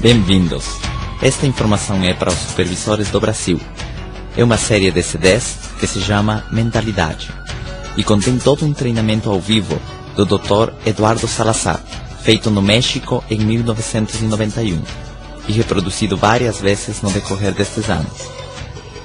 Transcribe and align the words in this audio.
Bem-vindos. 0.00 0.64
Esta 1.20 1.46
informação 1.46 2.02
é 2.02 2.14
para 2.14 2.30
os 2.30 2.38
supervisores 2.38 3.10
do 3.10 3.20
Brasil. 3.20 3.60
É 4.34 4.42
uma 4.42 4.56
série 4.56 4.90
de 4.90 5.02
CDs 5.02 5.58
que 5.78 5.86
se 5.86 6.00
chama 6.00 6.42
Mentalidade 6.50 7.30
e 7.98 8.02
contém 8.02 8.38
todo 8.38 8.64
um 8.64 8.72
treinamento 8.72 9.28
ao 9.28 9.38
vivo 9.38 9.78
do 10.16 10.24
Dr. 10.24 10.72
Eduardo 10.86 11.28
Salazar, 11.28 11.84
feito 12.22 12.50
no 12.50 12.62
México 12.62 13.22
em 13.28 13.40
1991 13.40 14.82
e 15.46 15.52
reproduzido 15.52 16.16
várias 16.16 16.58
vezes 16.58 17.02
no 17.02 17.10
decorrer 17.10 17.52
destes 17.52 17.90
anos. 17.90 18.26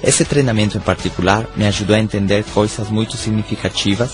Esse 0.01 0.23
treinamento 0.23 0.77
em 0.77 0.81
particular 0.81 1.45
me 1.57 1.67
ajudou 1.67 1.97
a 1.97 1.99
entender 1.99 2.45
coisas 2.53 2.89
muito 2.89 3.17
significativas 3.17 4.11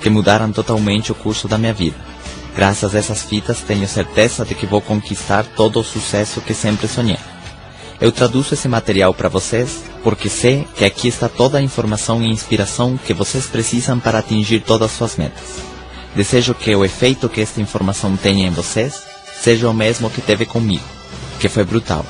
que 0.00 0.08
mudaram 0.08 0.50
totalmente 0.50 1.12
o 1.12 1.14
curso 1.14 1.46
da 1.46 1.58
minha 1.58 1.74
vida. 1.74 2.11
Graças 2.54 2.94
a 2.94 2.98
essas 2.98 3.22
fitas, 3.22 3.60
tenho 3.60 3.88
certeza 3.88 4.44
de 4.44 4.54
que 4.54 4.66
vou 4.66 4.80
conquistar 4.80 5.44
todo 5.44 5.80
o 5.80 5.84
sucesso 5.84 6.40
que 6.40 6.52
sempre 6.52 6.86
sonhei. 6.86 7.18
Eu 8.00 8.12
traduzo 8.12 8.54
esse 8.54 8.68
material 8.68 9.14
para 9.14 9.28
vocês 9.28 9.84
porque 10.02 10.28
sei 10.28 10.66
que 10.74 10.84
aqui 10.84 11.08
está 11.08 11.28
toda 11.28 11.58
a 11.58 11.62
informação 11.62 12.22
e 12.22 12.28
inspiração 12.28 12.98
que 12.98 13.14
vocês 13.14 13.46
precisam 13.46 13.98
para 13.98 14.18
atingir 14.18 14.60
todas 14.60 14.90
as 14.90 14.96
suas 14.96 15.16
metas. 15.16 15.60
Desejo 16.14 16.54
que 16.54 16.74
o 16.74 16.84
efeito 16.84 17.28
que 17.28 17.40
esta 17.40 17.60
informação 17.60 18.16
tenha 18.16 18.46
em 18.46 18.50
vocês 18.50 19.02
seja 19.40 19.68
o 19.68 19.74
mesmo 19.74 20.10
que 20.10 20.20
teve 20.20 20.44
comigo, 20.44 20.84
que 21.40 21.48
foi 21.48 21.64
brutal. 21.64 22.04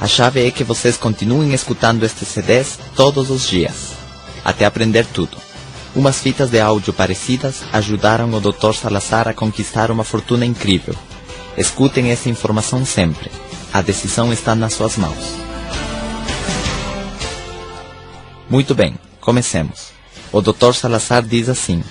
A 0.00 0.06
chave 0.06 0.46
é 0.46 0.50
que 0.50 0.64
vocês 0.64 0.96
continuem 0.96 1.52
escutando 1.52 2.04
estes 2.04 2.28
CDs 2.28 2.78
todos 2.94 3.30
os 3.30 3.48
dias, 3.48 3.92
até 4.44 4.64
aprender 4.64 5.06
tudo. 5.06 5.45
Umas 5.96 6.20
fitas 6.20 6.50
de 6.50 6.60
áudio 6.60 6.92
parecidas 6.92 7.64
ajudaram 7.72 8.30
o 8.34 8.38
Dr. 8.38 8.74
Salazar 8.74 9.26
a 9.28 9.32
conquistar 9.32 9.90
uma 9.90 10.04
fortuna 10.04 10.44
incrível. 10.44 10.94
Escutem 11.56 12.10
essa 12.10 12.28
informação 12.28 12.84
sempre. 12.84 13.30
A 13.72 13.80
decisão 13.80 14.30
está 14.30 14.54
nas 14.54 14.74
suas 14.74 14.98
mãos. 14.98 15.16
Muito 18.50 18.74
bem, 18.74 18.98
comecemos. 19.22 19.86
O 20.30 20.42
Dr. 20.42 20.74
Salazar 20.74 21.22
diz 21.22 21.48
assim: 21.48 21.82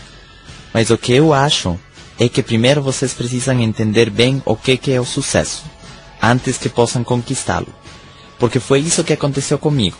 Mas 0.71 0.91
o 0.91 0.99
que 0.99 1.13
eu 1.13 1.33
acho 1.33 1.75
é 2.19 2.29
que 2.29 2.43
primeiro 2.43 2.83
vocês 2.83 3.11
precisam 3.11 3.59
entender 3.59 4.11
bem 4.11 4.39
o 4.45 4.55
que, 4.55 4.77
que 4.77 4.91
é 4.91 5.01
o 5.01 5.05
sucesso, 5.05 5.63
antes 6.21 6.59
que 6.59 6.69
possam 6.69 7.03
conquistá-lo. 7.03 7.73
Porque 8.37 8.59
foi 8.59 8.81
isso 8.81 9.03
que 9.03 9.13
aconteceu 9.13 9.57
comigo. 9.57 9.97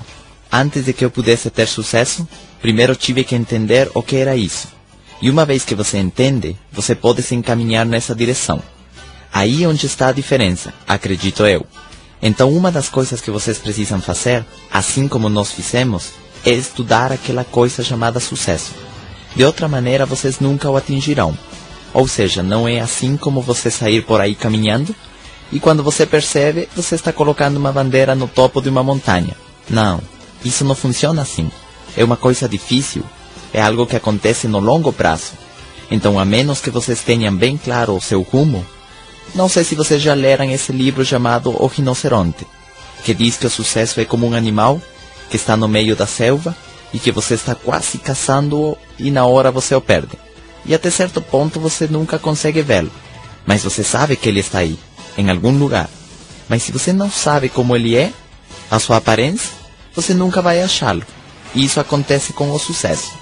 Antes 0.52 0.86
de 0.86 0.94
que 0.94 1.04
eu 1.04 1.12
pudesse 1.12 1.50
ter 1.50 1.68
sucesso, 1.68 2.28
primeiro 2.62 2.96
tive 2.96 3.24
que 3.24 3.36
entender 3.36 3.90
o 3.94 4.02
que 4.02 4.16
era 4.16 4.36
isso. 4.36 4.68
E 5.22 5.30
uma 5.30 5.46
vez 5.46 5.64
que 5.64 5.76
você 5.76 5.98
entende, 5.98 6.58
você 6.72 6.94
pode 6.94 7.22
se 7.24 7.36
encaminhar 7.36 7.86
nessa 7.86 8.14
direção. 8.14 8.62
Aí 9.34 9.66
onde 9.66 9.86
está 9.86 10.08
a 10.08 10.14
diferença, 10.14 10.74
acredito 10.88 11.46
eu. 11.46 11.66
Então 12.22 12.52
uma 12.52 12.72
das 12.72 12.90
coisas 12.90 13.22
que 13.22 13.32
vocês 13.32 13.58
precisam 13.58 14.02
fazer, 14.02 14.46
assim 14.72 15.08
como 15.08 15.30
nós 15.30 15.52
fizemos, 15.52 16.12
é 16.46 16.52
estudar 16.52 17.12
aquela 17.12 17.44
coisa 17.44 17.84
chamada 17.84 18.20
sucesso. 18.20 18.72
De 19.36 19.44
outra 19.44 19.68
maneira, 19.68 20.06
vocês 20.06 20.40
nunca 20.40 20.70
o 20.70 20.78
atingirão. 20.78 21.38
Ou 21.94 22.08
seja, 22.08 22.42
não 22.42 22.68
é 22.68 22.80
assim 22.80 23.18
como 23.18 23.42
você 23.42 23.70
sair 23.70 24.02
por 24.04 24.22
aí 24.22 24.36
caminhando 24.36 24.96
e 25.52 25.60
quando 25.60 25.84
você 25.84 26.06
percebe, 26.06 26.68
você 26.76 26.96
está 26.96 27.14
colocando 27.14 27.58
uma 27.58 27.72
bandeira 27.72 28.16
no 28.16 28.28
topo 28.28 28.62
de 28.62 28.70
uma 28.70 28.84
montanha. 28.84 29.36
Não, 29.70 30.02
isso 30.48 30.64
não 30.64 30.76
funciona 30.76 31.22
assim. 31.22 31.52
É 31.98 32.04
uma 32.04 32.18
coisa 32.18 32.48
difícil. 32.48 33.04
É 33.54 33.62
algo 33.62 33.86
que 33.86 33.96
acontece 33.96 34.48
no 34.48 34.60
longo 34.60 34.92
prazo. 34.92 35.34
Então, 35.90 36.20
a 36.20 36.26
menos 36.26 36.62
que 36.62 36.70
vocês 36.70 37.02
tenham 37.02 37.36
bem 37.36 37.58
claro 37.58 37.96
o 37.96 38.02
seu 38.02 38.22
rumo, 38.22 38.66
não 39.34 39.48
sei 39.48 39.64
se 39.64 39.76
vocês 39.76 40.02
já 40.02 40.14
leram 40.14 40.50
esse 40.52 40.72
livro 40.72 41.06
chamado 41.06 41.56
O 41.62 41.68
Rinoceronte, 41.68 42.46
que 43.04 43.14
diz 43.14 43.38
que 43.38 43.46
o 43.46 43.50
sucesso 43.50 44.00
é 44.00 44.06
como 44.06 44.28
um 44.28 44.34
animal 44.34 44.82
que 45.30 45.36
está 45.36 45.56
no 45.56 45.68
meio 45.68 45.96
da 45.96 46.06
selva 46.06 46.56
e 46.94 47.00
que 47.00 47.12
você 47.12 47.34
está 47.34 47.56
quase 47.56 47.98
caçando-o 47.98 48.78
e 48.98 49.12
na 49.12 49.26
hora 49.26 49.52
você 49.52 49.76
o 49.76 49.82
perde. 49.82 50.18
E 50.66 50.74
até 50.74 50.90
certo 50.90 51.22
ponto 51.22 51.60
você 51.60 51.88
nunca 51.88 52.18
consegue 52.18 52.62
vê-lo, 52.62 52.92
mas 53.46 53.64
você 53.64 53.84
sabe 53.84 54.16
que 54.16 54.30
ele 54.30 54.40
está 54.40 54.60
aí, 54.60 54.80
em 55.18 55.30
algum 55.30 55.58
lugar. 55.58 55.90
Mas 56.50 56.64
se 56.64 56.72
você 56.72 56.92
não 56.92 57.10
sabe 57.10 57.50
como 57.50 57.76
ele 57.76 57.96
é, 57.96 58.12
a 58.70 58.80
sua 58.80 58.98
aparência, 58.98 59.52
você 59.96 60.14
nunca 60.14 60.42
vai 60.42 60.62
achá-lo. 60.62 61.04
E 61.54 61.64
isso 61.64 61.80
acontece 61.80 62.34
com 62.34 62.52
o 62.52 62.60
sucesso. 62.60 63.14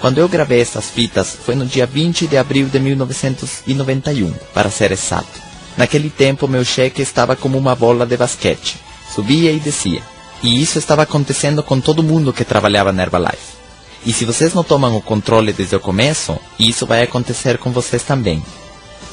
Quando 0.00 0.18
eu 0.18 0.28
gravei 0.28 0.60
essas 0.60 0.90
fitas 0.90 1.36
foi 1.44 1.54
no 1.54 1.64
dia 1.64 1.86
20 1.86 2.26
de 2.26 2.36
abril 2.36 2.66
de 2.66 2.78
1991, 2.78 4.32
para 4.52 4.70
ser 4.70 4.92
exato. 4.92 5.40
Naquele 5.76 6.10
tempo 6.10 6.48
meu 6.48 6.64
cheque 6.64 7.02
estava 7.02 7.36
como 7.36 7.56
uma 7.56 7.74
bola 7.74 8.04
de 8.04 8.16
basquete, 8.16 8.76
subia 9.14 9.52
e 9.52 9.60
descia. 9.60 10.02
E 10.42 10.62
isso 10.62 10.78
estava 10.78 11.02
acontecendo 11.02 11.62
com 11.62 11.80
todo 11.80 12.02
mundo 12.02 12.32
que 12.32 12.44
trabalhava 12.44 12.92
na 12.92 13.02
Herbalife. 13.02 13.56
E 14.04 14.12
se 14.12 14.24
vocês 14.24 14.54
não 14.54 14.62
tomam 14.62 14.96
o 14.96 15.02
controle 15.02 15.52
desde 15.52 15.74
o 15.74 15.80
começo, 15.80 16.38
isso 16.58 16.86
vai 16.86 17.02
acontecer 17.02 17.58
com 17.58 17.72
vocês 17.72 18.02
também. 18.02 18.42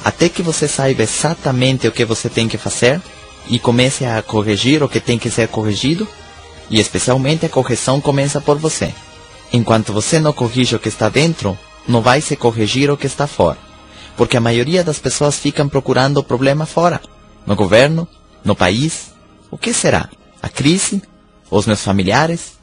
Até 0.03 0.27
que 0.29 0.43
você 0.43 0.67
saiba 0.67 1.03
exatamente 1.03 1.87
o 1.87 1.91
que 1.91 2.05
você 2.05 2.29
tem 2.29 2.47
que 2.47 2.57
fazer 2.57 3.01
e 3.47 3.57
comece 3.57 4.05
a 4.05 4.21
corrigir 4.21 4.83
o 4.83 4.89
que 4.89 4.99
tem 4.99 5.17
que 5.17 5.29
ser 5.29 5.47
corrigido, 5.47 6.07
e 6.69 6.79
especialmente 6.79 7.45
a 7.45 7.49
correção 7.49 8.01
começa 8.01 8.41
por 8.41 8.57
você. 8.57 8.93
Enquanto 9.51 9.93
você 9.93 10.19
não 10.19 10.33
corrige 10.33 10.75
o 10.75 10.79
que 10.79 10.89
está 10.89 11.09
dentro, 11.09 11.57
não 11.87 12.01
vai 12.01 12.21
se 12.21 12.35
corrigir 12.35 12.89
o 12.89 12.97
que 12.97 13.07
está 13.07 13.27
fora. 13.27 13.57
Porque 14.17 14.37
a 14.37 14.41
maioria 14.41 14.83
das 14.83 14.99
pessoas 14.99 15.37
ficam 15.37 15.67
procurando 15.67 16.17
o 16.17 16.23
problema 16.23 16.65
fora. 16.65 17.01
No 17.45 17.55
governo, 17.55 18.07
no 18.43 18.55
país. 18.55 19.13
O 19.51 19.57
que 19.57 19.73
será? 19.73 20.09
A 20.41 20.49
crise? 20.49 21.01
Os 21.49 21.65
meus 21.65 21.83
familiares? 21.83 22.53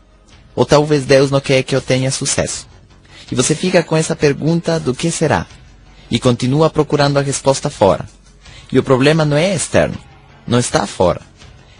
Ou 0.55 0.65
talvez 0.65 1.05
Deus 1.05 1.31
não 1.31 1.41
quer 1.41 1.63
que 1.63 1.75
eu 1.75 1.81
tenha 1.81 2.11
sucesso? 2.11 2.67
E 3.31 3.35
você 3.35 3.55
fica 3.55 3.83
com 3.83 3.97
essa 3.97 4.17
pergunta 4.17 4.81
do 4.81 4.95
que 4.95 5.11
será? 5.11 5.47
E 6.11 6.19
continua 6.19 6.69
procurando 6.69 7.19
a 7.19 7.23
resposta 7.23 7.71
fora. 7.71 8.09
E 8.73 8.79
o 8.79 8.83
problema 8.83 9.25
não 9.25 9.37
é 9.37 9.55
externo. 9.55 9.99
Não 10.47 10.59
está 10.59 10.87
fora. 10.87 11.21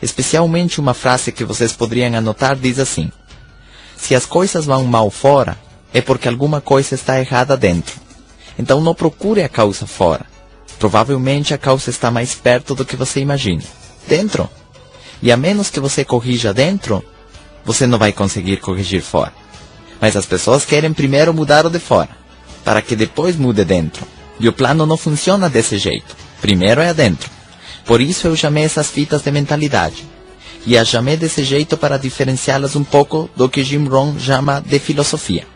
Especialmente 0.03 0.81
uma 0.81 0.95
frase 0.95 1.31
que 1.31 1.45
vocês 1.45 1.73
poderiam 1.73 2.15
anotar 2.15 2.57
diz 2.57 2.79
assim: 2.79 3.11
Se 3.97 4.15
as 4.15 4.25
coisas 4.25 4.65
vão 4.65 4.85
mal 4.85 5.11
fora, 5.11 5.59
é 5.93 6.01
porque 6.01 6.29
alguma 6.29 6.61
coisa 6.61 6.95
está 6.95 7.21
errada 7.21 7.57
dentro. 7.57 8.01
Então 8.59 8.81
não 8.81 8.95
procure 8.95 9.43
a 9.43 9.49
causa 9.49 9.87
fora. 9.87 10.25
Provavelmente 10.79 11.53
a 11.53 11.59
causa 11.59 11.91
está 11.91 12.11
mais 12.11 12.35
perto 12.35 12.75
do 12.75 12.85
que 12.85 12.97
você 12.97 13.21
imagina. 13.21 13.63
Dentro. 14.09 14.49
E 15.23 15.31
a 15.31 15.37
menos 15.37 15.69
que 15.69 15.81
você 15.81 16.05
corrija 16.05 16.55
dentro, 16.55 17.05
você 17.65 17.87
não 17.87 17.99
vai 17.99 18.13
conseguir 18.13 18.57
corrigir 18.57 19.03
fora. 19.03 19.33
Mas 20.01 20.17
as 20.17 20.25
pessoas 20.25 20.65
querem 20.65 20.95
primeiro 20.95 21.35
mudar 21.35 21.67
o 21.67 21.71
de 21.71 21.79
fora, 21.79 22.09
para 22.65 22.81
que 22.81 22.97
depois 22.97 23.37
mude 23.37 23.65
dentro. 23.65 24.07
E 24.39 24.49
o 24.49 24.53
plano 24.53 24.87
não 24.87 24.97
funciona 24.97 25.51
desse 25.51 25.77
jeito. 25.77 26.17
Primeiro 26.41 26.81
é 26.81 26.89
adentro. 26.89 27.31
Por 27.85 28.01
isso 28.01 28.27
eu 28.27 28.37
chamei 28.37 28.65
essas 28.65 28.89
fitas 28.89 29.23
de 29.23 29.31
mentalidade. 29.31 30.05
E 30.67 30.77
as 30.77 30.89
chamei 30.89 31.17
desse 31.17 31.43
jeito 31.43 31.77
para 31.77 31.99
diferenciá-las 31.99 32.77
um 32.77 32.85
pouco 32.85 33.31
do 33.35 33.49
que 33.49 33.65
Jim 33.65 33.87
Rohn 33.87 34.19
chama 34.19 34.61
de 34.61 34.79
filosofia. 34.79 35.47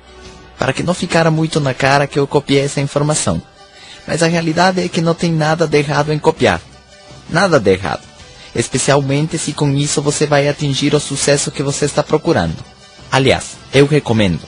Para 0.59 0.73
que 0.73 0.83
não 0.83 0.95
ficara 0.95 1.31
muito 1.31 1.61
na 1.61 1.75
cara 1.75 2.07
que 2.07 2.19
eu 2.19 2.27
copiei 2.27 2.65
essa 2.65 2.81
informação. 2.81 3.41
Mas 4.07 4.23
a 4.23 4.27
realidade 4.27 4.83
é 4.83 4.89
que 4.89 5.01
não 5.01 5.15
tem 5.15 5.33
nada 5.33 5.67
de 5.67 5.79
errado 5.79 6.13
em 6.13 6.19
copiar. 6.19 6.61
Nada 7.29 7.59
de 7.59 7.71
errado. 7.71 8.03
Especialmente 8.55 9.37
se 9.37 9.53
com 9.53 9.71
isso 9.71 10.01
você 10.01 10.27
vai 10.27 10.49
atingir 10.49 10.95
o 10.95 11.01
sucesso 11.01 11.51
que 11.51 11.63
você 11.63 11.85
está 11.85 12.03
procurando. 12.03 12.57
Aliás, 13.11 13.57
eu 13.73 13.87
recomendo. 13.87 14.41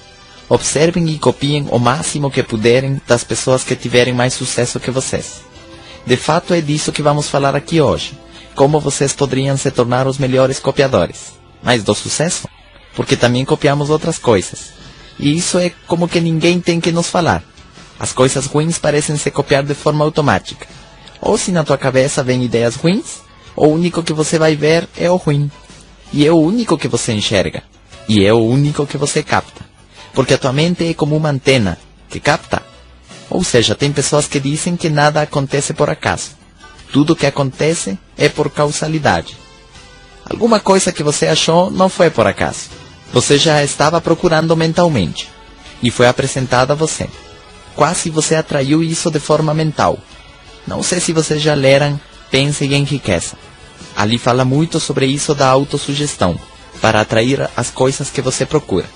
Observem 0.49 1.09
e 1.09 1.19
copiem 1.19 1.67
o 1.71 1.79
máximo 1.79 2.31
que 2.31 2.43
puderem 2.43 3.01
das 3.07 3.25
pessoas 3.25 3.65
que 3.65 3.75
tiverem 3.75 4.15
mais 4.15 4.33
sucesso 4.33 4.79
que 4.79 4.91
vocês. 4.91 5.41
De 6.07 6.17
fato, 6.17 6.55
é 6.55 6.61
disso 6.61 6.93
que 6.93 7.03
vamos 7.03 7.29
falar 7.29 7.57
aqui 7.57 7.81
hoje. 7.81 8.17
Como 8.55 8.79
vocês 8.79 9.13
poderiam 9.13 9.57
se 9.57 9.73
tornar 9.73 10.07
os 10.07 10.19
melhores 10.19 10.61
copiadores. 10.61 11.33
Mas 11.61 11.83
do 11.83 11.95
sucesso? 11.97 12.49
Porque 12.95 13.17
também 13.17 13.45
copiamos 13.45 13.91
outras 13.91 14.17
coisas. 14.17 14.71
E 15.19 15.37
isso 15.37 15.59
é 15.59 15.73
como 15.89 16.07
que 16.09 16.21
ninguém 16.21 16.61
tem 16.61 16.81
que 16.81 16.93
nos 16.93 17.09
falar. 17.09 17.43
As 17.99 18.13
coisas 18.13 18.47
ruins 18.47 18.79
parecem 18.79 19.17
se 19.17 19.33
copiar 19.33 19.65
de 19.65 19.75
forma 19.75 20.05
automática. 20.05 20.67
Ou 21.21 21.37
se 21.37 21.51
na 21.51 21.65
tua 21.65 21.77
cabeça 21.77 22.23
vem 22.23 22.45
ideias 22.45 22.77
ruins, 22.77 23.23
o 23.57 23.67
único 23.67 24.03
que 24.03 24.13
você 24.13 24.39
vai 24.39 24.55
ver 24.55 24.89
é 24.97 25.11
o 25.11 25.17
ruim. 25.17 25.51
E 26.13 26.25
é 26.25 26.31
o 26.31 26.37
único 26.37 26.79
que 26.79 26.87
você 26.87 27.13
enxerga. 27.13 27.65
E 28.09 28.25
é 28.25 28.33
o 28.33 28.45
único 28.45 28.87
que 28.87 28.97
você 28.97 29.25
capta. 29.25 29.67
Porque 30.15 30.35
a 30.35 30.39
tua 30.39 30.53
mente 30.53 30.89
é 30.89 30.95
como 30.95 31.17
uma 31.17 31.31
antena 31.31 31.77
que 32.09 32.21
capta 32.21 32.63
ou 33.29 33.43
seja, 33.43 33.75
tem 33.75 33.93
pessoas 33.93 34.27
que 34.27 34.41
dizem 34.41 34.77
que 34.77 34.89
nada 34.89 35.23
acontece 35.23 35.75
por 35.75 35.91
acaso. 35.91 36.31
Tudo 36.93 37.17
que 37.17 37.27
acontece 37.27 37.99
é 38.17 38.29
por 38.29 38.51
causalidade. 38.51 39.37
Alguma 40.29 40.61
coisa 40.61 40.93
que 40.93 41.03
você 41.03 41.27
achou 41.27 41.71
não 41.71 41.89
foi 41.89 42.11
por 42.11 42.27
acaso. 42.27 42.71
Você 43.13 43.39
já 43.39 43.63
estava 43.63 44.01
procurando 44.01 44.57
mentalmente. 44.57 45.29
E 45.83 45.91
foi 45.91 46.07
apresentado 46.07 46.73
a 46.73 46.75
você. 46.75 47.09
Quase 47.75 48.11
você 48.11 48.35
atraiu 48.35 48.83
isso 48.83 49.11
de 49.11 49.21
forma 49.21 49.53
mental. 49.53 49.99
Não 50.67 50.83
sei 50.83 51.01
se 51.01 51.13
vocês 51.13 51.43
já 51.43 51.55
leram 51.55 52.01
Pense 52.31 52.65
e 52.65 52.75
Enriqueça. 52.75 53.37
Ali 53.95 54.19
fala 54.19 54.45
muito 54.45 54.81
sobre 54.81 55.07
isso 55.07 55.35
da 55.35 55.47
autossugestão, 55.47 56.39
para 56.81 57.01
atrair 57.01 57.49
as 57.57 57.71
coisas 57.71 58.11
que 58.11 58.21
você 58.21 58.45
procura. 58.45 58.87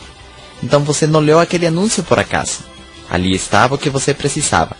Então 0.62 0.80
você 0.80 1.06
não 1.06 1.20
leu 1.20 1.38
aquele 1.38 1.66
anúncio 1.66 2.02
por 2.02 2.18
acaso. 2.18 2.69
Ali 3.10 3.34
estava 3.34 3.74
o 3.74 3.78
que 3.78 3.90
você 3.90 4.14
precisava. 4.14 4.76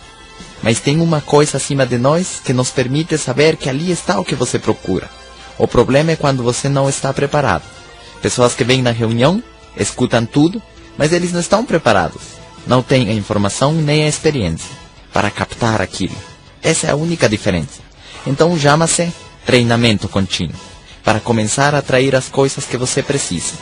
Mas 0.63 0.79
tem 0.79 1.01
uma 1.01 1.19
coisa 1.19 1.57
acima 1.57 1.85
de 1.85 1.97
nós 1.97 2.41
que 2.43 2.53
nos 2.53 2.69
permite 2.69 3.17
saber 3.17 3.57
que 3.57 3.69
ali 3.69 3.91
está 3.91 4.19
o 4.19 4.23
que 4.23 4.35
você 4.35 4.57
procura. 4.57 5.09
O 5.57 5.67
problema 5.67 6.11
é 6.11 6.15
quando 6.15 6.41
você 6.41 6.69
não 6.69 6.87
está 6.87 7.13
preparado. 7.13 7.63
Pessoas 8.21 8.53
que 8.53 8.63
vêm 8.63 8.81
na 8.81 8.91
reunião, 8.91 9.43
escutam 9.75 10.25
tudo, 10.25 10.61
mas 10.97 11.11
eles 11.11 11.33
não 11.33 11.39
estão 11.39 11.65
preparados. 11.65 12.21
Não 12.65 12.81
têm 12.81 13.09
a 13.09 13.13
informação 13.13 13.73
nem 13.73 14.03
a 14.03 14.07
experiência 14.07 14.69
para 15.11 15.29
captar 15.29 15.81
aquilo. 15.81 16.15
Essa 16.63 16.87
é 16.87 16.91
a 16.91 16.95
única 16.95 17.27
diferença. 17.27 17.81
Então 18.25 18.57
chama-se 18.57 19.11
treinamento 19.45 20.07
contínuo 20.07 20.55
para 21.03 21.19
começar 21.19 21.73
a 21.73 21.79
atrair 21.79 22.15
as 22.15 22.29
coisas 22.29 22.65
que 22.65 22.77
você 22.77 23.01
precisa. 23.01 23.53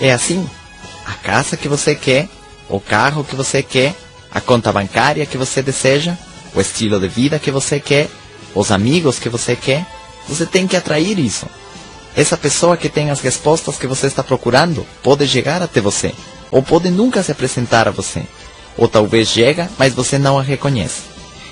É 0.00 0.12
assim: 0.12 0.48
a 1.04 1.12
casa 1.14 1.56
que 1.56 1.68
você 1.68 1.94
quer, 1.94 2.28
o 2.68 2.80
carro 2.80 3.24
que 3.24 3.34
você 3.34 3.62
quer, 3.62 3.94
a 4.30 4.40
conta 4.40 4.72
bancária 4.72 5.26
que 5.26 5.38
você 5.38 5.62
deseja, 5.62 6.16
o 6.54 6.60
estilo 6.60 6.98
de 6.98 7.08
vida 7.08 7.38
que 7.38 7.50
você 7.50 7.78
quer, 7.78 8.08
os 8.54 8.70
amigos 8.70 9.18
que 9.18 9.28
você 9.28 9.54
quer. 9.54 9.86
Você 10.28 10.46
tem 10.46 10.66
que 10.66 10.76
atrair 10.76 11.18
isso. 11.18 11.46
Essa 12.16 12.36
pessoa 12.36 12.76
que 12.76 12.88
tem 12.88 13.10
as 13.10 13.20
respostas 13.20 13.76
que 13.76 13.86
você 13.86 14.06
está 14.06 14.24
procurando 14.24 14.86
pode 15.02 15.28
chegar 15.28 15.62
até 15.62 15.80
você, 15.80 16.14
ou 16.50 16.62
pode 16.62 16.90
nunca 16.90 17.22
se 17.22 17.30
apresentar 17.30 17.86
a 17.86 17.90
você, 17.90 18.22
ou 18.76 18.88
talvez 18.88 19.28
chega, 19.28 19.70
mas 19.78 19.94
você 19.94 20.18
não 20.18 20.38
a 20.38 20.42
reconhece. 20.42 21.02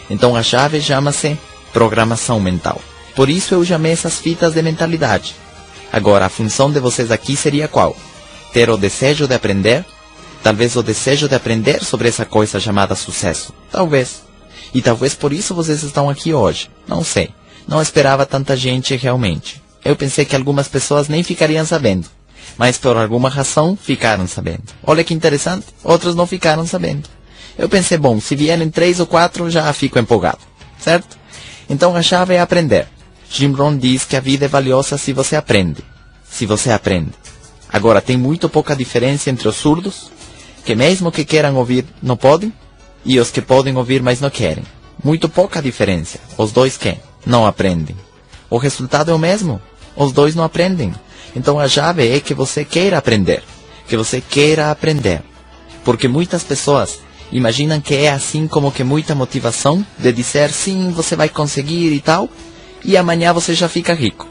Então 0.09 0.35
a 0.35 0.43
chave 0.43 0.81
chama-se 0.81 1.39
programação 1.73 2.41
mental. 2.41 2.81
Por 3.15 3.29
isso 3.29 3.55
eu 3.55 3.65
chamei 3.65 3.93
essas 3.93 4.19
fitas 4.19 4.55
de 4.55 4.63
mentalidade. 4.63 5.37
Agora, 5.93 6.27
a 6.27 6.31
função 6.31 6.73
de 6.73 6.81
vocês 6.81 7.11
aqui 7.13 7.37
seria 7.37 7.69
qual? 7.69 7.97
Ter 8.53 8.69
o 8.71 8.77
desejo 8.77 9.29
de 9.29 9.35
aprender? 9.35 9.85
Talvez 10.45 10.77
o 10.77 10.83
desejo 10.83 11.27
de 11.27 11.35
aprender 11.35 11.83
sobre 11.83 12.07
essa 12.07 12.27
coisa 12.27 12.61
chamada 12.61 12.95
sucesso. 12.95 13.51
Talvez. 13.73 14.23
E 14.75 14.83
talvez 14.83 15.15
por 15.15 15.33
isso 15.33 15.55
vocês 15.55 15.83
estão 15.83 16.11
aqui 16.11 16.35
hoje. 16.35 16.69
Não 16.87 17.03
sei. 17.03 17.31
Não 17.67 17.81
esperava 17.81 18.27
tanta 18.27 18.55
gente 18.55 18.95
realmente. 18.95 19.63
Eu 19.83 19.97
pensei 19.97 20.27
que 20.27 20.37
algumas 20.37 20.69
pessoas 20.69 21.09
nem 21.09 21.23
ficariam 21.23 21.65
sabendo. 21.65 22.07
Mas 22.59 22.77
por 22.77 22.95
alguma 22.95 23.31
razão 23.31 23.75
ficaram 23.75 24.27
sabendo. 24.27 24.65
Olha 24.83 25.03
que 25.03 25.15
interessante. 25.15 25.65
Outros 25.83 26.15
não 26.15 26.27
ficaram 26.27 26.67
sabendo. 26.67 27.09
Eu 27.57 27.67
pensei, 27.67 27.97
bom, 27.97 28.21
se 28.21 28.37
vierem 28.37 28.69
três 28.69 29.01
ou 29.01 29.07
quatro, 29.07 29.51
já 29.51 29.73
fico 29.73 29.99
empolgado. 29.99 30.41
Certo? 30.79 31.17
Então 31.71 31.97
a 31.97 32.03
chave 32.03 32.35
é 32.35 32.41
aprender. 32.41 32.87
Jim 33.31 33.53
Rohn 33.53 33.79
diz 33.79 34.05
que 34.05 34.15
a 34.15 34.21
vida 34.21 34.45
é 34.45 34.49
valiosa 34.49 34.99
se 34.99 35.15
você 35.15 35.37
aprende. 35.37 35.83
Se 36.29 36.45
você 36.45 36.71
aprende. 36.71 37.13
Agora, 37.73 38.01
tem 38.01 38.17
muito 38.17 38.49
pouca 38.49 38.77
diferença 38.77 39.31
entre 39.31 39.49
os 39.49 39.57
surdos, 39.57 40.13
que 40.65 40.75
mesmo 40.75 41.13
que 41.13 41.25
queiram 41.25 41.57
ouvir, 41.57 41.85
não 42.03 42.17
podem, 42.17 42.53
e 43.05 43.21
os 43.21 43.31
que 43.31 43.41
podem 43.41 43.77
ouvir, 43.77 44.03
mas 44.03 44.21
não 44.21 44.31
querem. 44.31 44.65
Muito 45.03 45.29
pouca 45.29 45.61
diferença. 45.61 46.19
Os 46.39 46.53
dois 46.53 46.77
que 46.77 46.97
não 47.27 47.47
aprendem. 47.47 47.97
O 48.49 48.57
resultado 48.57 49.11
é 49.11 49.15
o 49.15 49.19
mesmo. 49.19 49.61
Os 49.95 50.13
dois 50.13 50.35
não 50.35 50.45
aprendem. 50.45 50.95
Então 51.37 51.59
a 51.59 51.69
chave 51.69 52.09
é 52.09 52.21
que 52.21 52.33
você 52.33 52.65
queira 52.65 52.97
aprender. 52.97 53.43
Que 53.87 53.97
você 53.97 54.21
queira 54.21 54.71
aprender. 54.71 55.23
Porque 55.85 56.09
muitas 56.09 56.43
pessoas 56.43 57.01
imaginam 57.31 57.81
que 57.81 57.95
é 57.95 58.11
assim 58.11 58.47
como 58.47 58.73
que 58.73 58.85
muita 58.85 59.15
motivação 59.15 59.85
de 59.99 60.13
dizer 60.13 60.51
sim, 60.51 60.91
você 60.91 61.17
vai 61.17 61.29
conseguir 61.29 61.93
e 61.93 62.01
tal, 62.01 62.29
e 62.85 62.97
amanhã 62.97 63.33
você 63.33 63.55
já 63.55 63.69
fica 63.69 63.93
rico. 63.93 64.29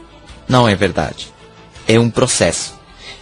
Não 0.48 0.68
é 0.68 0.74
verdade. 0.74 1.32
É 1.86 1.98
um 1.98 2.10
processo. 2.10 2.74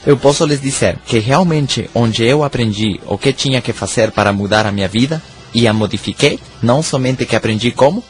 Eu 0.04 0.16
posso 0.16 0.44
lhes 0.44 0.60
dizer 0.60 0.98
que 1.06 1.20
realmente 1.20 1.88
onde 1.94 2.24
eu 2.24 2.42
aprendi 2.42 3.00
o 3.06 3.16
que 3.16 3.32
tinha 3.32 3.60
que 3.60 3.72
fazer 3.72 4.10
para 4.10 4.32
mudar 4.32 4.66
a 4.66 4.72
minha 4.72 4.88
vida 4.88 5.22
e 5.54 5.68
a 5.68 5.72
modifiquei, 5.72 6.40
não 6.60 6.82
somente 6.82 7.24
que 7.24 7.36
aprendi 7.36 7.70
como, 7.70 8.02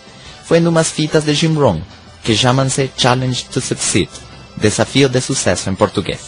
foi 0.44 0.58
numas 0.58 0.90
fitas 0.90 1.24
de 1.24 1.34
Jim 1.34 1.54
Rohn, 1.54 1.80
que 2.24 2.34
chamam-se 2.34 2.90
Challenge 2.96 3.44
to 3.44 3.60
Succeed, 3.60 4.08
Desafio 4.56 5.08
de 5.08 5.20
Sucesso 5.20 5.68
em 5.68 5.74
português. 5.74 6.20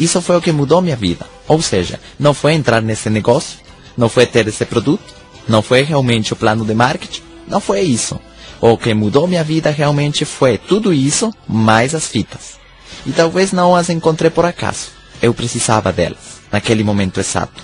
Isso 0.00 0.20
foi 0.20 0.36
o 0.36 0.40
que 0.40 0.50
mudou 0.50 0.82
minha 0.82 0.96
vida. 0.96 1.26
Ou 1.46 1.62
seja, 1.62 2.00
não 2.18 2.34
foi 2.34 2.54
entrar 2.54 2.82
nesse 2.82 3.08
negócio, 3.08 3.58
não 3.96 4.08
foi 4.08 4.26
ter 4.26 4.48
esse 4.48 4.64
produto, 4.64 5.14
não 5.46 5.62
foi 5.62 5.82
realmente 5.82 6.32
o 6.32 6.36
plano 6.36 6.64
de 6.64 6.74
marketing, 6.74 7.22
não 7.46 7.60
foi 7.60 7.82
isso. 7.82 8.18
O 8.60 8.76
que 8.76 8.94
mudou 8.94 9.28
minha 9.28 9.44
vida 9.44 9.70
realmente 9.70 10.24
foi 10.24 10.58
tudo 10.58 10.92
isso, 10.92 11.32
mais 11.46 11.94
as 11.94 12.06
fitas. 12.06 12.61
E 13.06 13.12
talvez 13.12 13.52
não 13.52 13.74
as 13.74 13.90
encontrei 13.90 14.30
por 14.30 14.44
acaso. 14.44 14.88
Eu 15.20 15.34
precisava 15.34 15.92
delas, 15.92 16.40
naquele 16.50 16.84
momento 16.84 17.20
exato. 17.20 17.62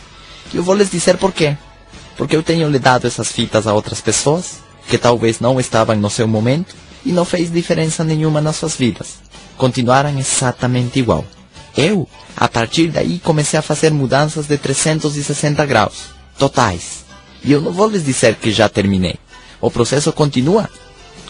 E 0.53 0.57
eu 0.57 0.63
vou 0.63 0.75
lhes 0.75 0.91
dizer 0.91 1.17
por 1.17 1.33
quê. 1.33 1.57
Porque 2.17 2.35
eu 2.35 2.43
tenho 2.43 2.69
lhe 2.69 2.79
dado 2.79 3.07
essas 3.07 3.31
fitas 3.31 3.67
a 3.67 3.73
outras 3.73 4.01
pessoas, 4.01 4.59
que 4.89 4.99
talvez 4.99 5.41
não 5.41 5.61
estavam 5.61 5.97
no 5.97 6.11
seu 6.11 6.27
momento, 6.27 6.75
e 7.05 7.13
não 7.13 7.25
fez 7.25 7.53
diferença 7.53 8.03
nenhuma 8.03 8.41
nas 8.41 8.57
suas 8.57 8.77
vidas. 8.77 9.19
Continuaram 9.57 10.19
exatamente 10.19 10.99
igual. 10.99 11.25
Eu, 11.77 12.09
a 12.37 12.49
partir 12.49 12.89
daí, 12.89 13.21
comecei 13.21 13.59
a 13.59 13.63
fazer 13.63 13.93
mudanças 13.93 14.47
de 14.47 14.59
360 14.59 15.65
graus, 15.67 16.07
totais. 16.39 17.05
E 17.45 17.53
eu 17.53 17.61
não 17.61 17.73
vou 17.73 17.89
lhes 17.89 18.05
dizer 18.05 18.35
que 18.35 18.51
já 18.51 18.69
terminei. 18.69 19.17
O 19.61 19.71
processo 19.71 20.13
continua 20.13 20.69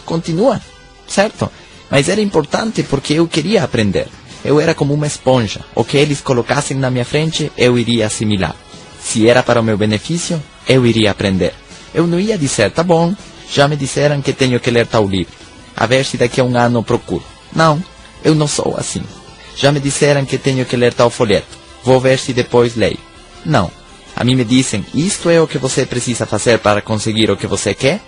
continua, 0.09 0.59
certo? 1.07 1.51
Mas 1.89 2.09
era 2.09 2.21
importante 2.21 2.83
porque 2.83 3.13
eu 3.13 3.27
queria 3.27 3.63
aprender. 3.63 4.07
Eu 4.43 4.59
era 4.59 4.73
como 4.73 4.93
uma 4.93 5.07
esponja. 5.07 5.61
O 5.75 5.83
que 5.83 5.97
eles 5.97 6.21
colocassem 6.21 6.77
na 6.77 6.89
minha 6.89 7.05
frente, 7.05 7.51
eu 7.57 7.77
iria 7.77 8.07
assimilar. 8.07 8.55
Se 9.01 9.27
era 9.27 9.43
para 9.43 9.59
o 9.59 9.63
meu 9.63 9.77
benefício, 9.77 10.41
eu 10.67 10.85
iria 10.85 11.11
aprender. 11.11 11.53
Eu 11.93 12.05
não 12.05 12.19
ia 12.19 12.37
dizer, 12.37 12.71
tá 12.71 12.83
bom, 12.83 13.13
já 13.51 13.67
me 13.67 13.75
disseram 13.75 14.21
que 14.21 14.33
tenho 14.33 14.59
que 14.59 14.71
ler 14.71 14.85
tal 14.85 15.07
livro. 15.07 15.33
A 15.75 15.85
ver 15.85 16.05
se 16.05 16.17
daqui 16.17 16.39
a 16.39 16.43
um 16.43 16.57
ano 16.57 16.83
procuro. 16.83 17.23
Não, 17.53 17.83
eu 18.23 18.35
não 18.35 18.47
sou 18.47 18.75
assim. 18.77 19.03
Já 19.55 19.71
me 19.71 19.79
disseram 19.79 20.25
que 20.25 20.37
tenho 20.37 20.65
que 20.65 20.75
ler 20.75 20.93
tal 20.93 21.09
folheto. 21.09 21.57
Vou 21.83 21.99
ver 21.99 22.19
se 22.19 22.33
depois 22.33 22.75
leio. 22.75 22.99
Não. 23.45 23.71
A 24.15 24.23
mim 24.23 24.35
me 24.35 24.43
dizem, 24.43 24.85
isto 24.93 25.29
é 25.29 25.41
o 25.41 25.47
que 25.47 25.57
você 25.57 25.85
precisa 25.85 26.25
fazer 26.25 26.59
para 26.59 26.81
conseguir 26.81 27.31
o 27.31 27.37
que 27.37 27.47
você 27.47 27.73
quer? 27.73 28.01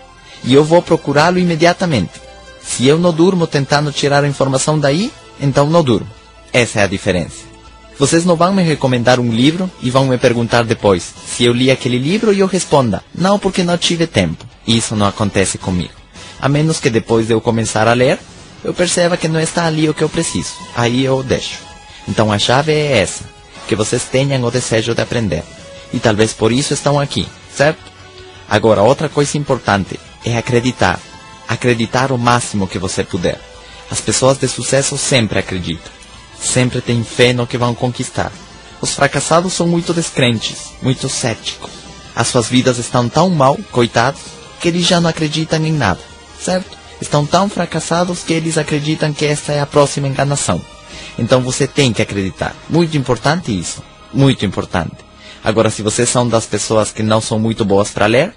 e 0.44 0.54
eu 0.54 0.64
vou 0.64 0.82
procurá-lo 0.82 1.40
imediatamente. 1.40 2.22
Se 2.64 2.88
eu 2.88 2.98
não 2.98 3.12
durmo 3.12 3.48
tentando 3.48 3.92
tirar 3.92 4.24
a 4.24 4.28
informação 4.28 4.80
daí, 4.80 5.12
então 5.40 5.70
não 5.70 5.84
durmo. 5.84 6.08
Essa 6.54 6.82
é 6.82 6.84
a 6.84 6.88
diferença. 6.88 7.52
Vocês 7.98 8.26
não 8.26 8.36
vão 8.36 8.54
me 8.54 8.64
recomendar 8.64 9.20
um 9.20 9.32
livro 9.32 9.70
e 9.82 9.92
vão 9.92 10.06
me 10.06 10.18
perguntar 10.18 10.64
depois 10.64 11.14
se 11.28 11.44
eu 11.46 11.54
li 11.54 11.70
aquele 11.70 12.00
livro 12.00 12.34
e 12.34 12.40
eu 12.40 12.48
responda, 12.48 13.04
não 13.14 13.38
porque 13.38 13.64
não 13.64 13.78
tive 13.78 14.08
tempo. 14.08 14.46
Isso 14.68 14.96
não 14.96 15.06
acontece 15.06 15.58
comigo. 15.58 15.94
A 16.40 16.50
menos 16.50 16.80
que 16.80 16.90
depois 16.90 17.28
de 17.28 17.34
eu 17.34 17.42
começar 17.42 17.88
a 17.88 17.94
ler, 17.94 18.18
eu 18.64 18.74
perceba 18.74 19.18
que 19.18 19.28
não 19.28 19.40
está 19.40 19.66
ali 19.66 19.88
o 19.88 19.94
que 19.94 20.04
eu 20.04 20.10
preciso. 20.10 20.54
Aí 20.76 21.06
eu 21.06 21.22
deixo. 21.22 21.60
Então 22.08 22.32
a 22.32 22.40
chave 22.40 22.72
é 22.72 22.98
essa, 22.98 23.24
que 23.68 23.76
vocês 23.76 24.04
tenham 24.04 24.44
o 24.44 24.52
desejo 24.52 24.96
de 24.96 25.02
aprender. 25.02 25.44
E 25.94 26.00
talvez 26.00 26.34
por 26.34 26.52
isso 26.52 26.74
estão 26.74 27.00
aqui, 27.00 27.28
certo? 27.56 27.92
Agora, 28.50 28.82
outra 28.82 29.10
coisa 29.10 29.38
importante 29.38 30.00
é 30.26 30.38
acreditar. 30.38 31.00
Acreditar 31.48 32.12
o 32.12 32.18
máximo 32.18 32.68
que 32.68 32.80
você 32.80 33.04
puder. 33.04 33.40
As 33.90 34.00
pessoas 34.00 34.38
de 34.38 34.48
sucesso 34.48 34.98
sempre 34.98 35.40
acreditam. 35.40 35.92
Sempre 36.40 36.82
têm 36.82 37.04
fé 37.04 37.34
no 37.34 37.46
que 37.46 37.58
vão 37.58 37.76
conquistar. 37.76 38.32
Os 38.82 38.94
fracassados 38.94 39.54
são 39.54 39.68
muito 39.68 39.94
descrentes, 39.94 40.72
muito 40.82 41.08
céticos. 41.08 41.70
As 42.16 42.28
suas 42.28 42.48
vidas 42.48 42.78
estão 42.78 43.08
tão 43.08 43.30
mal, 43.30 43.58
coitados, 43.72 44.22
que 44.60 44.68
eles 44.68 44.88
já 44.88 45.00
não 45.00 45.10
acreditam 45.10 45.64
em 45.66 45.72
nada, 45.72 46.00
certo? 46.40 46.78
Estão 47.00 47.26
tão 47.26 47.50
fracassados 47.50 48.24
que 48.24 48.34
eles 48.34 48.58
acreditam 48.58 49.14
que 49.14 49.26
esta 49.26 49.54
é 49.54 49.60
a 49.60 49.66
próxima 49.66 50.08
enganação. 50.08 50.62
Então 51.18 51.42
você 51.42 51.68
tem 51.68 51.92
que 51.92 52.02
acreditar. 52.02 52.56
Muito 52.70 52.96
importante 52.98 53.58
isso. 53.58 53.84
Muito 54.14 54.46
importante. 54.46 54.98
Agora, 55.44 55.70
se 55.70 55.82
vocês 55.82 56.10
são 56.10 56.28
das 56.28 56.46
pessoas 56.46 56.92
que 56.92 57.02
não 57.02 57.20
são 57.22 57.40
muito 57.40 57.66
boas 57.66 57.90
para 57.90 58.06
ler, 58.06 58.36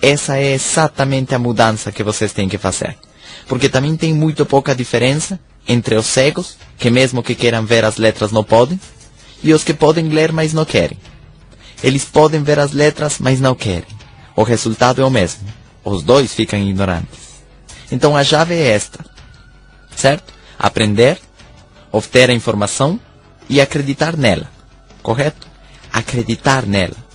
essa 0.00 0.38
é 0.38 0.52
exatamente 0.52 1.34
a 1.34 1.38
mudança 1.38 1.92
que 1.92 2.02
vocês 2.02 2.32
têm 2.32 2.48
que 2.48 2.58
fazer. 2.58 2.96
Porque 3.46 3.68
também 3.68 3.96
tem 3.96 4.14
muito 4.14 4.46
pouca 4.46 4.74
diferença 4.74 5.38
entre 5.66 5.96
os 5.96 6.06
cegos, 6.06 6.56
que 6.78 6.90
mesmo 6.90 7.22
que 7.22 7.34
queiram 7.34 7.64
ver 7.66 7.84
as 7.84 7.96
letras 7.96 8.30
não 8.30 8.44
podem, 8.44 8.80
e 9.42 9.52
os 9.52 9.64
que 9.64 9.74
podem 9.74 10.08
ler, 10.08 10.32
mas 10.32 10.52
não 10.52 10.64
querem. 10.64 10.98
Eles 11.82 12.04
podem 12.04 12.42
ver 12.42 12.58
as 12.58 12.72
letras, 12.72 13.18
mas 13.18 13.40
não 13.40 13.54
querem. 13.54 13.86
O 14.34 14.42
resultado 14.42 15.00
é 15.00 15.04
o 15.04 15.10
mesmo. 15.10 15.42
Os 15.84 16.02
dois 16.02 16.34
ficam 16.34 16.58
ignorantes. 16.58 17.42
Então 17.90 18.16
a 18.16 18.24
chave 18.24 18.54
é 18.54 18.68
esta. 18.68 19.04
Certo? 19.94 20.32
Aprender, 20.58 21.18
obter 21.90 22.30
a 22.30 22.34
informação 22.34 23.00
e 23.48 23.60
acreditar 23.60 24.16
nela. 24.16 24.50
Correto? 25.02 25.46
Acreditar 25.92 26.66
nela. 26.66 27.07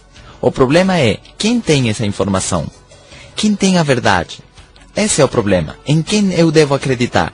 O 0.43 0.51
problema 0.51 1.00
é 1.00 1.19
quem 1.38 1.62
tem 1.62 1.89
essa 1.89 2.05
informação? 2.05 2.69
Quem 3.33 3.55
tem 3.55 3.77
a 3.77 3.83
verdade? 3.83 4.39
Esse 4.93 5.21
é 5.21 5.23
o 5.23 5.29
problema. 5.29 5.77
Em 5.88 6.01
quem 6.01 6.33
eu 6.33 6.51
devo 6.51 6.75
acreditar? 6.75 7.31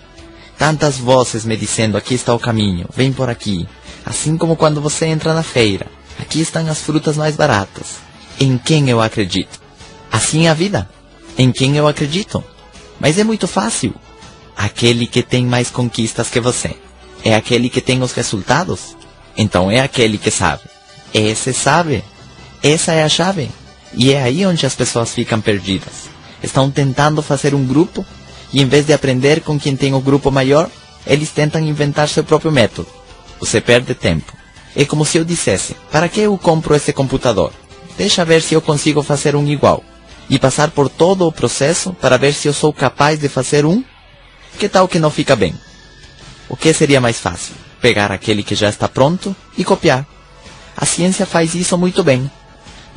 Tantas 0.59 0.99
vozes 0.99 1.43
me 1.43 1.57
dizendo 1.57 1.97
aqui 1.97 2.13
está 2.13 2.35
o 2.35 2.39
caminho, 2.39 2.87
vem 2.95 3.11
por 3.11 3.27
aqui. 3.27 3.67
Assim 4.05 4.37
como 4.37 4.55
quando 4.55 4.79
você 4.79 5.07
entra 5.07 5.33
na 5.33 5.41
feira, 5.41 5.87
aqui 6.19 6.39
estão 6.39 6.69
as 6.69 6.81
frutas 6.81 7.17
mais 7.17 7.35
baratas. 7.35 7.95
Em 8.39 8.59
quem 8.59 8.91
eu 8.91 9.01
acredito? 9.01 9.59
Assim 10.11 10.45
é 10.45 10.51
a 10.51 10.53
vida. 10.53 10.87
Em 11.35 11.51
quem 11.51 11.77
eu 11.77 11.87
acredito? 11.87 12.43
Mas 12.99 13.17
é 13.17 13.23
muito 13.23 13.47
fácil. 13.47 13.91
Aquele 14.55 15.07
que 15.07 15.23
tem 15.23 15.47
mais 15.47 15.71
conquistas 15.71 16.29
que 16.29 16.39
você. 16.39 16.75
É 17.25 17.33
aquele 17.33 17.71
que 17.71 17.81
tem 17.81 18.03
os 18.03 18.11
resultados. 18.11 18.95
Então 19.35 19.71
é 19.71 19.79
aquele 19.79 20.19
que 20.19 20.29
sabe. 20.29 20.61
Esse 21.11 21.51
sabe. 21.53 22.03
Essa 22.61 22.93
é 22.93 23.03
a 23.03 23.09
chave. 23.09 23.49
E 23.93 24.11
é 24.11 24.21
aí 24.21 24.45
onde 24.45 24.65
as 24.65 24.75
pessoas 24.75 25.13
ficam 25.13 25.41
perdidas. 25.41 26.09
Estão 26.43 26.69
tentando 26.69 27.21
fazer 27.21 27.55
um 27.55 27.65
grupo 27.65 28.05
e 28.53 28.61
em 28.61 28.65
vez 28.65 28.85
de 28.85 28.93
aprender 28.93 29.41
com 29.41 29.59
quem 29.59 29.75
tem 29.75 29.93
o 29.93 30.01
grupo 30.01 30.31
maior, 30.31 30.69
eles 31.05 31.29
tentam 31.29 31.61
inventar 31.61 32.07
seu 32.07 32.23
próprio 32.23 32.51
método. 32.51 32.87
Você 33.39 33.61
perde 33.61 33.93
tempo. 33.93 34.33
É 34.75 34.85
como 34.85 35.05
se 35.05 35.17
eu 35.17 35.25
dissesse: 35.25 35.75
para 35.91 36.09
que 36.09 36.19
eu 36.19 36.37
compro 36.37 36.75
esse 36.75 36.93
computador? 36.93 37.51
Deixa 37.97 38.25
ver 38.25 38.41
se 38.41 38.53
eu 38.53 38.61
consigo 38.61 39.01
fazer 39.01 39.35
um 39.35 39.45
igual. 39.47 39.83
E 40.29 40.37
passar 40.37 40.69
por 40.69 40.89
todo 40.89 41.27
o 41.27 41.31
processo 41.31 41.91
para 41.93 42.17
ver 42.17 42.33
se 42.33 42.47
eu 42.47 42.53
sou 42.53 42.71
capaz 42.71 43.19
de 43.19 43.27
fazer 43.27 43.65
um? 43.65 43.83
Que 44.59 44.69
tal 44.69 44.87
que 44.87 44.99
não 44.99 45.09
fica 45.09 45.35
bem? 45.35 45.55
O 46.47 46.55
que 46.55 46.71
seria 46.73 47.01
mais 47.01 47.19
fácil? 47.19 47.55
Pegar 47.81 48.11
aquele 48.11 48.43
que 48.43 48.53
já 48.55 48.69
está 48.69 48.87
pronto 48.87 49.35
e 49.57 49.63
copiar. 49.63 50.05
A 50.77 50.85
ciência 50.85 51.25
faz 51.25 51.55
isso 51.55 51.77
muito 51.77 52.03
bem. 52.03 52.29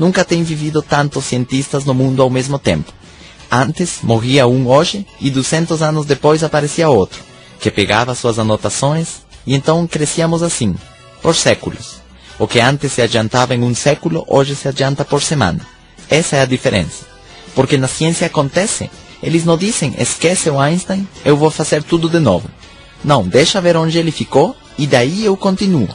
Nunca 0.03 0.25
tem 0.25 0.43
vivido 0.43 0.83
tantos 0.83 1.27
cientistas 1.27 1.85
no 1.85 1.95
mundo 1.95 2.23
ao 2.23 2.29
mesmo 2.29 2.59
tempo. 2.59 2.93
Antes 3.49 3.99
morria 4.03 4.49
um 4.49 4.67
hoje 4.67 5.07
e 5.21 5.31
200 5.31 5.81
anos 5.81 6.05
depois 6.05 6.43
aparecia 6.43 6.89
outro, 6.89 7.23
que 7.61 7.71
pegava 7.71 8.13
suas 8.17 8.37
anotações 8.37 9.23
e 9.47 9.55
então 9.55 9.87
crescíamos 9.87 10.43
assim, 10.43 10.75
por 11.23 11.37
séculos. 11.37 12.01
O 12.37 12.49
que 12.49 12.59
antes 12.59 12.91
se 12.91 13.01
adiantava 13.01 13.55
em 13.55 13.63
um 13.63 13.73
século, 13.77 14.25
hoje 14.27 14.57
se 14.57 14.67
adianta 14.67 15.05
por 15.05 15.23
semana. 15.23 15.65
Essa 16.11 16.35
é 16.35 16.41
a 16.41 16.47
diferença. 16.47 17.05
Porque 17.55 17.77
na 17.77 17.87
ciência 17.87 18.27
acontece. 18.27 18.91
Eles 19.23 19.45
não 19.45 19.57
dizem, 19.57 19.95
esquece 20.01 20.51
o 20.51 20.59
Einstein, 20.59 21.07
eu 21.25 21.37
vou 21.37 21.49
fazer 21.49 21.81
tudo 21.81 22.09
de 22.09 22.19
novo. 22.19 22.51
Não, 23.05 23.23
deixa 23.23 23.61
ver 23.61 23.77
onde 23.77 23.99
ele 23.99 24.11
ficou 24.11 24.57
e 24.77 24.85
daí 24.85 25.25
eu 25.25 25.37
continuo. 25.37 25.89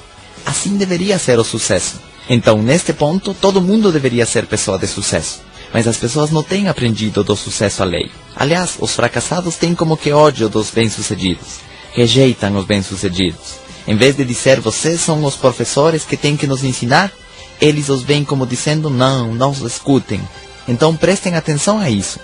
Assim 0.46 0.78
deveria 0.78 1.20
ser 1.20 1.38
o 1.38 1.44
sucesso. 1.44 2.07
Então, 2.30 2.62
neste 2.62 2.94
ponto, 2.94 3.34
todo 3.34 3.62
mundo 3.62 3.92
deveria 3.92 4.26
ser 4.26 4.46
pessoa 4.46 4.78
de 4.78 4.88
sucesso 4.88 5.48
mas 5.74 5.88
as 5.88 5.98
pessoas 5.98 6.32
não 6.32 6.44
têm 6.44 6.68
aprendido 6.68 7.24
do 7.24 7.36
sucesso 7.36 7.84
alheio. 7.84 8.12
Aliás, 8.36 8.76
os 8.80 8.94
fracassados 8.94 9.56
têm 9.56 9.76
como 9.76 9.98
que 9.98 10.12
ódio 10.12 10.50
dos 10.50 10.72
bem-sucedidos. 10.72 11.60
Rejeitam 11.94 12.56
os 12.58 12.66
bem-sucedidos. 12.66 13.56
Em 13.88 13.96
vez 13.96 14.16
de 14.16 14.26
dizer 14.26 14.60
vocês 14.60 15.02
são 15.02 15.24
os 15.24 15.36
professores 15.36 16.04
que 16.04 16.18
têm 16.18 16.36
que 16.36 16.48
nos 16.48 16.64
ensinar, 16.64 17.12
eles 17.60 17.90
os 17.90 18.04
veem 18.04 18.24
como 18.24 18.46
dizendo 18.46 18.90
não, 18.90 19.34
não 19.34 19.52
os 19.52 19.62
escutem. 19.62 20.22
Então 20.68 20.96
prestem 20.96 21.36
atenção 21.36 21.80
a 21.80 21.90
isso. 21.90 22.20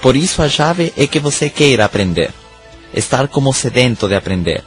Por 0.00 0.14
isso 0.14 0.42
a 0.42 0.48
chave 0.48 0.92
é 0.96 1.06
que 1.06 1.18
você 1.18 1.48
queira 1.50 1.84
aprender. 1.84 2.32
Estar 2.94 3.26
como 3.28 3.52
sedento 3.52 4.06
de 4.06 4.14
aprender. 4.14 4.62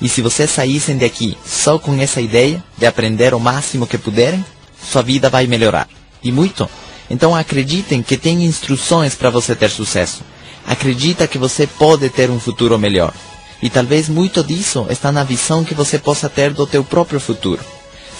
E 0.00 0.08
se 0.08 0.22
vocês 0.22 0.50
saíssem 0.50 0.96
de 0.96 1.04
aqui 1.04 1.36
só 1.44 1.78
com 1.78 2.00
essa 2.00 2.20
ideia 2.20 2.62
de 2.76 2.86
aprender 2.86 3.34
o 3.34 3.40
máximo 3.40 3.86
que 3.86 3.98
puderem, 3.98 4.44
sua 4.82 5.02
vida 5.02 5.28
vai 5.28 5.46
melhorar. 5.46 5.88
E 6.22 6.30
muito. 6.30 6.68
Então 7.10 7.34
acreditem 7.34 8.02
que 8.02 8.16
tem 8.16 8.44
instruções 8.44 9.14
para 9.14 9.30
você 9.30 9.54
ter 9.56 9.70
sucesso. 9.70 10.22
Acredita 10.66 11.26
que 11.26 11.38
você 11.38 11.66
pode 11.66 12.08
ter 12.10 12.30
um 12.30 12.38
futuro 12.38 12.78
melhor. 12.78 13.12
E 13.60 13.68
talvez 13.68 14.08
muito 14.08 14.44
disso 14.44 14.86
está 14.88 15.10
na 15.10 15.24
visão 15.24 15.64
que 15.64 15.74
você 15.74 15.98
possa 15.98 16.28
ter 16.28 16.52
do 16.52 16.66
teu 16.66 16.84
próprio 16.84 17.18
futuro. 17.18 17.60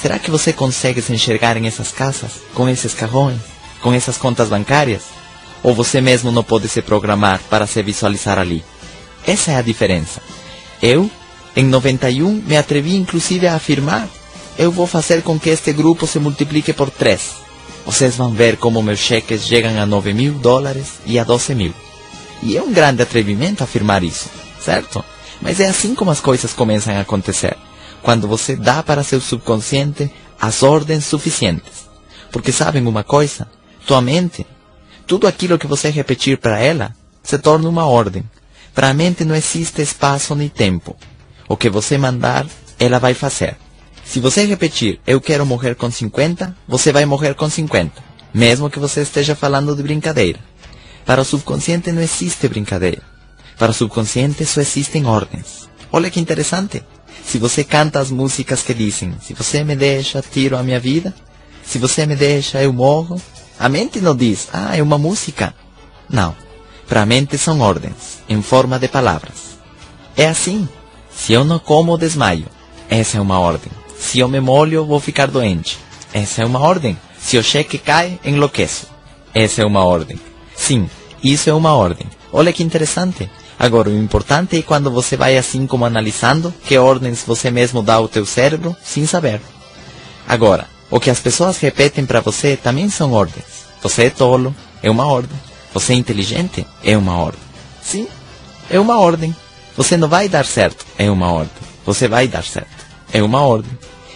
Será 0.00 0.18
que 0.18 0.30
você 0.30 0.52
consegue 0.52 1.02
se 1.02 1.12
enxergar 1.12 1.56
em 1.56 1.66
essas 1.66 1.92
casas, 1.92 2.32
com 2.54 2.68
esses 2.68 2.94
carrões, 2.94 3.38
com 3.82 3.92
essas 3.92 4.16
contas 4.16 4.48
bancárias? 4.48 5.02
Ou 5.62 5.74
você 5.74 6.00
mesmo 6.00 6.32
não 6.32 6.42
pode 6.42 6.68
se 6.68 6.80
programar 6.80 7.40
para 7.50 7.66
se 7.66 7.82
visualizar 7.82 8.38
ali? 8.38 8.64
Essa 9.26 9.52
é 9.52 9.56
a 9.56 9.62
diferença. 9.62 10.22
Eu, 10.80 11.10
em 11.58 11.66
91, 11.66 12.42
me 12.46 12.56
atrevi 12.56 12.96
inclusive 12.96 13.46
a 13.46 13.54
afirmar: 13.54 14.08
eu 14.56 14.70
vou 14.72 14.86
fazer 14.86 15.22
com 15.22 15.38
que 15.38 15.50
este 15.50 15.72
grupo 15.72 16.06
se 16.06 16.18
multiplique 16.18 16.72
por 16.72 16.90
três 16.90 17.48
vocês 17.88 18.16
vão 18.16 18.32
ver 18.32 18.58
como 18.58 18.82
meus 18.82 18.98
cheques 18.98 19.46
chegam 19.46 19.80
a 19.80 19.86
9 19.86 20.12
mil 20.12 20.34
dólares 20.34 20.98
e 21.06 21.18
a 21.18 21.24
12 21.24 21.54
mil. 21.54 21.72
E 22.42 22.54
é 22.54 22.62
um 22.62 22.70
grande 22.70 23.00
atrevimento 23.00 23.64
afirmar 23.64 24.04
isso, 24.04 24.28
certo? 24.60 25.02
Mas 25.40 25.58
é 25.58 25.68
assim 25.68 25.94
como 25.94 26.10
as 26.10 26.20
coisas 26.20 26.52
começam 26.52 26.94
a 26.94 27.00
acontecer. 27.00 27.56
Quando 28.02 28.28
você 28.28 28.54
dá 28.54 28.82
para 28.82 29.02
seu 29.02 29.22
subconsciente 29.22 30.12
as 30.38 30.62
ordens 30.62 31.06
suficientes. 31.06 31.88
Porque 32.30 32.52
sabem 32.52 32.86
uma 32.86 33.02
coisa? 33.02 33.48
Tua 33.86 34.02
mente, 34.02 34.46
tudo 35.06 35.26
aquilo 35.26 35.58
que 35.58 35.66
você 35.66 35.88
repetir 35.88 36.36
para 36.36 36.60
ela, 36.60 36.94
se 37.22 37.38
torna 37.38 37.70
uma 37.70 37.86
ordem. 37.86 38.22
Para 38.74 38.90
a 38.90 38.94
mente 38.94 39.24
não 39.24 39.34
existe 39.34 39.80
espaço 39.80 40.34
nem 40.34 40.50
tempo. 40.50 40.94
O 41.48 41.56
que 41.56 41.70
você 41.70 41.96
mandar, 41.96 42.46
ela 42.78 42.98
vai 42.98 43.14
fazer. 43.14 43.56
Se 44.04 44.20
você 44.20 44.44
repetir, 44.44 45.00
eu 45.06 45.20
quero 45.20 45.46
morrer 45.46 45.74
com 45.74 45.90
50, 45.90 46.54
você 46.66 46.92
vai 46.92 47.04
morrer 47.04 47.34
com 47.34 47.48
50, 47.48 48.02
mesmo 48.32 48.70
que 48.70 48.78
você 48.78 49.02
esteja 49.02 49.34
falando 49.34 49.74
de 49.74 49.82
brincadeira. 49.82 50.40
Para 51.04 51.22
o 51.22 51.24
subconsciente 51.24 51.90
não 51.90 52.02
existe 52.02 52.48
brincadeira. 52.48 53.02
Para 53.58 53.70
o 53.70 53.74
subconsciente 53.74 54.44
só 54.44 54.60
existem 54.60 55.06
ordens. 55.06 55.68
Olha 55.90 56.10
que 56.10 56.20
interessante. 56.20 56.82
Se 57.24 57.38
você 57.38 57.64
canta 57.64 57.98
as 57.98 58.10
músicas 58.10 58.62
que 58.62 58.74
dizem, 58.74 59.14
se 59.20 59.34
você 59.34 59.64
me 59.64 59.74
deixa, 59.74 60.22
tiro 60.22 60.56
a 60.56 60.62
minha 60.62 60.78
vida, 60.78 61.14
se 61.64 61.78
você 61.78 62.06
me 62.06 62.14
deixa, 62.14 62.62
eu 62.62 62.72
morro, 62.72 63.20
a 63.58 63.68
mente 63.68 64.00
não 64.00 64.14
diz, 64.14 64.48
ah, 64.52 64.76
é 64.76 64.82
uma 64.82 64.98
música. 64.98 65.54
Não. 66.08 66.34
Para 66.86 67.02
a 67.02 67.06
mente 67.06 67.36
são 67.36 67.60
ordens, 67.60 68.20
em 68.28 68.40
forma 68.40 68.78
de 68.78 68.88
palavras. 68.88 69.58
É 70.16 70.26
assim. 70.26 70.68
Se 71.18 71.32
eu 71.32 71.44
não 71.44 71.58
como, 71.58 71.98
desmaio. 71.98 72.46
Essa 72.88 73.18
é 73.18 73.20
uma 73.20 73.38
ordem. 73.38 73.70
Se 73.98 74.20
eu 74.20 74.28
me 74.28 74.40
molho, 74.40 74.86
vou 74.86 75.00
ficar 75.00 75.26
doente. 75.26 75.78
Essa 76.14 76.42
é 76.42 76.46
uma 76.46 76.60
ordem. 76.60 76.96
Se 77.18 77.36
o 77.36 77.42
cheque 77.42 77.76
cai, 77.76 78.18
enlouqueço. 78.24 78.86
Essa 79.34 79.60
é 79.60 79.66
uma 79.66 79.84
ordem. 79.84 80.18
Sim, 80.56 80.88
isso 81.22 81.50
é 81.50 81.52
uma 81.52 81.74
ordem. 81.74 82.06
Olha 82.32 82.52
que 82.52 82.62
interessante. 82.62 83.28
Agora, 83.58 83.90
o 83.90 83.98
importante 83.98 84.56
é 84.56 84.62
quando 84.62 84.90
você 84.90 85.16
vai 85.16 85.36
assim 85.36 85.66
como 85.66 85.84
analisando 85.84 86.54
que 86.64 86.78
ordens 86.78 87.24
você 87.26 87.50
mesmo 87.50 87.82
dá 87.82 87.94
ao 87.94 88.08
teu 88.08 88.24
cérebro 88.24 88.74
sem 88.82 89.04
saber. 89.04 89.40
Agora, 90.26 90.66
o 90.88 91.00
que 91.00 91.10
as 91.10 91.18
pessoas 91.18 91.58
repetem 91.58 92.06
para 92.06 92.20
você 92.20 92.56
também 92.56 92.88
são 92.88 93.12
ordens. 93.12 93.66
Você 93.82 94.04
é 94.04 94.10
tolo, 94.10 94.54
é 94.82 94.88
uma 94.88 95.06
ordem. 95.06 95.36
Você 95.74 95.92
é 95.92 95.96
inteligente, 95.96 96.66
é 96.82 96.96
uma 96.96 97.16
ordem. 97.16 97.40
Sim, 97.82 98.06
é 98.70 98.78
uma 98.78 98.98
ordem. 98.98 99.34
Você 99.78 99.96
não 99.96 100.08
vai 100.08 100.28
dar 100.28 100.44
certo, 100.44 100.84
é 100.98 101.08
uma 101.08 101.30
ordem. 101.30 101.62
Você 101.86 102.08
vai 102.08 102.26
dar 102.26 102.42
certo, 102.42 102.84
é 103.12 103.22
uma 103.22 103.42
ordem. 103.42 103.70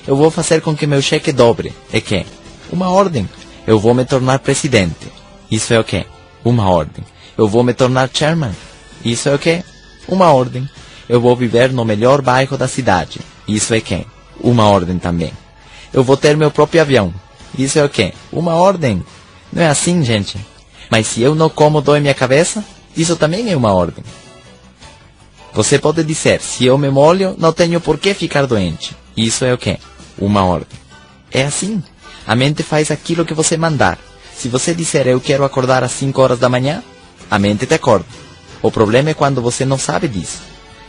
Eu 0.05 0.17
vou 0.17 0.29
fazer 0.29 0.61
com 0.61 0.75
que 0.75 0.89
meu 0.89 1.01
cheque 1.01 1.31
dobre. 1.31 1.73
É 1.93 2.01
que? 2.01 2.27
Uma 2.73 2.91
ordem. 2.91 3.29
Eu 3.65 3.79
vou 3.79 3.95
me 3.95 4.05
tornar 4.05 4.41
presidente. 4.41 5.07
Isso 5.49 5.73
é 5.73 5.79
o 5.79 5.85
quê? 5.85 6.05
Uma 6.45 6.69
ordem. 6.69 7.05
Eu 7.39 7.47
vou 7.47 7.63
me 7.63 7.73
tornar 7.73 8.11
chairman. 8.13 8.51
Isso 9.05 9.29
é 9.29 9.35
o 9.37 9.39
quê? 9.39 9.63
Uma 10.09 10.33
ordem. 10.33 10.69
Eu 11.09 11.21
vou 11.21 11.37
viver 11.37 11.73
no 11.73 11.85
melhor 11.85 12.21
bairro 12.23 12.59
da 12.59 12.67
cidade. 12.67 13.21
Isso 13.47 13.73
é 13.73 13.81
quê? 13.81 14.05
Uma 14.41 14.69
ordem 14.69 14.99
também. 14.99 15.33
Eu 15.93 16.03
vou 16.03 16.17
ter 16.17 16.37
meu 16.37 16.51
próprio 16.51 16.81
avião. 16.81 17.15
Isso 17.57 17.79
é 17.79 17.85
o 17.85 17.89
quê? 17.89 18.13
Uma 18.33 18.57
ordem. 18.57 19.01
Não 19.53 19.63
é 19.63 19.69
assim, 19.69 20.05
gente. 20.05 20.45
Mas 20.91 21.07
se 21.07 21.23
eu 21.23 21.37
não 21.37 21.49
como 21.49 21.81
dói 21.81 22.01
minha 22.01 22.15
cabeça, 22.15 22.65
isso 22.97 23.15
também 23.15 23.49
é 23.49 23.57
uma 23.57 23.73
ordem. 23.73 24.03
Você 25.55 25.79
pode 25.79 26.03
dizer, 26.03 26.41
se 26.41 26.65
eu 26.65 26.79
me 26.79 26.91
molho, 26.91 27.35
não 27.39 27.53
tenho 27.53 27.81
por 27.81 27.99
que 27.99 28.15
ficar 28.15 28.47
doente. 28.47 28.97
Isso 29.17 29.45
é 29.45 29.53
o 29.53 29.59
quê? 29.59 29.79
uma 30.19 30.45
ordem. 30.45 30.79
É 31.31 31.45
assim. 31.45 31.83
A 32.27 32.35
mente 32.37 32.63
faz 32.63 32.91
aquilo 32.91 33.25
que 33.25 33.35
você 33.35 33.57
mandar. 33.57 33.99
Se 34.37 34.49
você 34.49 34.75
disser 34.75 35.07
eu 35.07 35.21
quero 35.21 35.45
acordar 35.45 35.83
às 35.83 35.93
5 35.93 36.21
horas 36.21 36.39
da 36.39 36.49
manhã, 36.49 36.83
a 37.31 37.39
mente 37.39 37.67
te 37.67 37.75
acorda. 37.75 38.07
O 38.61 38.71
problema 38.71 39.11
é 39.11 39.15
quando 39.15 39.43
você 39.43 39.65
não 39.65 39.79
sabe 39.79 40.09
disso. 40.09 40.41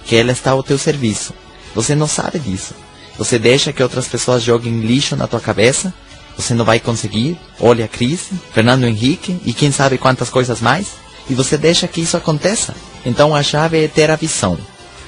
Que 0.06 0.16
ela 0.16 0.32
está 0.32 0.52
ao 0.52 0.64
teu 0.64 0.78
serviço. 0.78 1.34
Você 1.74 1.96
não 1.96 2.08
sabe 2.08 2.40
disso. 2.40 2.76
Você 3.18 3.40
deixa 3.40 3.74
que 3.74 3.82
outras 3.82 4.08
pessoas 4.08 4.44
joguem 4.44 4.82
lixo 4.82 5.16
na 5.16 5.28
tua 5.28 5.40
cabeça. 5.40 5.94
Você 6.36 6.54
não 6.54 6.66
vai 6.66 6.80
conseguir. 6.80 7.38
Olha 7.60 7.86
a 7.86 7.88
crise, 7.88 8.32
Fernando 8.54 8.86
Henrique 8.86 9.40
e 9.46 9.54
quem 9.54 9.72
sabe 9.72 9.98
quantas 9.98 10.30
coisas 10.30 10.62
mais. 10.62 10.88
E 11.30 11.34
você 11.34 11.58
deixa 11.58 11.88
que 11.88 12.02
isso 12.02 12.18
aconteça. 12.18 12.76
Então 13.06 13.36
a 13.36 13.44
chave 13.44 13.84
é 13.84 13.88
ter 13.88 14.12
a 14.12 14.16
visão. 14.16 14.58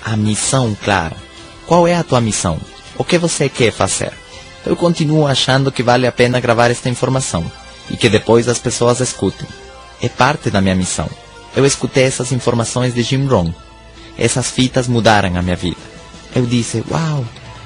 A 0.03 0.15
missão 0.15 0.75
clara. 0.83 1.15
Qual 1.65 1.87
é 1.87 1.95
a 1.95 2.03
tua 2.03 2.21
missão? 2.21 2.59
O 2.97 3.03
que 3.03 3.17
você 3.17 3.49
quer 3.49 3.71
fazer? 3.71 4.11
Eu 4.65 4.75
continuo 4.75 5.27
achando 5.27 5.71
que 5.71 5.83
vale 5.83 6.07
a 6.07 6.11
pena 6.11 6.39
gravar 6.39 6.71
esta 6.71 6.89
informação 6.89 7.49
e 7.89 7.97
que 7.97 8.09
depois 8.09 8.47
as 8.47 8.59
pessoas 8.59 8.99
escutem. 8.99 9.47
É 10.01 10.09
parte 10.09 10.49
da 10.49 10.61
minha 10.61 10.75
missão. 10.75 11.09
Eu 11.55 11.65
escutei 11.65 12.03
essas 12.03 12.31
informações 12.31 12.93
de 12.93 13.01
Jim 13.01 13.25
Rohn, 13.25 13.51
essas 14.17 14.49
fitas 14.49 14.87
mudaram 14.87 15.37
a 15.37 15.41
minha 15.41 15.55
vida. 15.55 15.77
Eu 16.35 16.45
disse, 16.45 16.83
uau, 16.89 17.23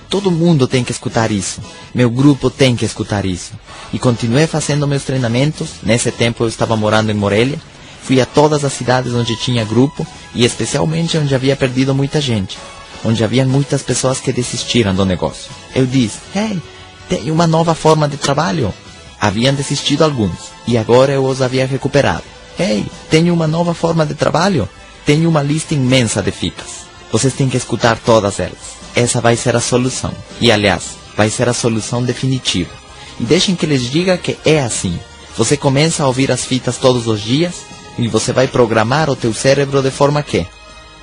todo 0.10 0.32
mundo 0.32 0.68
tem 0.68 0.84
que 0.84 0.92
escutar 0.92 1.32
isso. 1.32 1.62
Meu 1.94 2.10
grupo 2.10 2.50
tem 2.50 2.76
que 2.76 2.86
escutar 2.86 3.26
isso. 3.26 3.54
E 3.94 3.98
continuei 3.98 4.46
fazendo 4.46 4.88
meus 4.88 5.04
treinamentos. 5.04 5.70
Nesse 5.82 6.12
tempo 6.12 6.44
eu 6.44 6.48
estava 6.48 6.76
morando 6.76 7.12
em 7.12 7.16
Morelia. 7.16 7.60
Fui 8.02 8.20
a 8.20 8.26
todas 8.26 8.64
as 8.64 8.74
cidades 8.74 9.14
onde 9.14 9.36
tinha 9.36 9.66
grupo 9.66 10.06
e 10.34 10.44
especialmente 10.46 11.18
onde 11.18 11.34
havia 11.36 11.56
perdido 11.56 11.94
muita 11.94 12.20
gente. 12.20 12.58
Onde 13.04 13.24
havia 13.24 13.46
muitas 13.46 13.82
pessoas 13.82 14.20
que 14.20 14.34
desistiram 14.34 14.94
do 14.94 15.06
negócio. 15.06 15.52
Eu 15.74 15.86
disse, 15.86 16.20
hey, 16.36 16.62
tem 17.08 17.32
uma 17.32 17.48
nova 17.48 17.74
forma 17.74 18.08
de 18.08 18.18
trabalho. 18.18 18.74
Haviam 19.20 19.54
desistido 19.54 20.04
alguns 20.04 20.38
e 20.68 20.78
agora 20.78 21.12
eu 21.12 21.26
os 21.26 21.42
havia 21.42 21.66
recuperado. 21.66 22.24
Hey, 22.60 22.86
tenho 23.10 23.34
uma 23.34 23.48
nova 23.48 23.74
forma 23.74 24.06
de 24.06 24.14
trabalho. 24.14 24.68
Tenho 25.06 25.30
uma 25.30 25.42
lista 25.42 25.74
imensa 25.74 26.22
de 26.22 26.32
fitas. 26.32 26.90
Vocês 27.12 27.34
têm 27.34 27.50
que 27.50 27.58
escutar 27.58 27.98
todas 27.98 28.40
elas. 28.40 28.78
Essa 28.96 29.22
vai 29.22 29.36
ser 29.36 29.56
a 29.56 29.62
solução. 29.62 30.14
E 30.42 30.52
aliás, 30.52 30.98
vai 31.16 31.30
ser 31.30 31.48
a 31.50 31.54
solução 31.54 32.04
definitiva. 32.04 32.72
E 33.20 33.24
deixem 33.24 33.56
que 33.56 33.66
lhes 33.66 33.90
diga 33.90 34.18
que 34.18 34.38
é 34.46 34.62
assim. 34.62 35.00
Você 35.38 35.56
começa 35.58 36.04
a 36.04 36.08
ouvir 36.08 36.32
as 36.32 36.46
fitas 36.46 36.78
todos 36.78 37.08
os 37.08 37.22
dias 37.22 37.69
e 38.02 38.08
você 38.08 38.32
vai 38.32 38.48
programar 38.48 39.10
o 39.10 39.16
teu 39.16 39.34
cérebro 39.34 39.82
de 39.82 39.92
forma 39.92 40.24
que? 40.24 40.48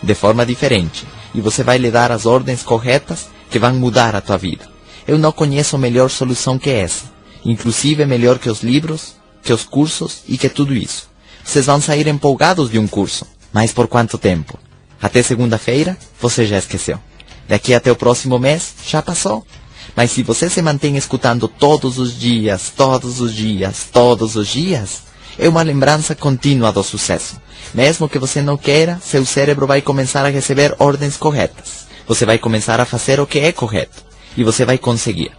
De 0.02 0.14
forma 0.14 0.46
diferente. 0.46 1.06
E 1.34 1.40
você 1.40 1.62
vai 1.62 1.76
lhe 1.76 1.90
dar 1.90 2.10
as 2.10 2.24
ordens 2.24 2.62
corretas 2.62 3.28
que 3.50 3.58
vão 3.58 3.74
mudar 3.74 4.16
a 4.16 4.20
tua 4.20 4.38
vida. 4.38 4.66
Eu 5.06 5.18
não 5.18 5.30
conheço 5.30 5.76
melhor 5.76 6.08
solução 6.08 6.58
que 6.58 6.70
essa. 6.70 7.04
Inclusive 7.44 8.06
melhor 8.06 8.38
que 8.38 8.48
os 8.48 8.62
livros, 8.62 9.14
que 9.42 9.52
os 9.52 9.64
cursos 9.64 10.22
e 10.26 10.38
que 10.38 10.48
tudo 10.48 10.74
isso. 10.74 11.08
Vocês 11.44 11.66
vão 11.66 11.80
sair 11.80 12.08
empolgados 12.08 12.70
de 12.70 12.78
um 12.78 12.88
curso. 12.88 13.26
Mas 13.52 13.72
por 13.72 13.86
quanto 13.86 14.18
tempo? 14.18 14.58
Até 15.00 15.22
segunda-feira, 15.22 15.96
você 16.20 16.46
já 16.46 16.58
esqueceu. 16.58 16.98
Daqui 17.46 17.74
até 17.74 17.92
o 17.92 17.96
próximo 17.96 18.38
mês, 18.38 18.74
já 18.86 19.02
passou. 19.02 19.46
Mas 19.94 20.10
se 20.10 20.22
você 20.22 20.50
se 20.50 20.60
mantém 20.60 20.96
escutando 20.96 21.46
todos 21.46 21.98
os 21.98 22.18
dias, 22.18 22.72
todos 22.74 23.20
os 23.20 23.32
dias, 23.32 23.86
todos 23.92 24.34
os 24.34 24.48
dias, 24.48 25.02
é 25.38 25.48
uma 25.48 25.62
lembrança 25.62 26.14
contínua 26.14 26.72
do 26.72 26.82
sucesso. 26.82 27.40
Mesmo 27.74 28.08
que 28.08 28.18
você 28.18 28.40
não 28.40 28.56
queira, 28.56 28.98
seu 29.02 29.24
cérebro 29.24 29.66
vai 29.66 29.82
começar 29.82 30.24
a 30.24 30.30
receber 30.30 30.74
ordens 30.78 31.16
corretas. 31.16 31.86
Você 32.06 32.24
vai 32.24 32.38
começar 32.38 32.80
a 32.80 32.84
fazer 32.84 33.20
o 33.20 33.26
que 33.26 33.38
é 33.38 33.52
correto. 33.52 34.04
E 34.36 34.44
você 34.44 34.64
vai 34.64 34.78
conseguir. 34.78 35.32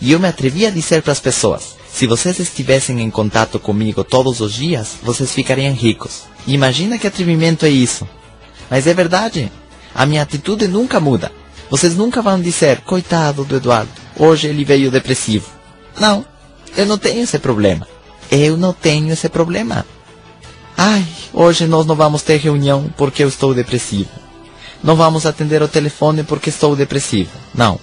E 0.00 0.12
eu 0.12 0.20
me 0.20 0.28
atrevi 0.28 0.66
a 0.66 0.70
dizer 0.70 1.02
para 1.02 1.12
as 1.12 1.20
pessoas, 1.20 1.76
se 1.90 2.06
vocês 2.06 2.38
estivessem 2.38 3.00
em 3.00 3.10
contato 3.10 3.58
comigo 3.58 4.04
todos 4.04 4.40
os 4.40 4.52
dias, 4.52 4.96
vocês 5.02 5.32
ficariam 5.32 5.72
ricos. 5.72 6.22
Imagina 6.46 6.98
que 6.98 7.06
atrevimento 7.06 7.64
é 7.64 7.70
isso. 7.70 8.06
Mas 8.68 8.86
é 8.86 8.92
verdade. 8.92 9.50
A 9.94 10.04
minha 10.04 10.22
atitude 10.22 10.66
nunca 10.66 10.98
muda. 11.00 11.30
Vocês 11.70 11.96
nunca 11.96 12.20
vão 12.20 12.40
dizer, 12.40 12.80
coitado 12.80 13.44
do 13.44 13.56
Eduardo, 13.56 13.90
hoje 14.16 14.48
ele 14.48 14.64
veio 14.64 14.90
depressivo. 14.90 15.48
Não, 15.98 16.24
eu 16.76 16.84
não 16.84 16.98
tenho 16.98 17.22
esse 17.22 17.38
problema. 17.38 17.86
Eu 18.36 18.56
não 18.56 18.72
tenho 18.72 19.12
esse 19.12 19.28
problema. 19.28 19.86
Ai, 20.76 21.06
hoje 21.32 21.68
nós 21.68 21.86
não 21.86 21.94
vamos 21.94 22.20
ter 22.22 22.38
reunião 22.38 22.92
porque 22.96 23.22
eu 23.22 23.28
estou 23.28 23.54
depressivo. 23.54 24.10
Não 24.82 24.96
vamos 24.96 25.24
atender 25.24 25.62
o 25.62 25.68
telefone 25.68 26.24
porque 26.24 26.50
estou 26.50 26.74
depressivo. 26.74 27.30
Não. 27.54 27.78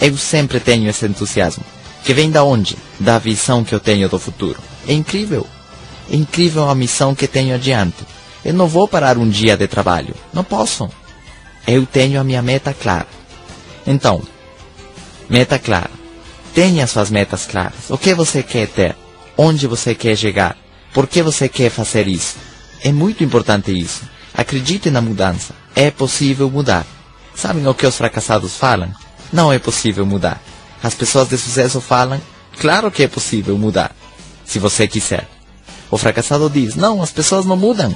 Eu 0.00 0.16
sempre 0.18 0.58
tenho 0.58 0.90
esse 0.90 1.06
entusiasmo. 1.06 1.64
Que 2.02 2.12
vem 2.12 2.28
da 2.28 2.42
onde? 2.42 2.76
Da 2.98 3.20
visão 3.20 3.62
que 3.62 3.72
eu 3.72 3.78
tenho 3.78 4.08
do 4.08 4.18
futuro. 4.18 4.58
É 4.88 4.92
incrível. 4.92 5.46
É 6.10 6.16
incrível 6.16 6.68
a 6.68 6.74
missão 6.74 7.14
que 7.14 7.28
tenho 7.28 7.54
adiante. 7.54 8.04
Eu 8.44 8.52
não 8.52 8.66
vou 8.66 8.88
parar 8.88 9.16
um 9.16 9.28
dia 9.28 9.56
de 9.56 9.68
trabalho. 9.68 10.14
Não 10.32 10.42
posso. 10.42 10.90
Eu 11.68 11.86
tenho 11.86 12.20
a 12.20 12.24
minha 12.24 12.42
meta 12.42 12.74
clara. 12.74 13.06
Então, 13.86 14.20
meta 15.30 15.56
clara. 15.56 15.90
Tenha 16.52 16.84
suas 16.88 17.10
metas 17.10 17.46
claras. 17.46 17.88
O 17.88 17.96
que 17.96 18.12
você 18.12 18.42
quer 18.42 18.66
ter? 18.66 19.03
Onde 19.36 19.66
você 19.66 19.94
quer 19.94 20.16
chegar? 20.16 20.56
Por 20.92 21.06
que 21.06 21.22
você 21.22 21.48
quer 21.48 21.70
fazer 21.70 22.06
isso? 22.06 22.36
É 22.82 22.92
muito 22.92 23.24
importante 23.24 23.72
isso. 23.72 24.02
Acredite 24.32 24.90
na 24.90 25.00
mudança. 25.00 25.54
É 25.74 25.90
possível 25.90 26.50
mudar. 26.50 26.86
Sabem 27.34 27.66
o 27.66 27.74
que 27.74 27.86
os 27.86 27.96
fracassados 27.96 28.56
falam? 28.56 28.92
Não 29.32 29.52
é 29.52 29.58
possível 29.58 30.06
mudar. 30.06 30.40
As 30.82 30.94
pessoas 30.94 31.28
de 31.28 31.36
sucesso 31.36 31.80
falam, 31.80 32.20
claro 32.60 32.90
que 32.90 33.02
é 33.02 33.08
possível 33.08 33.56
mudar, 33.58 33.90
se 34.44 34.58
você 34.58 34.86
quiser. 34.86 35.26
O 35.90 35.96
fracassado 35.96 36.48
diz, 36.50 36.74
não, 36.76 37.02
as 37.02 37.10
pessoas 37.10 37.44
não 37.44 37.56
mudam. 37.56 37.94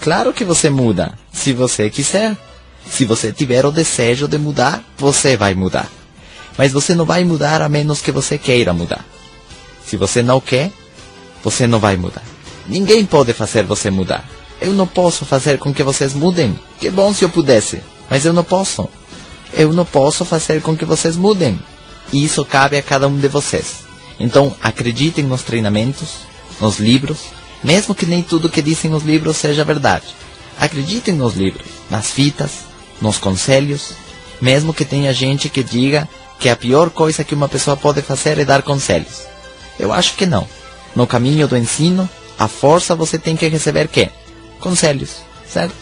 Claro 0.00 0.32
que 0.32 0.44
você 0.44 0.68
muda, 0.68 1.14
se 1.32 1.52
você 1.52 1.88
quiser. 1.88 2.36
Se 2.86 3.04
você 3.04 3.32
tiver 3.32 3.64
o 3.64 3.70
desejo 3.70 4.26
de 4.26 4.38
mudar, 4.38 4.82
você 4.98 5.36
vai 5.36 5.54
mudar. 5.54 5.88
Mas 6.58 6.72
você 6.72 6.94
não 6.94 7.04
vai 7.04 7.24
mudar 7.24 7.62
a 7.62 7.68
menos 7.68 8.00
que 8.00 8.10
você 8.10 8.36
queira 8.36 8.72
mudar. 8.72 9.04
Se 9.84 9.96
você 9.96 10.22
não 10.22 10.40
quer, 10.40 10.70
você 11.42 11.66
não 11.66 11.78
vai 11.78 11.96
mudar. 11.96 12.22
Ninguém 12.66 13.04
pode 13.04 13.32
fazer 13.32 13.64
você 13.64 13.90
mudar. 13.90 14.28
Eu 14.60 14.72
não 14.72 14.86
posso 14.86 15.24
fazer 15.24 15.58
com 15.58 15.72
que 15.72 15.82
vocês 15.82 16.14
mudem. 16.14 16.58
Que 16.78 16.90
bom 16.90 17.12
se 17.12 17.24
eu 17.24 17.30
pudesse, 17.30 17.80
mas 18.08 18.24
eu 18.24 18.32
não 18.32 18.44
posso. 18.44 18.88
Eu 19.52 19.72
não 19.72 19.84
posso 19.84 20.24
fazer 20.24 20.60
com 20.60 20.76
que 20.76 20.84
vocês 20.84 21.16
mudem. 21.16 21.58
E 22.12 22.24
isso 22.24 22.44
cabe 22.44 22.76
a 22.76 22.82
cada 22.82 23.08
um 23.08 23.18
de 23.18 23.28
vocês. 23.28 23.84
Então, 24.18 24.54
acreditem 24.62 25.24
nos 25.24 25.42
treinamentos, 25.42 26.16
nos 26.60 26.78
livros, 26.78 27.18
mesmo 27.64 27.94
que 27.94 28.04
nem 28.04 28.22
tudo 28.22 28.50
que 28.50 28.60
dizem 28.60 28.92
os 28.92 29.02
livros 29.02 29.36
seja 29.36 29.64
verdade. 29.64 30.06
Acreditem 30.58 31.14
nos 31.14 31.34
livros, 31.34 31.66
nas 31.88 32.10
fitas, 32.10 32.50
nos 33.00 33.16
conselhos, 33.16 33.92
mesmo 34.40 34.74
que 34.74 34.84
tenha 34.84 35.12
gente 35.14 35.48
que 35.48 35.62
diga 35.62 36.08
que 36.38 36.48
a 36.48 36.56
pior 36.56 36.90
coisa 36.90 37.24
que 37.24 37.34
uma 37.34 37.48
pessoa 37.48 37.76
pode 37.76 38.02
fazer 38.02 38.38
é 38.38 38.44
dar 38.44 38.62
conselhos. 38.62 39.22
Eu 39.80 39.92
acho 39.92 40.14
que 40.14 40.26
não. 40.26 40.46
No 40.94 41.06
caminho 41.06 41.48
do 41.48 41.56
ensino, 41.56 42.08
a 42.38 42.46
força 42.46 42.94
você 42.94 43.18
tem 43.18 43.34
que 43.34 43.48
receber 43.48 43.88
quê? 43.88 44.10
Conselhos, 44.60 45.16
certo? 45.48 45.74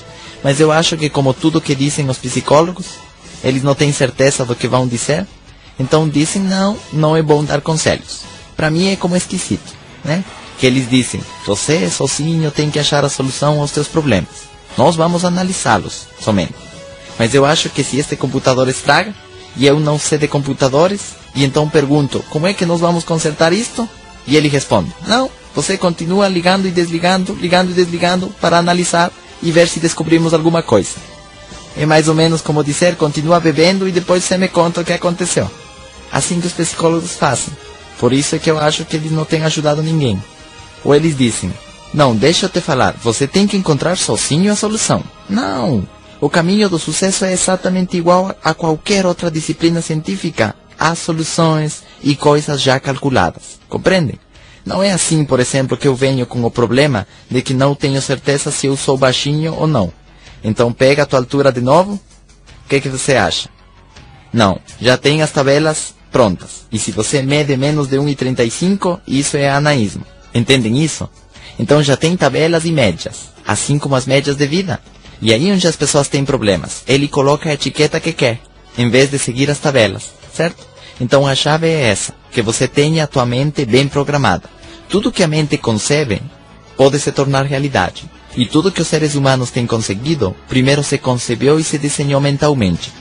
Mas 0.43 0.61
eu 0.61 0.71
acho 0.71 0.97
que 0.97 1.11
como 1.11 1.35
tudo 1.35 1.61
que 1.61 1.75
dizem 1.75 2.09
os 2.09 2.17
psicólogos, 2.17 2.87
eles 3.43 3.63
não 3.63 3.75
têm 3.75 3.93
certeza 3.93 4.45
do 4.45 4.55
que 4.55 4.69
vão 4.69 4.87
dizer, 4.87 5.27
então 5.79 6.09
dizem 6.09 6.43
não, 6.43 6.79
não 6.93 7.17
é 7.17 7.23
bom 7.23 7.45
dar 7.45 7.61
conselhos. 7.61 8.23
Para 8.57 8.71
mim 8.71 8.93
é 8.93 8.97
como 8.97 9.17
esquisito, 9.17 9.75
né? 10.05 10.25
Que 10.59 10.67
eles 10.67 10.89
dizem, 10.89 11.21
você 11.45 11.91
sozinho 11.91 12.51
tem 12.51 12.71
que 12.71 12.79
achar 12.79 13.05
a 13.05 13.09
solução 13.09 13.61
aos 13.61 13.73
seus 13.73 13.89
problemas. 13.89 14.49
Nós 14.77 14.95
vamos 14.95 15.25
analisá-los 15.25 16.07
somente. 16.21 16.55
Mas 17.19 17.35
eu 17.35 17.45
acho 17.45 17.69
que 17.69 17.83
se 17.83 17.99
este 17.99 18.15
computador 18.15 18.69
estraga, 18.69 19.13
e 19.57 19.67
eu 19.67 19.81
não 19.81 19.99
sei 19.99 20.19
de 20.19 20.29
computadores, 20.29 21.17
e 21.35 21.45
então 21.45 21.69
pergunto, 21.69 22.25
como 22.31 22.47
é 22.47 22.55
que 22.55 22.67
nós 22.67 22.81
vamos 22.81 23.05
consertar 23.05 23.53
isto? 23.53 23.89
E 24.27 24.37
ele 24.37 24.49
responde, 24.49 24.93
não, 25.07 25.31
você 25.55 25.77
continua 25.77 26.29
ligando 26.29 26.67
e 26.67 26.71
desligando, 26.71 27.35
ligando 27.35 27.71
e 27.71 27.75
desligando 27.75 28.29
para 28.41 28.59
analisar 28.59 29.11
e 29.43 29.51
ver 29.51 29.69
se 29.69 29.81
descobrimos 29.81 30.35
alguma 30.35 30.63
coisa. 30.63 30.97
É 31.77 31.87
mais 31.87 32.09
ou 32.09 32.15
menos 32.15 32.41
como 32.41 32.65
dizer, 32.65 32.97
continua 32.97 33.41
bebendo 33.41 33.89
e 33.89 33.93
depois 33.93 34.25
você 34.25 34.37
me 34.37 34.49
conta 34.49 34.81
o 34.81 34.85
que 34.85 34.93
aconteceu. 34.93 35.51
Assim 36.11 36.41
que 36.41 36.47
os 36.47 36.53
psicólogos 36.53 37.13
fazem. 37.13 37.53
Por 37.99 38.13
isso 38.13 38.37
é 38.37 38.39
que 38.39 38.51
eu 38.51 38.59
acho 38.59 38.85
que 38.85 38.97
eles 38.97 39.13
não 39.13 39.25
têm 39.25 39.45
ajudado 39.45 39.83
ninguém. 39.83 40.23
Ou 40.85 40.95
eles 40.95 41.17
dizem, 41.17 41.53
não, 41.93 42.15
deixa 42.15 42.47
eu 42.47 42.51
te 42.51 42.61
falar, 42.61 42.95
você 43.03 43.27
tem 43.27 43.47
que 43.47 43.57
encontrar 43.57 43.97
sozinho 43.97 44.53
a 44.53 44.57
solução. 44.57 45.03
Não! 45.29 45.87
O 46.21 46.29
caminho 46.29 46.69
do 46.69 46.79
sucesso 46.79 47.25
é 47.25 47.33
exatamente 47.33 47.97
igual 47.97 48.35
a 48.43 48.53
qualquer 48.53 49.07
outra 49.07 49.31
disciplina 49.31 49.81
científica. 49.81 50.55
Há 50.77 50.95
soluções 50.95 51.83
e 52.03 52.17
coisas 52.17 52.61
já 52.61 52.81
calculadas. 52.81 53.61
Compreendem? 53.69 54.19
Não 54.65 54.83
é 54.83 54.93
assim, 54.93 55.25
por 55.25 55.39
exemplo, 55.41 55.77
que 55.77 55.87
eu 55.87 55.95
venho 55.95 56.27
com 56.27 56.45
o 56.45 56.51
problema 56.51 57.07
de 57.31 57.41
que 57.41 57.55
não 57.55 57.75
tenho 57.75 58.03
certeza 58.03 58.51
se 58.51 58.67
eu 58.67 58.77
sou 58.77 58.99
baixinho 58.99 59.55
ou 59.55 59.67
não. 59.67 59.93
Então 60.43 60.73
pega 60.73 61.05
a 61.05 61.07
tua 61.07 61.21
altura 61.21 61.53
de 61.53 61.61
novo. 61.61 61.95
O 61.95 62.69
que, 62.69 62.81
que 62.81 62.89
você 62.89 63.15
acha? 63.15 63.49
Não, 64.33 64.61
já 64.81 64.97
tem 64.97 65.23
as 65.23 65.31
tabelas 65.31 65.95
prontas. 66.11 66.67
E 66.71 66.79
se 66.79 66.91
você 66.91 67.23
mede 67.23 67.57
menos 67.57 67.89
de 67.89 67.97
1,35, 67.97 69.01
isso 69.07 69.37
é 69.37 69.49
anaísmo. 69.49 70.05
Entendem 70.35 70.83
isso? 70.83 71.09
Então 71.59 71.83
já 71.83 71.97
tem 71.97 72.17
tabelas 72.17 72.65
e 72.65 72.73
médias, 72.73 73.31
assim 73.47 73.79
como 73.79 73.95
as 73.95 74.07
médias 74.07 74.37
de 74.37 74.47
vida. 74.47 74.81
E 75.21 75.35
aí 75.35 75.51
onde 75.51 75.67
as 75.67 75.77
pessoas 75.77 76.09
têm 76.09 76.25
problemas, 76.25 76.83
ele 76.87 77.09
coloca 77.09 77.51
a 77.51 77.55
etiqueta 77.55 77.99
que 77.99 78.13
quer, 78.13 78.41
em 78.77 78.89
vez 78.89 79.11
de 79.11 79.19
seguir 79.19 79.51
as 79.51 79.59
tabelas, 79.59 80.13
certo? 80.33 80.67
Então 81.01 81.27
a 81.27 81.35
chave 81.35 81.67
é 81.69 81.89
essa, 81.89 82.15
que 82.31 82.43
você 82.43 82.69
tenha 82.69 83.05
a 83.05 83.07
tua 83.07 83.27
mente 83.27 83.65
bem 83.65 83.89
programada. 83.89 84.49
Tudo 84.89 85.13
que 85.13 85.23
a 85.23 85.29
mente 85.29 85.59
concebe 85.59 86.23
pode 86.77 86.99
se 87.01 87.11
tornar 87.11 87.45
realidade. 87.45 88.09
E 88.37 88.47
tudo 88.47 88.71
que 88.71 88.81
os 88.81 88.87
seres 88.87 89.17
humanos 89.17 89.51
têm 89.51 89.67
conseguido, 89.67 90.35
primeiro 90.49 90.85
se 90.85 90.99
concebeu 90.99 91.59
e 91.59 91.65
se 91.65 91.79
desenhou 91.79 92.21
mentalmente. 92.21 92.93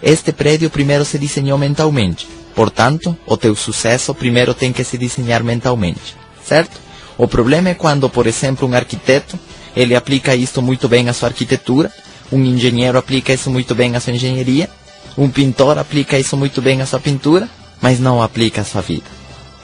Este 0.00 0.32
prédio 0.32 0.70
primeiro 0.70 1.04
se 1.04 1.18
desenhou 1.18 1.58
mentalmente. 1.58 2.28
Portanto, 2.54 3.16
o 3.26 3.36
teu 3.36 3.56
sucesso 3.56 4.14
primeiro 4.14 4.54
tem 4.54 4.72
que 4.72 4.84
se 4.84 4.96
desenhar 4.96 5.42
mentalmente, 5.42 6.16
certo? 6.46 6.78
O 7.18 7.26
problema 7.26 7.70
é 7.70 7.74
quando, 7.74 8.08
por 8.08 8.26
exemplo, 8.26 8.68
um 8.68 8.74
arquiteto 8.74 9.38
ele 9.76 9.94
aplica 9.94 10.34
isto 10.34 10.62
muito 10.62 10.88
bem 10.88 11.08
à 11.08 11.12
sua 11.12 11.28
arquitetura, 11.28 11.92
Um 12.32 12.42
engenheiro 12.42 12.98
aplica 12.98 13.32
isso 13.32 13.50
muito 13.50 13.74
bem 13.74 13.94
à 13.94 14.00
sua 14.00 14.14
engenharia, 14.14 14.68
um 15.16 15.28
pintor 15.28 15.78
aplica 15.78 16.18
isso 16.18 16.36
muito 16.36 16.60
bem 16.60 16.80
à 16.80 16.86
sua 16.86 16.98
pintura, 16.98 17.48
mas 17.80 18.00
não 18.00 18.22
aplica 18.22 18.62
à 18.62 18.64
sua 18.64 18.80
vida. 18.80 19.04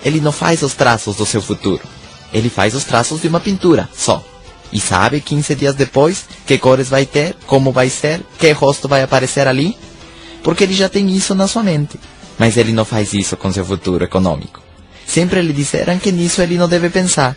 Ele 0.04 0.20
não 0.20 0.30
faz 0.30 0.62
os 0.62 0.74
traços 0.74 1.16
do 1.16 1.26
seu 1.26 1.42
futuro. 1.42 1.82
Ele 2.32 2.48
faz 2.48 2.74
os 2.74 2.84
traços 2.84 3.20
de 3.20 3.28
uma 3.28 3.40
pintura, 3.40 3.88
só. 3.96 4.24
E 4.72 4.78
sabe 4.78 5.20
15 5.20 5.54
dias 5.56 5.74
depois 5.74 6.26
que 6.46 6.58
cores 6.58 6.88
vai 6.88 7.04
ter, 7.04 7.34
como 7.46 7.72
vai 7.72 7.90
ser, 7.90 8.20
que 8.38 8.52
rosto 8.52 8.86
vai 8.86 9.02
aparecer 9.02 9.48
ali? 9.48 9.76
Porque 10.44 10.64
ele 10.64 10.74
já 10.74 10.88
tem 10.88 11.10
isso 11.10 11.34
na 11.34 11.48
sua 11.48 11.62
mente. 11.62 11.98
Mas 12.38 12.56
ele 12.56 12.72
não 12.72 12.84
faz 12.84 13.12
isso 13.12 13.36
com 13.36 13.52
seu 13.52 13.64
futuro 13.64 14.04
econômico. 14.04 14.62
Sempre 15.06 15.42
lhe 15.42 15.52
disseram 15.52 15.98
que 15.98 16.12
nisso 16.12 16.40
ele 16.40 16.56
não 16.56 16.68
deve 16.68 16.88
pensar. 16.88 17.36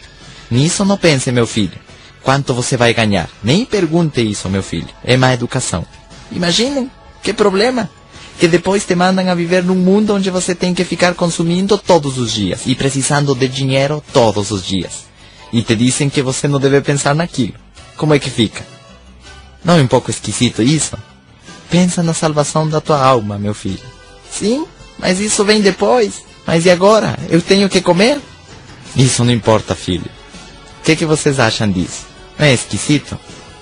Nisso 0.52 0.86
não 0.86 0.98
pense, 0.98 1.32
meu 1.32 1.48
filho. 1.48 1.80
Quanto 2.24 2.54
você 2.54 2.78
vai 2.78 2.94
ganhar? 2.94 3.30
Nem 3.44 3.66
pergunte 3.66 4.22
isso, 4.22 4.50
meu 4.50 4.64
filho. 4.64 4.88
É 5.04 5.18
má 5.18 5.34
educação. 5.34 5.86
Imaginem, 6.32 6.90
que 7.22 7.34
problema. 7.34 7.90
Que 8.40 8.48
depois 8.48 8.86
te 8.86 8.96
mandam 8.96 9.30
a 9.30 9.36
viver 9.36 9.64
num 9.64 9.76
mundo 9.76 10.16
onde 10.16 10.30
você 10.30 10.56
tem 10.56 10.74
que 10.74 10.86
ficar 10.86 11.14
consumindo 11.14 11.78
todos 11.78 12.18
os 12.18 12.32
dias 12.32 12.62
e 12.66 12.74
precisando 12.74 13.36
de 13.36 13.48
dinheiro 13.48 14.02
todos 14.14 14.52
os 14.52 14.66
dias. 14.66 15.06
E 15.52 15.62
te 15.62 15.76
dizem 15.76 16.10
que 16.10 16.22
você 16.22 16.48
não 16.48 16.60
deve 16.60 16.82
pensar 16.82 17.14
naquilo. 17.14 17.54
Como 17.98 18.14
é 18.14 18.20
que 18.20 18.30
fica? 18.30 18.66
Não 19.64 19.78
é 19.78 19.82
um 19.82 19.88
pouco 19.88 20.10
esquisito 20.10 20.64
isso? 20.64 20.98
Pensa 21.70 22.02
na 22.02 22.14
salvação 22.14 22.68
da 22.68 22.82
tua 22.82 23.04
alma, 23.04 23.38
meu 23.38 23.54
filho. 23.54 23.84
Sim, 24.32 24.66
mas 24.98 25.20
isso 25.20 25.44
vem 25.44 25.62
depois. 25.62 26.24
Mas 26.48 26.66
e 26.66 26.72
agora? 26.72 27.18
Eu 27.30 27.42
tenho 27.42 27.70
que 27.70 27.82
comer? 27.82 28.20
Isso 28.96 29.24
não 29.24 29.32
importa, 29.32 29.76
filho. 29.76 30.10
O 30.80 30.84
que, 30.84 30.96
que 30.96 31.06
vocês 31.06 31.40
acham 31.40 31.72
disso? 31.72 32.13
Não 32.38 32.46
é 32.46 32.54
esquisito? 32.54 33.18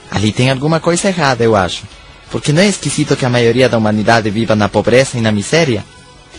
Ali 0.10 0.32
tem 0.32 0.50
alguma 0.50 0.80
coisa 0.80 1.08
errada, 1.08 1.44
eu 1.44 1.56
acho. 1.56 1.84
Porque 2.30 2.54
não 2.54 2.62
é 2.62 2.68
esquisito 2.68 3.16
que 3.16 3.26
a 3.26 3.30
maioria 3.30 3.68
da 3.68 3.78
humanidade 3.78 4.30
viva 4.30 4.56
na 4.56 4.70
pobreza 4.70 5.18
e 5.18 5.22
na 5.22 5.32
miséria? 5.32 5.86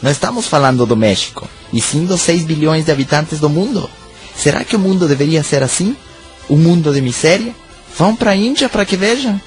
Não 0.02 0.10
estamos 0.10 0.46
falando 0.46 0.84
do 0.84 0.96
México, 0.96 1.48
e 1.72 1.80
sim 1.80 2.04
dos 2.04 2.22
6 2.22 2.44
bilhões 2.44 2.84
de 2.84 2.90
habitantes 2.90 3.38
do 3.38 3.48
mundo. 3.48 3.88
Será 4.36 4.64
que 4.64 4.74
o 4.74 4.78
mundo 4.78 5.06
deveria 5.06 5.42
ser 5.42 5.62
assim? 5.62 5.96
Um 6.50 6.56
mundo 6.56 6.92
de 6.92 7.00
miséria? 7.00 7.54
Vão 7.96 8.16
para 8.16 8.32
a 8.32 8.36
Índia 8.36 8.68
para 8.68 8.84
que 8.84 8.96
vejam. 8.96 9.40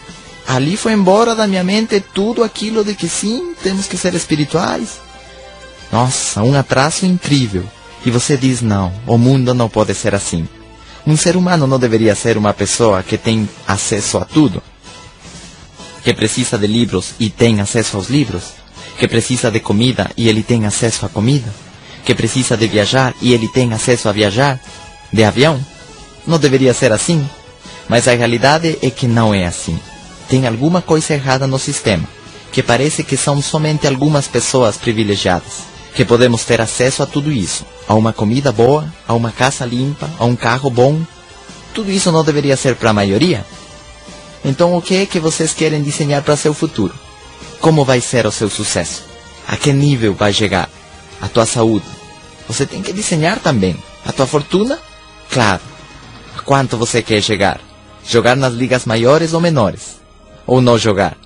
Ali 0.47 0.77
foi 0.77 0.93
embora 0.93 1.35
da 1.35 1.47
minha 1.47 1.63
mente 1.63 1.99
tudo 1.99 2.43
aquilo 2.43 2.83
de 2.83 2.93
que 2.93 3.09
sim, 3.09 3.55
temos 3.63 3.87
que 3.87 3.97
ser 3.97 4.13
espirituais. 4.13 4.99
Nossa, 5.91 6.43
um 6.43 6.55
atraso 6.55 7.05
incrível. 7.05 7.63
E 8.05 8.11
você 8.11 8.37
diz 8.37 8.61
não, 8.61 8.93
o 9.07 9.17
mundo 9.17 9.53
não 9.53 9.67
pode 9.67 9.93
ser 9.95 10.13
assim. 10.13 10.47
Um 11.07 11.15
ser 11.15 11.35
humano 11.35 11.67
não 11.67 11.77
deveria 11.77 12.15
ser 12.15 12.37
uma 12.37 12.53
pessoa 12.53 13.03
que 13.03 13.17
tem 13.17 13.47
acesso 13.67 14.17
a 14.17 14.25
tudo. 14.25 14.61
Que 16.03 16.13
precisa 16.13 16.57
de 16.57 16.65
livros 16.65 17.13
e 17.19 17.29
tem 17.29 17.61
acesso 17.61 17.97
aos 17.97 18.09
livros. 18.09 18.53
Que 18.97 19.07
precisa 19.07 19.51
de 19.51 19.59
comida 19.59 20.09
e 20.17 20.27
ele 20.27 20.41
tem 20.41 20.65
acesso 20.65 21.05
à 21.05 21.09
comida. 21.09 21.53
Que 22.03 22.15
precisa 22.15 22.57
de 22.57 22.67
viajar 22.67 23.13
e 23.21 23.33
ele 23.33 23.47
tem 23.47 23.71
acesso 23.73 24.09
a 24.09 24.11
viajar. 24.11 24.59
De 25.13 25.23
avião. 25.23 25.63
Não 26.25 26.39
deveria 26.39 26.73
ser 26.73 26.91
assim. 26.91 27.27
Mas 27.87 28.07
a 28.07 28.15
realidade 28.15 28.79
é 28.81 28.89
que 28.89 29.07
não 29.07 29.33
é 29.33 29.45
assim. 29.45 29.79
Tem 30.27 30.47
alguma 30.47 30.81
coisa 30.81 31.13
errada 31.13 31.45
no 31.45 31.59
sistema. 31.59 32.07
Que 32.51 32.63
parece 32.63 33.03
que 33.03 33.15
são 33.15 33.41
somente 33.43 33.85
algumas 33.85 34.27
pessoas 34.27 34.75
privilegiadas 34.75 35.74
que 35.95 36.03
podemos 36.03 36.43
ter 36.43 36.59
acesso 36.59 37.01
a 37.01 37.05
tudo 37.05 37.31
isso, 37.31 37.65
a 37.87 37.93
uma 37.93 38.11
comida 38.11 38.51
boa, 38.51 38.85
a 39.07 39.13
uma 39.13 39.31
casa 39.31 39.65
limpa, 39.65 40.09
a 40.19 40.25
um 40.25 40.35
carro 40.35 40.69
bom. 40.69 41.01
Tudo 41.73 41.89
isso 41.89 42.11
não 42.11 42.21
deveria 42.21 42.57
ser 42.57 42.75
para 42.75 42.89
a 42.89 42.93
maioria? 42.93 43.45
Então 44.43 44.75
o 44.75 44.81
que 44.81 44.97
é 44.97 45.05
que 45.05 45.21
vocês 45.21 45.53
querem 45.53 45.81
desenhar 45.81 46.21
para 46.21 46.35
seu 46.35 46.53
futuro? 46.53 46.93
Como 47.61 47.85
vai 47.85 48.01
ser 48.01 48.27
o 48.27 48.31
seu 48.31 48.49
sucesso? 48.49 49.03
A 49.47 49.55
que 49.55 49.71
nível 49.71 50.13
vai 50.13 50.33
chegar? 50.33 50.69
A 51.21 51.29
tua 51.29 51.45
saúde? 51.45 51.85
Você 52.45 52.65
tem 52.65 52.81
que 52.81 52.91
desenhar 52.91 53.39
também. 53.39 53.81
A 54.05 54.11
tua 54.11 54.27
fortuna? 54.27 54.77
Claro. 55.31 55.61
A 56.37 56.41
quanto 56.41 56.77
você 56.77 57.01
quer 57.01 57.21
chegar? 57.21 57.61
Jogar 58.05 58.35
nas 58.35 58.53
ligas 58.53 58.85
maiores 58.85 59.33
ou 59.33 59.39
menores? 59.39 60.01
Ou 60.45 60.61
não 60.61 60.77
jogar? 60.77 61.17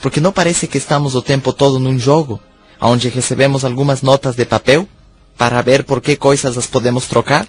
Porque 0.00 0.20
não 0.20 0.32
parece 0.32 0.66
que 0.66 0.76
estamos 0.76 1.14
o 1.14 1.22
tempo 1.22 1.52
todo 1.52 1.78
num 1.78 1.98
jogo? 1.98 2.40
Onde 2.80 3.08
recebemos 3.08 3.64
algumas 3.64 4.02
notas 4.02 4.36
de 4.36 4.44
papel 4.44 4.88
para 5.36 5.62
ver 5.62 5.84
por 5.84 6.00
que 6.00 6.16
coisas 6.16 6.56
as 6.58 6.66
podemos 6.66 7.06
trocar, 7.06 7.46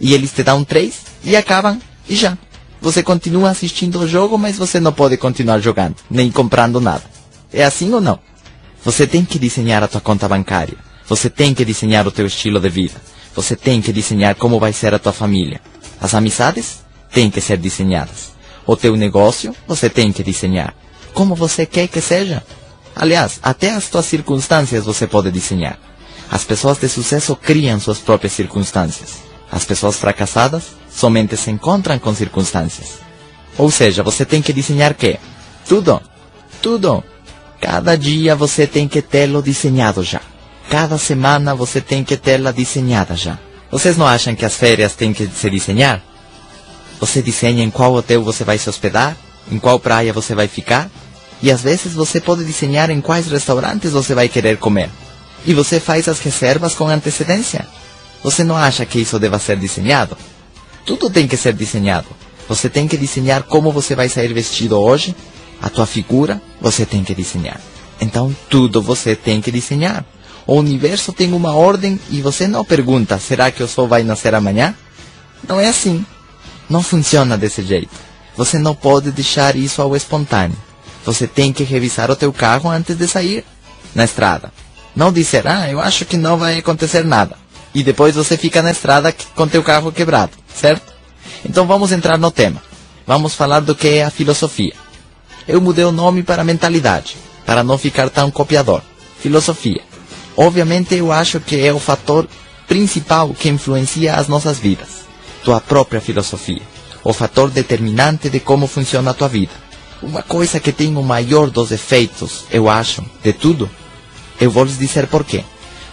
e 0.00 0.14
eles 0.14 0.32
te 0.32 0.42
dão 0.42 0.64
três 0.64 1.02
e 1.22 1.36
acabam 1.36 1.78
e 2.08 2.16
já. 2.16 2.36
Você 2.80 3.02
continua 3.02 3.50
assistindo 3.50 4.00
o 4.00 4.08
jogo, 4.08 4.38
mas 4.38 4.56
você 4.56 4.80
não 4.80 4.92
pode 4.92 5.18
continuar 5.18 5.58
jogando, 5.60 5.96
nem 6.10 6.30
comprando 6.30 6.80
nada. 6.80 7.04
É 7.52 7.62
assim 7.62 7.92
ou 7.92 8.00
não? 8.00 8.18
Você 8.82 9.06
tem 9.06 9.24
que 9.24 9.38
desenhar 9.38 9.82
a 9.82 9.88
tua 9.88 10.00
conta 10.00 10.26
bancária. 10.26 10.76
Você 11.06 11.28
tem 11.28 11.52
que 11.52 11.64
desenhar 11.64 12.06
o 12.06 12.10
teu 12.10 12.26
estilo 12.26 12.58
de 12.58 12.70
vida. 12.70 12.94
Você 13.34 13.54
tem 13.54 13.82
que 13.82 13.92
desenhar 13.92 14.34
como 14.34 14.58
vai 14.58 14.72
ser 14.72 14.94
a 14.94 14.98
tua 14.98 15.12
família. 15.12 15.60
As 16.00 16.14
amizades 16.14 16.78
têm 17.12 17.30
que 17.30 17.40
ser 17.40 17.58
desenhadas. 17.58 18.32
O 18.66 18.76
teu 18.76 18.96
negócio 18.96 19.54
você 19.68 19.90
tem 19.90 20.10
que 20.12 20.22
desenhar. 20.22 20.74
Como 21.12 21.34
você 21.34 21.66
quer 21.66 21.88
que 21.88 22.00
seja. 22.00 22.42
Aliás, 22.94 23.38
até 23.42 23.70
as 23.70 23.88
tuas 23.88 24.06
circunstâncias 24.06 24.84
você 24.84 25.06
pode 25.06 25.30
desenhar. 25.30 25.78
As 26.30 26.44
pessoas 26.44 26.78
de 26.78 26.88
sucesso 26.88 27.34
criam 27.34 27.80
suas 27.80 27.98
próprias 27.98 28.32
circunstâncias. 28.32 29.18
As 29.50 29.64
pessoas 29.64 29.96
fracassadas 29.96 30.62
somente 30.90 31.36
se 31.36 31.50
encontram 31.50 31.98
com 31.98 32.14
circunstâncias. 32.14 32.98
Ou 33.58 33.70
seja, 33.70 34.02
você 34.02 34.24
tem 34.24 34.40
que 34.40 34.52
desenhar 34.52 34.94
quê? 34.94 35.18
Tudo. 35.66 36.00
Tudo. 36.62 37.02
Cada 37.60 37.96
dia 37.96 38.34
você 38.34 38.66
tem 38.66 38.86
que 38.86 39.02
tê-lo 39.02 39.42
desenhado 39.42 40.02
já. 40.02 40.20
Cada 40.68 40.96
semana 40.98 41.54
você 41.54 41.80
tem 41.80 42.04
que 42.04 42.16
tê-la 42.16 42.52
desenhada 42.52 43.16
já. 43.16 43.38
Vocês 43.70 43.96
não 43.96 44.06
acham 44.06 44.34
que 44.34 44.44
as 44.44 44.54
férias 44.54 44.94
têm 44.94 45.12
que 45.12 45.26
se 45.26 45.50
desenhar? 45.50 46.00
Você 47.00 47.22
desenha 47.22 47.64
em 47.64 47.70
qual 47.70 47.94
hotel 47.94 48.22
você 48.22 48.44
vai 48.44 48.56
se 48.58 48.68
hospedar, 48.68 49.16
em 49.50 49.58
qual 49.58 49.80
praia 49.80 50.12
você 50.12 50.34
vai 50.34 50.46
ficar, 50.46 50.90
e 51.42 51.50
às 51.50 51.62
vezes 51.62 51.94
você 51.94 52.20
pode 52.20 52.44
desenhar 52.44 52.90
em 52.90 53.00
quais 53.00 53.26
restaurantes 53.26 53.92
você 53.92 54.14
vai 54.14 54.28
querer 54.28 54.58
comer. 54.58 54.90
E 55.46 55.54
você 55.54 55.80
faz 55.80 56.08
as 56.08 56.18
reservas 56.20 56.74
com 56.74 56.88
antecedência. 56.88 57.66
Você 58.22 58.44
não 58.44 58.56
acha 58.56 58.84
que 58.84 59.00
isso 59.00 59.18
deva 59.18 59.38
ser 59.38 59.56
desenhado? 59.56 60.16
Tudo 60.84 61.08
tem 61.08 61.26
que 61.26 61.36
ser 61.36 61.54
desenhado. 61.54 62.08
Você 62.48 62.68
tem 62.68 62.86
que 62.86 62.96
desenhar 62.96 63.44
como 63.44 63.72
você 63.72 63.94
vai 63.94 64.08
sair 64.08 64.32
vestido 64.34 64.78
hoje. 64.78 65.14
A 65.62 65.68
tua 65.68 65.86
figura, 65.86 66.40
você 66.60 66.84
tem 66.84 67.04
que 67.04 67.14
desenhar. 67.14 67.60
Então, 68.00 68.34
tudo 68.48 68.82
você 68.82 69.14
tem 69.14 69.40
que 69.40 69.50
desenhar. 69.50 70.04
O 70.46 70.56
universo 70.56 71.12
tem 71.12 71.32
uma 71.32 71.54
ordem 71.54 72.00
e 72.10 72.20
você 72.20 72.48
não 72.48 72.64
pergunta: 72.64 73.18
será 73.18 73.50
que 73.50 73.62
o 73.62 73.68
sol 73.68 73.86
vai 73.86 74.02
nascer 74.02 74.34
amanhã? 74.34 74.74
Não 75.46 75.60
é 75.60 75.68
assim. 75.68 76.04
Não 76.68 76.82
funciona 76.82 77.36
desse 77.36 77.62
jeito. 77.62 77.94
Você 78.36 78.58
não 78.58 78.74
pode 78.74 79.10
deixar 79.10 79.54
isso 79.54 79.82
ao 79.82 79.94
espontâneo. 79.94 80.56
Você 81.04 81.26
tem 81.26 81.52
que 81.52 81.64
revisar 81.64 82.10
o 82.10 82.16
teu 82.16 82.32
carro 82.32 82.68
antes 82.68 82.96
de 82.96 83.08
sair 83.08 83.44
na 83.94 84.04
estrada. 84.04 84.52
Não 84.94 85.12
dizer, 85.12 85.46
ah, 85.46 85.68
eu 85.70 85.80
acho 85.80 86.04
que 86.04 86.16
não 86.16 86.36
vai 86.36 86.58
acontecer 86.58 87.04
nada. 87.04 87.36
E 87.74 87.82
depois 87.82 88.14
você 88.14 88.36
fica 88.36 88.62
na 88.62 88.72
estrada 88.72 89.14
com 89.34 89.46
teu 89.46 89.62
carro 89.62 89.92
quebrado, 89.92 90.32
certo? 90.54 90.92
Então 91.44 91.66
vamos 91.66 91.92
entrar 91.92 92.18
no 92.18 92.30
tema. 92.30 92.62
Vamos 93.06 93.34
falar 93.34 93.60
do 93.60 93.74
que 93.74 93.88
é 93.88 94.04
a 94.04 94.10
filosofia. 94.10 94.74
Eu 95.46 95.60
mudei 95.60 95.84
o 95.84 95.92
nome 95.92 96.22
para 96.22 96.44
mentalidade, 96.44 97.16
para 97.46 97.64
não 97.64 97.78
ficar 97.78 98.10
tão 98.10 98.30
copiador. 98.30 98.82
Filosofia. 99.20 99.80
Obviamente 100.36 100.94
eu 100.94 101.12
acho 101.12 101.40
que 101.40 101.64
é 101.64 101.72
o 101.72 101.78
fator 101.78 102.28
principal 102.66 103.30
que 103.30 103.48
influencia 103.48 104.14
as 104.14 104.28
nossas 104.28 104.58
vidas. 104.58 104.88
Tua 105.44 105.60
própria 105.60 106.00
filosofia. 106.00 106.62
O 107.02 107.12
fator 107.12 107.50
determinante 107.50 108.28
de 108.28 108.40
como 108.40 108.66
funciona 108.66 109.12
a 109.12 109.14
tua 109.14 109.28
vida 109.28 109.69
uma 110.02 110.22
coisa 110.22 110.58
que 110.58 110.72
tem 110.72 110.96
o 110.96 111.02
maior 111.02 111.50
dos 111.50 111.70
efeitos, 111.70 112.44
eu 112.50 112.68
acho, 112.68 113.04
de 113.22 113.32
tudo, 113.32 113.68
eu 114.40 114.50
vou 114.50 114.64
lhes 114.64 114.78
dizer 114.78 115.06
por 115.06 115.24
quê. 115.24 115.44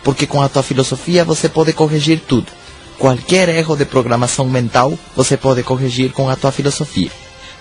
Porque 0.04 0.26
com 0.26 0.42
a 0.42 0.48
tua 0.48 0.64
filosofia 0.64 1.26
você 1.26 1.50
pode 1.50 1.74
corrigir 1.74 2.22
tudo. 2.26 2.48
Qualquer 2.98 3.50
erro 3.50 3.76
de 3.76 3.86
programação 3.86 4.46
mental 4.46 4.98
você 5.16 5.36
pode 5.36 5.62
corrigir 5.64 6.12
com 6.14 6.30
a 6.30 6.36
tua 6.36 6.52
filosofia. 6.52 7.12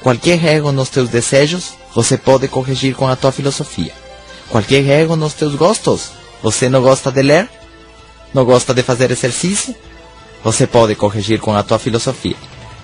Qualquer 0.01 0.43
erro 0.45 0.71
nos 0.71 0.89
teus 0.89 1.09
desejos 1.09 1.75
você 1.95 2.17
pode 2.17 2.47
corrigir 2.47 2.95
com 2.95 3.09
a 3.09 3.17
tua 3.17 3.33
filosofia. 3.33 3.93
Qualquer 4.49 4.87
erro 4.87 5.17
nos 5.17 5.33
teus 5.33 5.57
gostos. 5.57 6.11
Você 6.43 6.69
não 6.69 6.81
gosta 6.81 7.11
de 7.11 7.23
ler? 7.23 7.49
Não 8.33 8.45
gosta 8.45 8.73
de 8.73 8.83
fazer 8.83 9.11
exercício? 9.11 9.75
Você 10.45 10.67
pode 10.67 10.95
corrigir 10.95 11.41
com 11.41 11.57
a 11.57 11.63
tua 11.65 11.79
filosofia. 11.79 12.37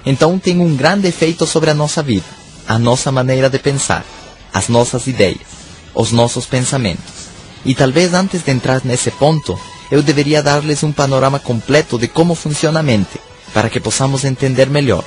Então 0.04 0.36
tem 0.38 0.60
um 0.60 0.74
grande 0.74 1.06
efeito 1.06 1.46
sobre 1.46 1.70
a 1.70 1.74
nossa 1.74 2.02
vida 2.02 2.41
a 2.66 2.78
nossa 2.78 3.10
maneira 3.12 3.48
de 3.50 3.58
pensar, 3.58 4.04
as 4.52 4.68
nossas 4.68 5.06
ideias, 5.06 5.46
os 5.94 6.12
nossos 6.12 6.46
pensamentos. 6.46 7.28
E 7.64 7.74
talvez 7.74 8.14
antes 8.14 8.42
de 8.42 8.50
entrar 8.50 8.82
nesse 8.84 9.10
ponto, 9.10 9.58
eu 9.90 10.02
deveria 10.02 10.42
dar-lhes 10.42 10.82
um 10.82 10.92
panorama 10.92 11.38
completo 11.38 11.98
de 11.98 12.08
como 12.08 12.34
funciona 12.34 12.80
a 12.80 12.82
mente, 12.82 13.20
para 13.52 13.68
que 13.68 13.78
possamos 13.80 14.24
entender 14.24 14.68
melhor. 14.68 15.04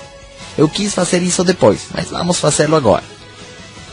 Eu 0.58 0.70
quis 0.70 0.94
fazer 0.94 1.22
isso 1.22 1.44
depois, 1.44 1.88
mas 1.94 2.10
vamos 2.10 2.40
fazê-lo 2.40 2.76
agora. 2.76 3.04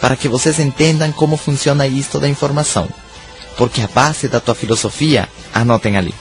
para 0.02 0.16
que 0.16 0.26
vocês 0.28 0.58
entendam 0.58 1.12
como 1.12 1.36
funciona 1.36 1.86
isto 1.86 2.18
da 2.18 2.28
informação. 2.28 2.88
Porque 3.56 3.80
a 3.82 3.86
base 3.86 4.26
da 4.26 4.40
tua 4.40 4.52
filosofia, 4.52 5.28
anotem 5.54 5.96
ali, 5.96 6.12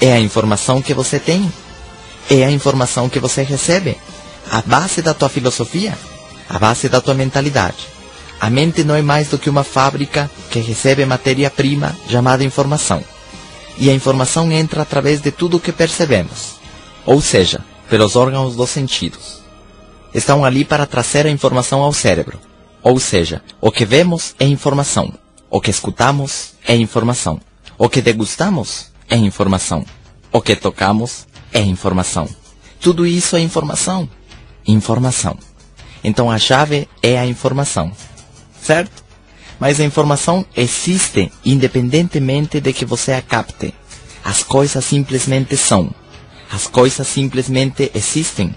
é 0.00 0.14
a 0.14 0.18
informação 0.18 0.80
que 0.80 0.94
você 0.94 1.18
tem, 1.18 1.52
é 2.30 2.46
a 2.46 2.50
informação 2.50 3.10
que 3.10 3.20
você 3.20 3.42
recebe. 3.42 3.98
A 4.50 4.62
base 4.62 5.02
da 5.02 5.12
tua 5.12 5.28
filosofia, 5.28 5.98
a 6.50 6.58
base 6.58 6.88
da 6.88 7.00
tua 7.00 7.14
mentalidade. 7.14 7.86
A 8.40 8.50
mente 8.50 8.82
não 8.82 8.96
é 8.96 9.02
mais 9.02 9.28
do 9.28 9.38
que 9.38 9.48
uma 9.48 9.62
fábrica 9.62 10.28
que 10.50 10.58
recebe 10.58 11.04
matéria-prima 11.06 11.96
chamada 12.08 12.42
informação. 12.42 13.04
E 13.78 13.88
a 13.88 13.94
informação 13.94 14.50
entra 14.50 14.82
através 14.82 15.20
de 15.20 15.30
tudo 15.30 15.56
o 15.56 15.60
que 15.60 15.70
percebemos, 15.72 16.56
ou 17.06 17.20
seja, 17.20 17.64
pelos 17.88 18.16
órgãos 18.16 18.56
dos 18.56 18.68
sentidos. 18.68 19.40
Estão 20.12 20.44
ali 20.44 20.64
para 20.64 20.86
trazer 20.86 21.24
a 21.24 21.30
informação 21.30 21.80
ao 21.82 21.92
cérebro. 21.92 22.38
Ou 22.82 22.98
seja, 22.98 23.42
o 23.60 23.70
que 23.70 23.84
vemos 23.84 24.34
é 24.38 24.44
informação, 24.44 25.12
o 25.48 25.60
que 25.60 25.70
escutamos 25.70 26.54
é 26.66 26.74
informação, 26.74 27.40
o 27.78 27.88
que 27.88 28.02
degustamos 28.02 28.88
é 29.08 29.16
informação, 29.16 29.84
o 30.32 30.40
que 30.40 30.56
tocamos 30.56 31.26
é 31.52 31.60
informação. 31.60 32.28
Tudo 32.80 33.06
isso 33.06 33.36
é 33.36 33.40
informação. 33.40 34.08
Informação. 34.66 35.36
Então 36.02 36.30
a 36.30 36.38
chave 36.38 36.88
é 37.02 37.18
a 37.18 37.26
informação. 37.26 37.92
Certo? 38.62 39.02
Mas 39.58 39.78
a 39.78 39.84
informação 39.84 40.44
existe 40.56 41.30
independentemente 41.44 42.60
de 42.60 42.72
que 42.72 42.84
você 42.84 43.12
a 43.12 43.22
capte. 43.22 43.74
As 44.24 44.42
coisas 44.42 44.84
simplesmente 44.84 45.56
são. 45.56 45.90
As 46.50 46.66
coisas 46.66 47.06
simplesmente 47.06 47.90
existem. 47.94 48.54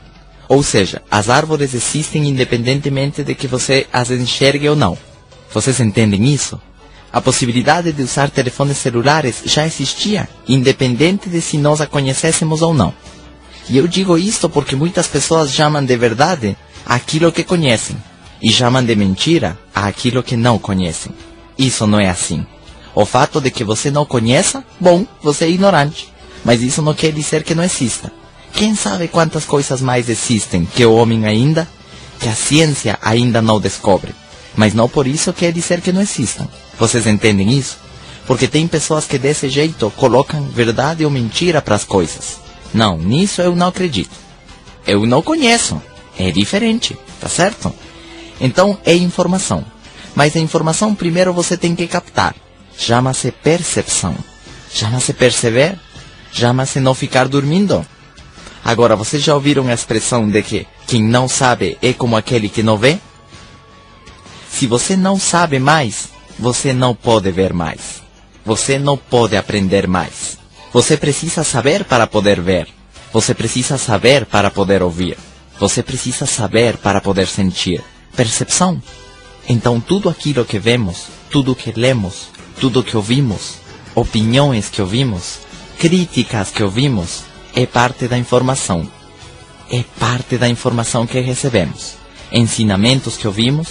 Ou 0.48 0.64
seja, 0.64 1.02
as 1.10 1.30
árvores 1.30 1.74
existem 1.74 2.28
independentemente 2.28 3.24
de 3.24 3.36
que 3.36 3.48
você 3.48 3.88
as 3.92 4.12
enxergue 4.12 4.70
ou 4.70 4.76
não. 4.76 4.98
Vocês 5.54 5.80
entendem 5.80 6.34
isso? 6.34 6.60
A 7.12 7.22
possibilidade 7.22 7.92
de 7.92 8.02
usar 8.02 8.32
telefones 8.32 8.78
celulares 8.78 9.44
já 9.46 9.66
existia, 9.68 10.28
independente 10.48 11.30
de 11.30 11.42
se 11.42 11.58
nós 11.58 11.80
a 11.80 11.86
conhecêssemos 11.86 12.62
ou 12.62 12.74
não. 12.74 12.94
E 13.70 13.78
eu 13.78 13.88
digo 13.88 14.18
isto 14.18 14.50
porque 14.50 14.76
muitas 14.76 15.08
pessoas 15.08 15.54
chamam 15.54 15.86
de 15.86 15.96
verdade 15.96 16.58
aquilo 16.86 17.32
que 17.32 17.44
conhecem 17.44 17.98
e 18.42 18.52
chamam 18.52 18.84
de 18.84 18.96
mentira 18.96 19.58
aquilo 19.74 20.24
que 20.24 20.36
não 20.36 20.60
conhecem. 20.60 21.12
Isso 21.58 21.88
não 21.88 22.00
é 22.00 22.10
assim. 22.10 22.46
O 22.96 23.06
fato 23.06 23.42
de 23.42 23.50
que 23.50 23.64
você 23.64 23.90
não 23.90 24.06
conheça, 24.06 24.64
bom, 24.80 25.06
você 25.22 25.46
é 25.46 25.50
ignorante. 25.50 26.12
Mas 26.44 26.62
isso 26.62 26.82
não 26.82 26.94
quer 26.94 27.12
dizer 27.12 27.44
que 27.44 27.56
não 27.56 27.64
exista. 27.64 28.12
Quem 28.54 28.76
sabe 28.76 29.08
quantas 29.08 29.46
coisas 29.46 29.82
mais 29.82 30.10
existem 30.10 30.66
que 30.66 30.86
o 30.86 30.94
homem 30.94 31.26
ainda, 31.26 31.68
que 32.20 32.30
a 32.30 32.36
ciência 32.36 33.00
ainda 33.02 33.42
não 33.42 33.60
descobre. 33.60 34.14
Mas 34.56 34.74
não 34.74 34.88
por 34.88 35.08
isso 35.08 35.34
quer 35.34 35.52
dizer 35.52 35.82
que 35.82 35.92
não 35.92 36.02
existam. 36.02 36.48
Vocês 36.78 37.08
entendem 37.08 37.52
isso? 37.52 37.78
Porque 38.28 38.48
tem 38.48 38.68
pessoas 38.68 39.06
que 39.06 39.18
desse 39.18 39.50
jeito 39.50 39.92
colocam 39.98 40.44
verdade 40.44 41.04
ou 41.04 41.10
mentira 41.10 41.62
para 41.62 41.76
as 41.76 41.84
coisas. 41.84 42.38
Não, 42.74 42.98
nisso 42.98 43.42
eu 43.42 43.56
não 43.56 43.68
acredito. 43.68 44.16
Eu 44.86 45.06
não 45.06 45.22
conheço. 45.22 45.82
É 46.18 46.32
diferente, 46.32 46.98
tá 47.20 47.28
certo? 47.28 47.74
Então 48.40 48.78
é 48.86 48.94
informação. 48.94 49.66
Mas 50.16 50.36
a 50.36 50.40
informação 50.40 50.94
primeiro 50.94 51.34
você 51.34 51.58
tem 51.58 51.76
que 51.76 51.88
captar. 51.88 52.36
Chama-se 52.78 53.32
percepção. 53.32 54.16
Chama-se 54.72 55.14
perceber. 55.14 55.78
Chama-se 56.32 56.80
não 56.80 56.94
ficar 56.94 57.28
dormindo. 57.28 57.86
Agora, 58.66 58.96
vocês 58.96 59.22
já 59.22 59.36
ouviram 59.36 59.68
a 59.68 59.74
expressão 59.74 60.30
de 60.30 60.42
que 60.42 60.68
quem 60.88 61.04
não 61.04 61.28
sabe 61.28 61.78
é 61.82 61.94
como 61.94 62.16
aquele 62.16 62.48
que 62.50 62.64
não 62.64 62.78
vê? 62.78 62.98
Se 64.50 64.68
você 64.68 64.96
não 64.96 65.20
sabe 65.20 65.60
mais, 65.60 66.10
você 66.40 66.74
não 66.74 66.96
pode 66.96 67.30
ver 67.32 67.54
mais. 67.54 68.02
Você 68.46 68.78
não 68.80 68.98
pode 68.98 69.36
aprender 69.36 69.88
mais. 69.88 70.38
Você 70.72 70.96
precisa 70.98 71.44
saber 71.44 71.84
para 71.84 72.08
poder 72.08 72.40
ver. 72.42 72.68
Você 73.12 73.34
precisa 73.34 73.78
saber 73.78 74.26
para 74.26 74.50
poder 74.50 74.82
ouvir. 74.82 75.18
Você 75.60 75.84
precisa 75.84 76.26
saber 76.26 76.78
para 76.78 77.02
poder 77.02 77.28
sentir. 77.28 77.84
Percepção. 78.16 78.82
Então, 79.48 79.80
tudo 79.80 80.10
aquilo 80.10 80.46
que 80.46 80.60
vemos, 80.60 81.08
tudo 81.30 81.56
que 81.56 81.72
lemos, 81.72 82.28
tudo 82.60 82.84
que 82.84 82.96
ouvimos, 82.96 83.56
opiniões 83.96 84.70
que 84.70 84.82
ouvimos, 84.82 85.40
críticas 85.78 86.50
que 86.50 86.64
ouvimos, 86.64 87.24
é 87.56 87.66
parte 87.66 88.08
da 88.08 88.18
informação. 88.18 88.90
É 89.70 89.84
parte 90.00 90.38
da 90.38 90.48
informação 90.48 91.06
que 91.08 91.20
recebemos. 91.20 91.96
Ensinamentos 92.32 93.18
que 93.18 93.28
ouvimos, 93.28 93.70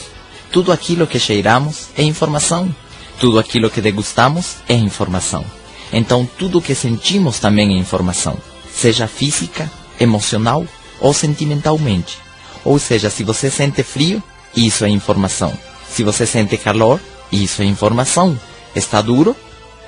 tudo 0.50 0.72
aquilo 0.72 1.06
que 1.06 1.18
cheiramos 1.18 1.88
é 1.96 2.02
informação. 2.02 2.74
Tudo 3.18 3.38
aquilo 3.38 3.70
que 3.70 3.80
degustamos 3.80 4.56
é 4.68 4.74
informação. 4.74 5.44
Então, 5.92 6.28
tudo 6.38 6.58
o 6.58 6.62
que 6.62 6.74
sentimos 6.74 7.38
também 7.38 7.74
é 7.74 7.78
informação, 7.78 8.38
seja 8.74 9.06
física, 9.06 9.70
emocional 10.00 10.66
ou 11.02 11.12
sentimentalmente. 11.12 12.18
Ou 12.64 12.78
seja, 12.78 13.10
se 13.10 13.24
você 13.24 13.50
sente 13.50 13.82
frio, 13.82 14.22
isso 14.56 14.84
é 14.84 14.88
informação. 14.88 15.52
Se 15.90 16.02
você 16.02 16.24
sente 16.24 16.56
calor, 16.56 17.00
isso 17.30 17.60
é 17.60 17.64
informação. 17.64 18.38
Está 18.74 19.02
duro, 19.02 19.36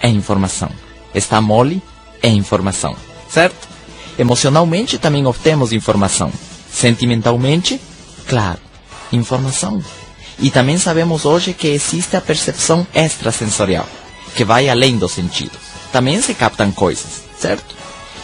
é 0.03 0.09
informação. 0.09 0.69
Está 1.15 1.41
mole, 1.41 1.81
é 2.21 2.29
informação. 2.29 2.97
Certo? 3.31 3.69
Emocionalmente 4.19 4.99
também 4.99 5.25
obtemos 5.25 5.73
informação. 5.73 6.33
Sentimentalmente, 6.71 7.81
claro, 8.27 8.59
informação. 9.13 9.83
E 10.41 10.51
também 10.51 10.79
sabemos 10.79 11.25
hoje 11.25 11.53
que 11.53 11.69
existe 11.69 12.17
a 12.17 12.21
percepção 12.21 12.85
extrasensorial, 12.93 13.87
que 14.35 14.45
vai 14.45 14.69
além 14.69 14.99
dos 14.99 15.13
sentidos. 15.13 15.59
Também 15.93 16.21
se 16.21 16.35
captam 16.35 16.73
coisas, 16.73 17.23
certo? 17.39 17.77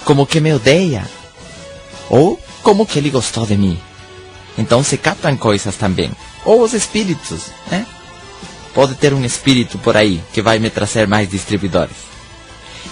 Como 0.05 0.26
que 0.26 0.40
me 0.40 0.53
odeia, 0.53 1.09
ou 2.09 2.38
como 2.62 2.87
que 2.87 2.99
ele 2.99 3.11
gostou 3.11 3.46
de 3.46 3.57
mim. 3.57 3.79
Então 4.57 4.83
se 4.83 4.96
captam 4.96 5.37
coisas 5.37 5.77
também. 5.77 6.11
Ou 6.44 6.62
os 6.62 6.73
espíritos, 6.75 7.46
né? 7.70 7.87
Pode 8.75 8.94
ter 8.94 9.12
um 9.12 9.25
espírito 9.25 9.79
por 9.79 9.96
aí 9.96 10.23
que 10.33 10.42
vai 10.42 10.59
me 10.59 10.70
trazer 10.70 11.07
mais 11.07 11.29
distribuidores. 11.29 11.96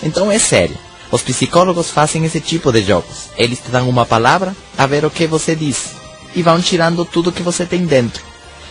Então 0.03 0.31
é 0.31 0.39
sério. 0.39 0.77
Os 1.11 1.23
psicólogos 1.23 1.91
fazem 1.91 2.25
esse 2.25 2.41
tipo 2.41 2.71
de 2.71 2.83
jogos. 2.83 3.31
Eles 3.37 3.59
te 3.61 3.71
dão 3.71 3.89
uma 3.89 4.05
palavra 4.05 4.55
a 4.77 4.87
ver 4.87 5.05
o 5.05 5.11
que 5.11 5.27
você 5.27 5.55
diz 5.55 5.99
e 6.35 6.43
vão 6.43 6.61
tirando 6.61 7.05
tudo 7.05 7.33
que 7.33 7.43
você 7.43 7.65
tem 7.65 7.87
dentro. 7.87 8.23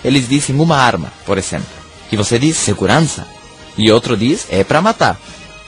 Eles 0.03 0.27
dizem 0.27 0.59
uma 0.59 0.77
arma, 0.77 1.11
por 1.25 1.37
exemplo, 1.37 1.67
e 2.11 2.15
você 2.15 2.37
diz 2.37 2.55
segurança, 2.57 3.27
e 3.77 3.91
outro 3.91 4.15
diz 4.15 4.45
é 4.49 4.63
para 4.63 4.81
matar, 4.81 5.19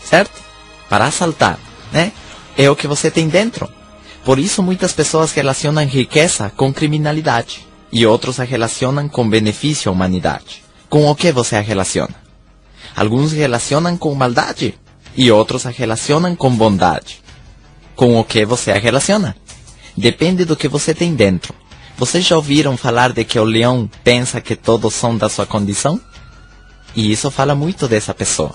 certo? 0.03 0.39
Para 0.87 1.05
assaltar, 1.05 1.59
né? 1.91 2.11
É 2.57 2.69
o 2.69 2.75
que 2.75 2.87
você 2.87 3.09
tem 3.09 3.27
dentro. 3.27 3.69
Por 4.23 4.39
isso 4.39 4.61
muitas 4.61 4.93
pessoas 4.93 5.31
relacionam 5.31 5.85
riqueza 5.85 6.51
com 6.55 6.73
criminalidade 6.73 7.65
e 7.91 8.05
outros 8.05 8.39
a 8.39 8.43
relacionam 8.43 9.07
com 9.07 9.29
benefício 9.29 9.89
à 9.89 9.93
humanidade. 9.93 10.63
Com 10.89 11.09
o 11.09 11.15
que 11.15 11.31
você 11.31 11.55
a 11.55 11.61
relaciona? 11.61 12.15
Alguns 12.95 13.31
relacionam 13.31 13.97
com 13.97 14.13
maldade 14.13 14.77
e 15.15 15.31
outros 15.31 15.65
a 15.65 15.69
relacionam 15.69 16.35
com 16.35 16.55
bondade. 16.55 17.21
Com 17.95 18.19
o 18.19 18.23
que 18.23 18.45
você 18.45 18.71
a 18.71 18.77
relaciona? 18.77 19.35
Depende 19.95 20.45
do 20.45 20.55
que 20.55 20.67
você 20.67 20.93
tem 20.93 21.15
dentro. 21.15 21.53
Vocês 21.97 22.25
já 22.25 22.35
ouviram 22.35 22.77
falar 22.77 23.11
de 23.11 23.25
que 23.25 23.37
o 23.37 23.43
leão 23.43 23.89
pensa 24.03 24.39
que 24.39 24.55
todos 24.55 24.93
são 24.93 25.17
da 25.17 25.27
sua 25.27 25.45
condição? 25.45 25.99
E 26.95 27.11
isso 27.11 27.29
fala 27.29 27.53
muito 27.53 27.87
dessa 27.87 28.13
pessoa. 28.13 28.53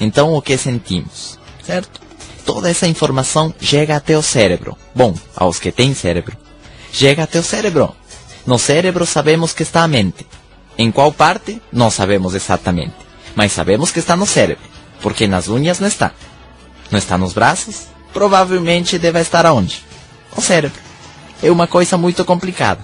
Então, 0.00 0.32
o 0.32 0.40
que 0.40 0.56
sentimos? 0.56 1.38
Certo? 1.62 2.07
Toda 2.48 2.70
essa 2.70 2.86
informação 2.86 3.54
chega 3.60 3.94
até 3.94 4.16
o 4.16 4.22
cérebro. 4.22 4.74
Bom, 4.94 5.14
aos 5.36 5.58
que 5.58 5.70
têm 5.70 5.92
cérebro. 5.92 6.34
Chega 6.90 7.24
até 7.24 7.38
o 7.38 7.42
cérebro. 7.42 7.94
No 8.46 8.58
cérebro 8.58 9.04
sabemos 9.04 9.52
que 9.52 9.62
está 9.62 9.82
a 9.82 9.86
mente. 9.86 10.26
Em 10.78 10.90
qual 10.90 11.12
parte? 11.12 11.60
Não 11.70 11.90
sabemos 11.90 12.34
exatamente. 12.34 12.94
Mas 13.34 13.52
sabemos 13.52 13.92
que 13.92 13.98
está 13.98 14.16
no 14.16 14.24
cérebro 14.24 14.64
porque 15.02 15.26
nas 15.26 15.46
unhas 15.46 15.78
não 15.78 15.88
está. 15.88 16.12
Não 16.90 16.98
está 16.98 17.18
nos 17.18 17.34
braços? 17.34 17.88
Provavelmente 18.14 18.98
deve 18.98 19.20
estar 19.20 19.44
aonde? 19.44 19.84
No 20.34 20.42
cérebro. 20.42 20.80
É 21.42 21.50
uma 21.50 21.66
coisa 21.66 21.98
muito 21.98 22.24
complicada, 22.24 22.80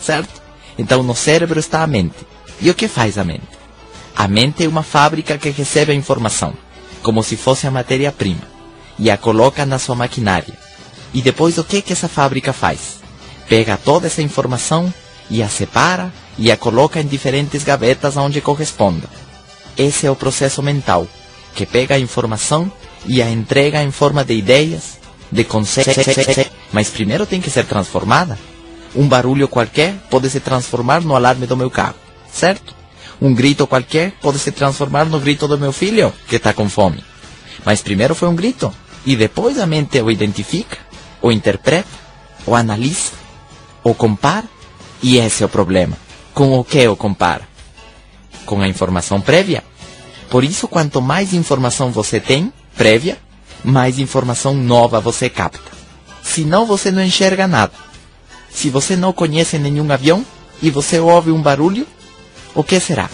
certo? 0.00 0.40
Então 0.78 1.02
no 1.02 1.14
cérebro 1.14 1.60
está 1.60 1.82
a 1.82 1.86
mente. 1.86 2.16
E 2.62 2.70
o 2.70 2.74
que 2.74 2.88
faz 2.88 3.18
a 3.18 3.24
mente? 3.24 3.46
A 4.16 4.26
mente 4.26 4.64
é 4.64 4.68
uma 4.68 4.82
fábrica 4.82 5.36
que 5.36 5.50
recebe 5.50 5.92
a 5.92 5.94
informação, 5.94 6.54
como 7.02 7.22
se 7.22 7.36
fosse 7.36 7.66
a 7.66 7.70
matéria-prima, 7.70 8.51
e 9.02 9.10
a 9.10 9.18
coloca 9.18 9.66
na 9.66 9.80
sua 9.80 9.96
maquinária. 9.96 10.54
E 11.12 11.20
depois 11.20 11.58
o 11.58 11.64
que 11.64 11.82
que 11.82 11.92
essa 11.92 12.06
fábrica 12.06 12.52
faz? 12.52 13.00
Pega 13.48 13.76
toda 13.76 14.06
essa 14.06 14.22
informação 14.22 14.94
e 15.28 15.42
a 15.42 15.48
separa 15.48 16.12
e 16.38 16.52
a 16.52 16.56
coloca 16.56 17.00
em 17.00 17.06
diferentes 17.06 17.64
gavetas 17.64 18.16
onde 18.16 18.40
corresponda. 18.40 19.08
Esse 19.76 20.06
é 20.06 20.10
o 20.10 20.14
processo 20.14 20.62
mental 20.62 21.08
que 21.52 21.66
pega 21.66 21.96
a 21.96 21.98
informação 21.98 22.70
e 23.04 23.20
a 23.20 23.28
entrega 23.28 23.82
em 23.82 23.90
forma 23.90 24.24
de 24.24 24.34
ideias, 24.34 25.00
de 25.32 25.42
conceitos, 25.42 25.96
mas 26.72 26.88
primeiro 26.88 27.26
tem 27.26 27.40
que 27.40 27.50
ser 27.50 27.64
transformada. 27.64 28.38
Um 28.94 29.08
barulho 29.08 29.48
qualquer 29.48 29.94
pode 30.08 30.30
se 30.30 30.38
transformar 30.38 31.02
no 31.02 31.16
alarme 31.16 31.44
do 31.44 31.56
meu 31.56 31.70
carro, 31.70 31.96
certo? 32.32 32.72
Um 33.20 33.34
grito 33.34 33.66
qualquer 33.66 34.12
pode 34.22 34.38
se 34.38 34.52
transformar 34.52 35.06
no 35.06 35.18
grito 35.18 35.48
do 35.48 35.58
meu 35.58 35.72
filho, 35.72 36.12
que 36.28 36.36
está 36.36 36.52
com 36.52 36.68
fome. 36.68 37.02
Mas 37.64 37.82
primeiro 37.82 38.14
foi 38.14 38.28
um 38.28 38.36
grito, 38.36 38.72
e 39.04 39.16
depois 39.16 39.58
a 39.58 39.66
mente 39.66 40.00
o 40.00 40.10
identifica, 40.10 40.78
o 41.20 41.32
interpreta, 41.32 41.88
o 42.46 42.54
analisa, 42.54 43.12
o 43.82 43.94
compara, 43.94 44.46
e 45.02 45.18
esse 45.18 45.42
é 45.42 45.46
o 45.46 45.48
problema. 45.48 45.96
Com 46.32 46.58
o 46.58 46.64
que 46.64 46.86
o 46.86 46.96
compara? 46.96 47.46
Com 48.46 48.60
a 48.60 48.68
informação 48.68 49.20
prévia. 49.20 49.64
Por 50.30 50.44
isso, 50.44 50.68
quanto 50.68 51.02
mais 51.02 51.34
informação 51.34 51.90
você 51.90 52.18
tem, 52.18 52.52
prévia, 52.76 53.18
mais 53.64 53.98
informação 53.98 54.54
nova 54.54 55.00
você 55.00 55.28
capta. 55.28 55.72
Senão 56.22 56.64
você 56.64 56.90
não 56.90 57.02
enxerga 57.02 57.46
nada. 57.46 57.72
Se 58.50 58.70
você 58.70 58.96
não 58.96 59.12
conhece 59.12 59.58
nenhum 59.58 59.90
avião 59.90 60.24
e 60.62 60.70
você 60.70 61.00
ouve 61.00 61.30
um 61.30 61.42
barulho, 61.42 61.86
o 62.54 62.62
que 62.62 62.78
será? 62.78 63.10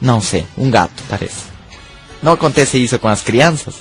Não 0.00 0.20
sei, 0.20 0.46
um 0.56 0.70
gato, 0.70 1.02
parece. 1.08 1.52
Não 2.22 2.32
acontece 2.32 2.82
isso 2.82 2.98
com 2.98 3.08
as 3.08 3.22
crianças? 3.22 3.74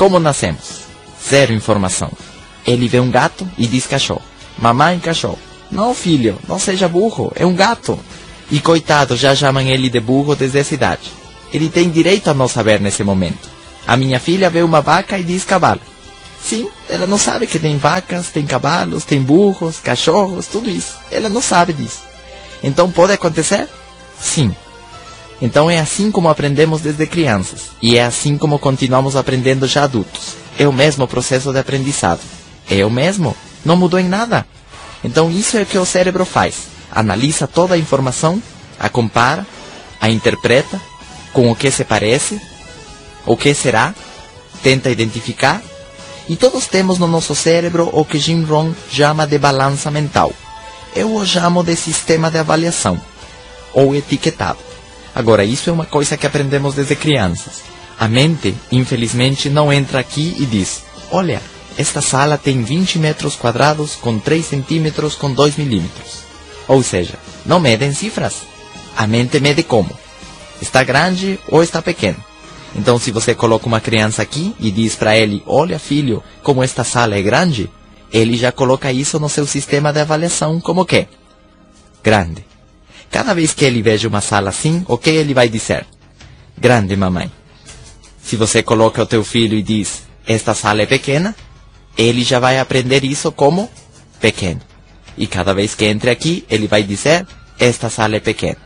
Como 0.00 0.18
nascemos? 0.18 0.84
Zero 1.28 1.52
informação. 1.52 2.10
Ele 2.66 2.88
vê 2.88 2.98
um 3.00 3.10
gato 3.10 3.46
e 3.58 3.66
diz 3.66 3.86
cachorro. 3.86 4.22
Mamãe, 4.56 4.98
cachorro. 4.98 5.38
Não, 5.70 5.94
filho, 5.94 6.38
não 6.48 6.58
seja 6.58 6.88
burro, 6.88 7.30
é 7.36 7.44
um 7.44 7.54
gato. 7.54 8.00
E 8.50 8.60
coitado, 8.60 9.14
já 9.14 9.36
chamam 9.36 9.62
ele 9.62 9.90
de 9.90 10.00
burro 10.00 10.34
desde 10.34 10.58
essa 10.58 10.72
idade. 10.72 11.12
Ele 11.52 11.68
tem 11.68 11.90
direito 11.90 12.30
a 12.30 12.34
não 12.34 12.48
saber 12.48 12.80
nesse 12.80 13.04
momento. 13.04 13.46
A 13.86 13.94
minha 13.94 14.18
filha 14.18 14.48
vê 14.48 14.62
uma 14.62 14.80
vaca 14.80 15.18
e 15.18 15.22
diz 15.22 15.44
cavalo. 15.44 15.82
Sim, 16.42 16.66
ela 16.88 17.06
não 17.06 17.18
sabe 17.18 17.46
que 17.46 17.58
tem 17.58 17.76
vacas, 17.76 18.28
tem 18.28 18.46
cavalos, 18.46 19.04
tem 19.04 19.20
burros, 19.20 19.80
cachorros, 19.80 20.46
tudo 20.46 20.70
isso. 20.70 20.94
Ela 21.10 21.28
não 21.28 21.42
sabe 21.42 21.74
disso. 21.74 22.00
Então 22.62 22.90
pode 22.90 23.12
acontecer? 23.12 23.68
Sim. 24.18 24.56
Então 25.40 25.70
é 25.70 25.78
assim 25.78 26.10
como 26.10 26.28
aprendemos 26.28 26.80
desde 26.82 27.06
crianças. 27.06 27.70
E 27.80 27.96
é 27.96 28.04
assim 28.04 28.36
como 28.36 28.58
continuamos 28.58 29.16
aprendendo 29.16 29.66
já 29.66 29.84
adultos. 29.84 30.36
É 30.58 30.68
o 30.68 30.72
mesmo 30.72 31.08
processo 31.08 31.52
de 31.52 31.58
aprendizado. 31.58 32.20
É 32.70 32.84
o 32.84 32.90
mesmo. 32.90 33.34
Não 33.64 33.76
mudou 33.76 33.98
em 33.98 34.08
nada. 34.08 34.46
Então 35.02 35.30
isso 35.30 35.56
é 35.56 35.62
o 35.62 35.66
que 35.66 35.78
o 35.78 35.86
cérebro 35.86 36.24
faz. 36.24 36.68
Analisa 36.92 37.46
toda 37.46 37.74
a 37.74 37.78
informação, 37.78 38.42
a 38.78 38.88
compara, 38.88 39.46
a 40.00 40.10
interpreta, 40.10 40.80
com 41.32 41.50
o 41.50 41.56
que 41.56 41.70
se 41.70 41.84
parece, 41.84 42.40
o 43.24 43.36
que 43.36 43.54
será, 43.54 43.94
tenta 44.62 44.90
identificar, 44.90 45.62
e 46.28 46.36
todos 46.36 46.66
temos 46.66 46.98
no 46.98 47.06
nosso 47.06 47.34
cérebro 47.34 47.88
o 47.92 48.04
que 48.04 48.18
Jim 48.18 48.44
Rohn 48.44 48.72
chama 48.90 49.26
de 49.26 49.38
balança 49.38 49.90
mental. 49.90 50.32
Eu 50.94 51.14
o 51.14 51.26
chamo 51.26 51.62
de 51.62 51.76
sistema 51.76 52.30
de 52.30 52.38
avaliação, 52.38 53.00
ou 53.72 53.94
etiquetado. 53.94 54.69
Agora, 55.14 55.44
isso 55.44 55.70
é 55.70 55.72
uma 55.72 55.86
coisa 55.86 56.16
que 56.16 56.26
aprendemos 56.26 56.74
desde 56.74 56.96
crianças. 56.96 57.62
A 57.98 58.08
mente, 58.08 58.54
infelizmente, 58.70 59.50
não 59.50 59.72
entra 59.72 59.98
aqui 59.98 60.36
e 60.38 60.46
diz: 60.46 60.82
Olha, 61.10 61.42
esta 61.76 62.00
sala 62.00 62.38
tem 62.38 62.62
20 62.62 62.98
metros 62.98 63.36
quadrados 63.36 63.94
com 63.94 64.18
3 64.18 64.44
centímetros 64.44 65.14
com 65.14 65.32
2 65.32 65.56
milímetros. 65.56 66.20
Ou 66.68 66.82
seja, 66.82 67.14
não 67.44 67.60
medem 67.60 67.92
cifras. 67.92 68.42
A 68.96 69.06
mente 69.06 69.40
mede 69.40 69.62
como? 69.62 69.90
Está 70.60 70.84
grande 70.84 71.38
ou 71.48 71.62
está 71.62 71.82
pequeno? 71.82 72.22
Então, 72.74 72.98
se 72.98 73.10
você 73.10 73.34
coloca 73.34 73.66
uma 73.66 73.80
criança 73.80 74.22
aqui 74.22 74.54
e 74.60 74.70
diz 74.70 74.94
para 74.94 75.16
ele: 75.16 75.42
Olha, 75.46 75.78
filho, 75.78 76.22
como 76.42 76.62
esta 76.62 76.84
sala 76.84 77.16
é 77.16 77.22
grande, 77.22 77.70
ele 78.12 78.36
já 78.36 78.52
coloca 78.52 78.92
isso 78.92 79.18
no 79.18 79.28
seu 79.28 79.46
sistema 79.46 79.92
de 79.92 80.00
avaliação 80.00 80.60
como 80.60 80.84
que? 80.84 81.06
Grande. 82.02 82.49
Cada 83.10 83.34
vez 83.34 83.52
que 83.52 83.64
ele 83.64 83.82
veja 83.82 84.08
uma 84.08 84.20
sala 84.20 84.50
assim, 84.50 84.84
o 84.86 84.96
que 84.96 85.10
ele 85.10 85.34
vai 85.34 85.48
dizer? 85.48 85.86
Grande, 86.56 86.96
mamãe. 86.96 87.30
Se 88.22 88.36
você 88.36 88.62
coloca 88.62 89.02
o 89.02 89.06
teu 89.06 89.24
filho 89.24 89.56
e 89.58 89.62
diz: 89.62 90.04
Esta 90.26 90.54
sala 90.54 90.82
é 90.82 90.86
pequena, 90.86 91.34
ele 91.98 92.22
já 92.22 92.38
vai 92.38 92.58
aprender 92.58 93.04
isso 93.04 93.32
como 93.32 93.68
pequeno. 94.20 94.60
E 95.18 95.26
cada 95.26 95.52
vez 95.52 95.74
que 95.74 95.86
entre 95.86 96.10
aqui, 96.10 96.44
ele 96.48 96.68
vai 96.68 96.82
dizer: 96.82 97.26
Esta 97.58 97.90
sala 97.90 98.16
é 98.16 98.20
pequena. 98.20 98.58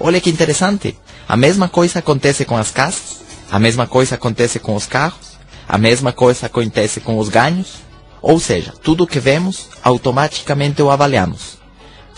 Olha 0.00 0.20
que 0.20 0.30
interessante. 0.30 0.96
A 1.28 1.36
mesma 1.36 1.68
coisa 1.68 2.00
acontece 2.00 2.44
com 2.44 2.56
as 2.56 2.70
casas, 2.70 3.20
a 3.50 3.58
mesma 3.58 3.86
coisa 3.86 4.16
acontece 4.16 4.58
com 4.58 4.74
os 4.74 4.86
carros, 4.86 5.38
a 5.68 5.78
mesma 5.78 6.12
coisa 6.12 6.46
acontece 6.46 7.00
com 7.00 7.18
os 7.18 7.28
ganhos. 7.28 7.84
Ou 8.20 8.40
seja, 8.40 8.72
tudo 8.82 9.06
que 9.06 9.20
vemos, 9.20 9.68
automaticamente 9.82 10.82
o 10.82 10.90
avaliamos. 10.90 11.58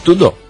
Tudo. 0.04 0.45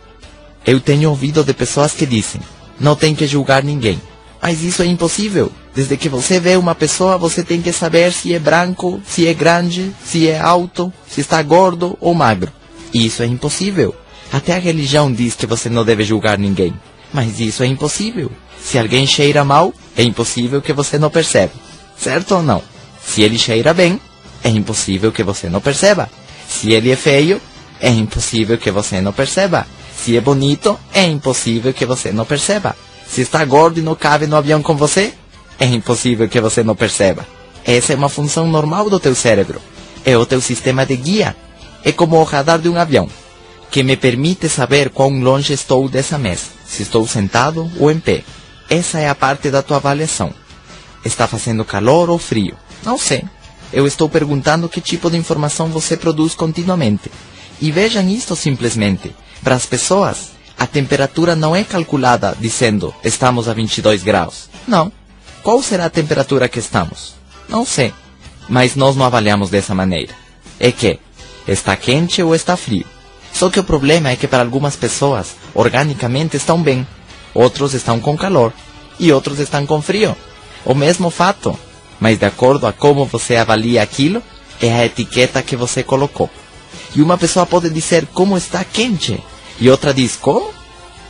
Eu 0.67 0.81
tenho 0.81 1.11
ouvido 1.11 1.45
de 1.45 1.55
pessoas 1.55 1.93
que 1.93 2.05
dizem: 2.05 2.41
não 2.81 2.97
tem 2.97 3.15
que 3.15 3.27
julgar 3.27 3.63
ninguém. 3.63 4.01
Mas 4.43 4.63
isso 4.63 4.83
é 4.83 4.87
impossível. 4.87 5.51
Desde 5.75 5.97
que 5.97 6.09
você 6.09 6.39
vê 6.39 6.57
uma 6.57 6.75
pessoa, 6.75 7.19
você 7.19 7.43
tem 7.43 7.61
que 7.61 7.73
saber 7.73 8.13
se 8.13 8.35
é 8.35 8.39
branco, 8.39 9.01
se 9.07 9.27
é 9.27 9.35
grande, 9.35 9.93
se 10.05 10.29
é 10.29 10.39
alto, 10.39 10.93
se 11.09 11.21
está 11.21 11.43
gordo 11.43 11.97
ou 12.01 12.15
magro. 12.15 12.53
Isso 12.93 13.23
é 13.23 13.27
impossível. 13.27 13.95
Até 14.33 14.55
a 14.55 14.59
religião 14.59 15.13
diz 15.13 15.35
que 15.35 15.47
você 15.47 15.69
não 15.69 15.85
deve 15.85 16.05
julgar 16.05 16.39
ninguém. 16.39 16.75
Mas 17.13 17.41
isso 17.41 17.63
é 17.63 17.67
impossível. 17.67 18.31
Se 18.61 18.79
alguém 18.79 19.07
cheira 19.07 19.45
mal, 19.45 19.73
é 19.97 20.03
impossível 20.03 20.61
que 20.61 20.73
você 20.73 20.99
não 20.99 21.11
perceba. 21.11 21.53
Certo 21.97 22.37
ou 22.37 22.43
não? 22.43 22.63
Se 23.05 23.23
ele 23.23 23.39
cheira 23.39 23.73
bem, 23.73 24.01
é 24.43 24.49
impossível 24.49 25.13
que 25.13 25.23
você 25.23 25.49
não 25.49 25.61
perceba. 25.61 26.11
Se 26.49 26.73
ele 26.73 26.91
é 26.91 26.97
feio, 26.97 27.41
é 27.81 27.91
impossível 27.91 28.59
que 28.59 28.71
você 28.71 29.01
não 29.01 29.13
perceba. 29.13 29.67
Se 29.97 30.17
é 30.17 30.21
bonito, 30.21 30.79
é 30.93 31.05
impossível 31.05 31.73
que 31.73 31.87
você 31.87 32.13
não 32.13 32.25
perceba. 32.25 32.77
Se 33.09 33.21
está 33.23 33.45
gordo 33.45 33.79
e 33.79 33.83
não 33.83 33.95
cabe 33.95 34.27
no 34.27 34.37
avião 34.37 34.63
com 34.63 34.77
você, 34.77 35.15
é 35.59 35.67
impossível 35.67 36.29
que 36.29 36.41
você 36.41 36.63
não 36.63 36.77
perceba. 36.77 37.27
Essa 37.65 37.93
é 37.93 37.97
uma 37.97 38.09
função 38.09 38.47
normal 38.47 38.91
do 38.91 39.01
teu 39.01 39.15
cérebro. 39.15 39.61
É 40.05 40.17
o 40.17 40.27
teu 40.27 40.41
sistema 40.41 40.87
de 40.87 40.97
guia. 40.97 41.37
É 41.83 41.93
como 41.93 42.17
o 42.17 42.25
radar 42.25 42.59
de 42.59 42.69
um 42.69 42.77
avião, 42.77 43.09
que 43.71 43.83
me 43.83 43.97
permite 43.97 44.49
saber 44.49 44.91
quão 44.91 45.21
longe 45.21 45.53
estou 45.53 45.89
dessa 45.89 46.19
mesa, 46.19 46.47
se 46.67 46.83
estou 46.83 47.07
sentado 47.07 47.71
ou 47.79 47.91
em 47.91 47.99
pé. 47.99 48.25
Essa 48.69 48.99
é 48.99 49.09
a 49.09 49.15
parte 49.15 49.51
da 49.51 49.63
tua 49.63 49.77
avaliação. 49.77 50.33
Está 51.05 51.27
fazendo 51.27 51.65
calor 51.65 52.11
ou 52.11 52.19
frio? 52.19 52.57
Não 52.85 52.99
sei. 52.99 53.25
Eu 53.73 53.87
estou 53.87 54.09
perguntando 54.09 54.69
que 54.69 54.81
tipo 54.81 55.11
de 55.11 55.17
informação 55.17 55.69
você 55.69 55.97
produz 55.97 56.35
continuamente. 56.35 57.11
E 57.61 57.71
vejam 57.71 58.09
isto 58.09 58.35
simplesmente. 58.35 59.15
Para 59.43 59.55
as 59.55 59.67
pessoas, 59.67 60.31
a 60.59 60.67
temperatura 60.67 61.37
não 61.37 61.55
é 61.55 61.63
calculada 61.63 62.37
dizendo 62.39 62.95
estamos 63.05 63.49
a 63.49 63.55
22 63.55 64.03
graus. 64.03 64.49
Não. 64.67 64.91
Qual 65.43 65.63
será 65.63 65.85
a 65.85 65.91
temperatura 65.91 66.49
que 66.49 66.59
estamos? 66.59 67.15
Não 67.49 67.65
sei. 67.65 67.93
Mas 68.49 68.75
nós 68.75 68.97
não 68.97 69.05
avaliamos 69.05 69.51
dessa 69.51 69.75
maneira. 69.75 70.15
É 70.59 70.73
que 70.73 70.99
está 71.47 71.77
quente 71.77 72.23
ou 72.23 72.35
está 72.35 72.57
frio. 72.57 72.87
Só 73.33 73.51
que 73.51 73.61
o 73.61 73.65
problema 73.65 74.11
é 74.11 74.17
que 74.17 74.27
para 74.27 74.43
algumas 74.43 74.77
pessoas, 74.77 75.37
organicamente 75.55 76.37
estão 76.37 76.63
bem, 76.63 76.87
outros 77.35 77.75
estão 77.75 78.01
com 78.01 78.17
calor 78.17 78.53
e 78.99 79.13
outros 79.13 79.39
estão 79.39 79.67
com 79.67 79.83
frio. 79.83 80.17
O 80.65 80.75
mesmo 80.75 81.11
fato, 81.11 81.57
mas 82.01 82.19
de 82.19 82.25
acordo 82.25 82.67
a 82.67 82.73
como 82.73 83.05
você 83.05 83.37
avalia 83.37 83.83
aquilo, 83.83 84.23
é 84.61 84.73
a 84.73 84.87
etiqueta 84.87 85.43
que 85.43 85.55
você 85.55 85.83
colocou. 85.83 86.31
E 86.95 87.03
uma 87.03 87.19
pessoa 87.19 87.47
pode 87.47 87.69
dizer 87.71 88.07
como 88.13 88.37
está 88.37 88.65
quente, 88.65 89.23
e 89.59 89.71
outra 89.71 89.93
diz 89.93 90.17
como? 90.17 90.51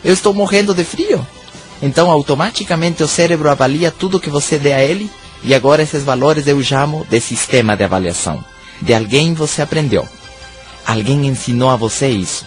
Eu 0.04 0.14
estou 0.14 0.34
morrendo 0.34 0.74
de 0.74 0.84
frio. 0.84 1.26
Então 1.82 2.10
automaticamente 2.10 3.02
o 3.02 3.08
cérebro 3.08 3.50
avalia 3.50 3.90
tudo 3.90 4.20
que 4.20 4.30
você 4.30 4.58
dê 4.58 4.72
a 4.72 4.82
ele, 4.82 5.10
e 5.42 5.54
agora 5.54 5.82
esses 5.82 6.02
valores 6.02 6.46
eu 6.46 6.62
chamo 6.62 7.06
de 7.08 7.20
sistema 7.20 7.76
de 7.76 7.84
avaliação. 7.84 8.44
De 8.80 8.94
alguém 8.94 9.34
você 9.34 9.62
aprendeu. 9.62 10.06
Alguém 10.86 11.26
ensinou 11.26 11.70
a 11.70 11.76
você 11.76 12.08
isso. 12.08 12.46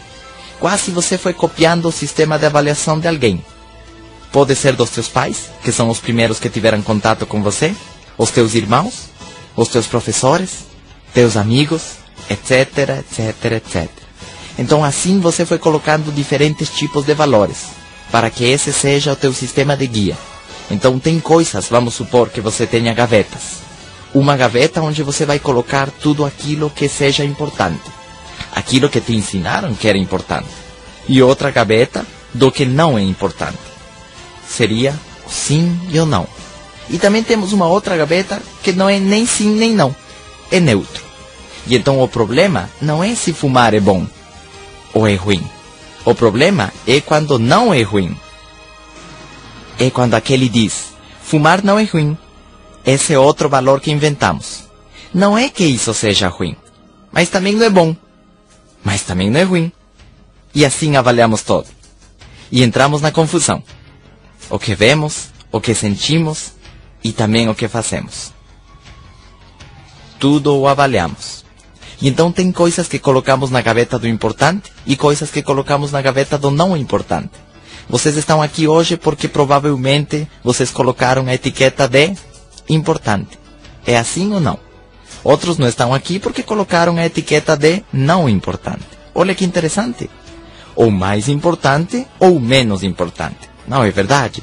Quase 0.59 0.91
você 0.91 1.17
foi 1.17 1.33
copiando 1.33 1.87
o 1.87 1.91
sistema 1.91 2.37
de 2.37 2.45
avaliação 2.45 2.99
de 2.99 3.07
alguém. 3.07 3.43
Pode 4.31 4.55
ser 4.55 4.73
dos 4.75 4.89
teus 4.89 5.07
pais, 5.07 5.49
que 5.63 5.71
são 5.71 5.89
os 5.89 5.99
primeiros 5.99 6.39
que 6.39 6.49
tiveram 6.49 6.81
contato 6.81 7.25
com 7.25 7.41
você, 7.41 7.73
os 8.17 8.29
teus 8.29 8.53
irmãos, 8.53 9.05
os 9.55 9.69
teus 9.69 9.87
professores, 9.87 10.65
teus 11.13 11.35
amigos, 11.35 11.98
etc, 12.29 12.99
etc, 12.99 13.51
etc. 13.53 13.89
Então 14.57 14.83
assim 14.83 15.19
você 15.19 15.45
foi 15.45 15.57
colocando 15.57 16.13
diferentes 16.13 16.69
tipos 16.69 17.05
de 17.05 17.13
valores, 17.13 17.67
para 18.11 18.29
que 18.29 18.43
esse 18.43 18.73
seja 18.73 19.13
o 19.13 19.15
teu 19.15 19.33
sistema 19.33 19.75
de 19.75 19.87
guia. 19.87 20.17
Então 20.69 20.99
tem 20.99 21.19
coisas, 21.19 21.67
vamos 21.69 21.95
supor 21.95 22.29
que 22.29 22.41
você 22.41 22.67
tenha 22.67 22.93
gavetas. 22.93 23.59
Uma 24.13 24.35
gaveta 24.35 24.81
onde 24.81 25.03
você 25.03 25.25
vai 25.25 25.39
colocar 25.39 25.89
tudo 25.89 26.25
aquilo 26.25 26.69
que 26.69 26.87
seja 26.89 27.23
importante. 27.23 27.83
Aquilo 28.53 28.89
que 28.89 28.99
te 28.99 29.15
ensinaram 29.15 29.73
que 29.73 29.87
era 29.87 29.97
importante. 29.97 30.49
E 31.07 31.21
outra 31.21 31.51
gaveta 31.51 32.05
do 32.33 32.51
que 32.51 32.65
não 32.65 32.97
é 32.97 33.01
importante 33.01 33.57
seria 34.47 34.93
sim 35.27 35.79
e 35.89 35.99
o 35.99 36.05
não. 36.05 36.27
E 36.89 36.97
também 36.97 37.23
temos 37.23 37.53
uma 37.53 37.67
outra 37.67 37.95
gaveta 37.95 38.41
que 38.63 38.71
não 38.71 38.89
é 38.89 38.99
nem 38.99 39.25
sim 39.25 39.55
nem 39.55 39.73
não, 39.73 39.95
é 40.51 40.59
neutro. 40.59 41.08
E 41.67 41.75
então 41.75 42.01
o 42.01 42.07
problema 42.07 42.69
não 42.81 43.03
é 43.03 43.13
se 43.15 43.33
fumar 43.33 43.73
é 43.73 43.79
bom 43.79 44.07
ou 44.93 45.07
é 45.07 45.15
ruim. 45.15 45.43
O 46.05 46.15
problema 46.15 46.73
é 46.87 47.01
quando 47.01 47.37
não 47.37 47.73
é 47.73 47.81
ruim. 47.81 48.17
é 49.77 49.89
quando 49.89 50.15
aquele 50.15 50.49
diz: 50.49 50.93
fumar 51.21 51.63
não 51.63 51.79
é 51.79 51.83
ruim. 51.83 52.17
Esse 52.85 53.13
é 53.13 53.19
outro 53.19 53.49
valor 53.49 53.79
que 53.79 53.91
inventamos. 53.91 54.63
Não 55.13 55.37
é 55.37 55.49
que 55.49 55.63
isso 55.63 55.93
seja 55.93 56.27
ruim, 56.27 56.55
mas 57.11 57.29
também 57.29 57.55
não 57.55 57.65
é 57.65 57.69
bom. 57.69 57.95
Mas 58.83 59.03
também 59.03 59.29
não 59.29 59.39
é 59.39 59.43
ruim. 59.43 59.71
E 60.53 60.65
assim 60.65 60.95
avaliamos 60.95 61.43
todo. 61.43 61.67
E 62.51 62.63
entramos 62.63 63.01
na 63.01 63.11
confusão. 63.11 63.61
O 64.49 64.57
que 64.57 64.73
vemos, 64.73 65.29
o 65.51 65.61
que 65.61 65.75
sentimos 65.75 66.53
e 67.03 67.11
também 67.11 67.49
o 67.49 67.55
que 67.55 67.67
fazemos. 67.67 68.33
Tudo 70.17 70.57
o 70.57 70.67
avaliamos. 70.67 71.45
E 72.01 72.07
então 72.07 72.31
tem 72.31 72.51
coisas 72.51 72.87
que 72.87 72.97
colocamos 72.97 73.51
na 73.51 73.61
gaveta 73.61 73.99
do 73.99 74.07
importante 74.07 74.71
e 74.85 74.95
coisas 74.95 75.29
que 75.29 75.41
colocamos 75.41 75.91
na 75.91 76.01
gaveta 76.01 76.37
do 76.37 76.49
não 76.49 76.75
importante. 76.75 77.31
Vocês 77.89 78.15
estão 78.15 78.41
aqui 78.41 78.67
hoje 78.67 78.95
porque 78.95 79.27
provavelmente 79.27 80.27
vocês 80.43 80.71
colocaram 80.71 81.27
a 81.27 81.33
etiqueta 81.33 81.87
de 81.87 82.13
importante. 82.69 83.37
É 83.85 83.97
assim 83.97 84.31
ou 84.33 84.39
não? 84.39 84.57
Outros 85.23 85.57
não 85.57 85.67
estão 85.67 85.93
aqui 85.93 86.19
porque 86.19 86.43
colocaram 86.43 86.97
a 86.97 87.05
etiqueta 87.05 87.57
de 87.57 87.83
não 87.91 88.29
importante. 88.29 88.85
Olha 89.13 89.35
que 89.35 89.43
interessante. 89.43 90.09
Ou 90.75 90.89
mais 90.89 91.27
importante 91.27 92.07
ou 92.19 92.39
menos 92.39 92.83
importante. 92.83 93.49
Não 93.67 93.83
é 93.83 93.91
verdade? 93.91 94.41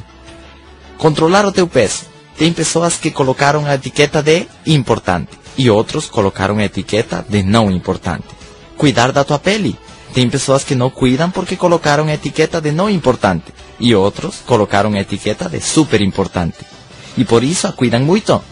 Controlar 0.98 1.46
o 1.46 1.52
teu 1.52 1.66
peso. 1.66 2.04
Tem 2.36 2.52
pessoas 2.52 2.96
que 2.96 3.11
colocaram 3.11 3.64
a 3.64 3.76
etiqueta 3.76 4.22
de 4.22 4.46
importante 4.66 5.45
e 5.57 5.70
outros 5.70 6.07
colocaram 6.09 6.59
a 6.59 6.64
etiqueta 6.64 7.24
de 7.28 7.42
não 7.42 7.70
importante. 7.70 8.28
Cuidar 8.76 9.12
da 9.12 9.24
tua 9.24 9.38
pele. 9.38 9.76
Tem 10.12 10.28
pessoas 10.30 10.64
que 10.64 10.74
não 10.74 10.88
cuidam 10.90 11.30
porque 11.30 11.57
colocaram 11.57 12.09
etiqueta 12.09 12.61
de 12.61 12.72
não 12.72 12.88
importante 12.88 13.52
e 13.78 13.94
outros 13.94 14.36
colocaram 14.46 14.96
etiqueta 14.96 15.48
de 15.48 15.61
super 15.61 16.00
importante. 16.00 16.59
E 17.16 17.24
por 17.24 17.42
isso 17.42 17.66
a 17.66 17.72
cuidam 17.72 18.00
muito. 18.00 18.42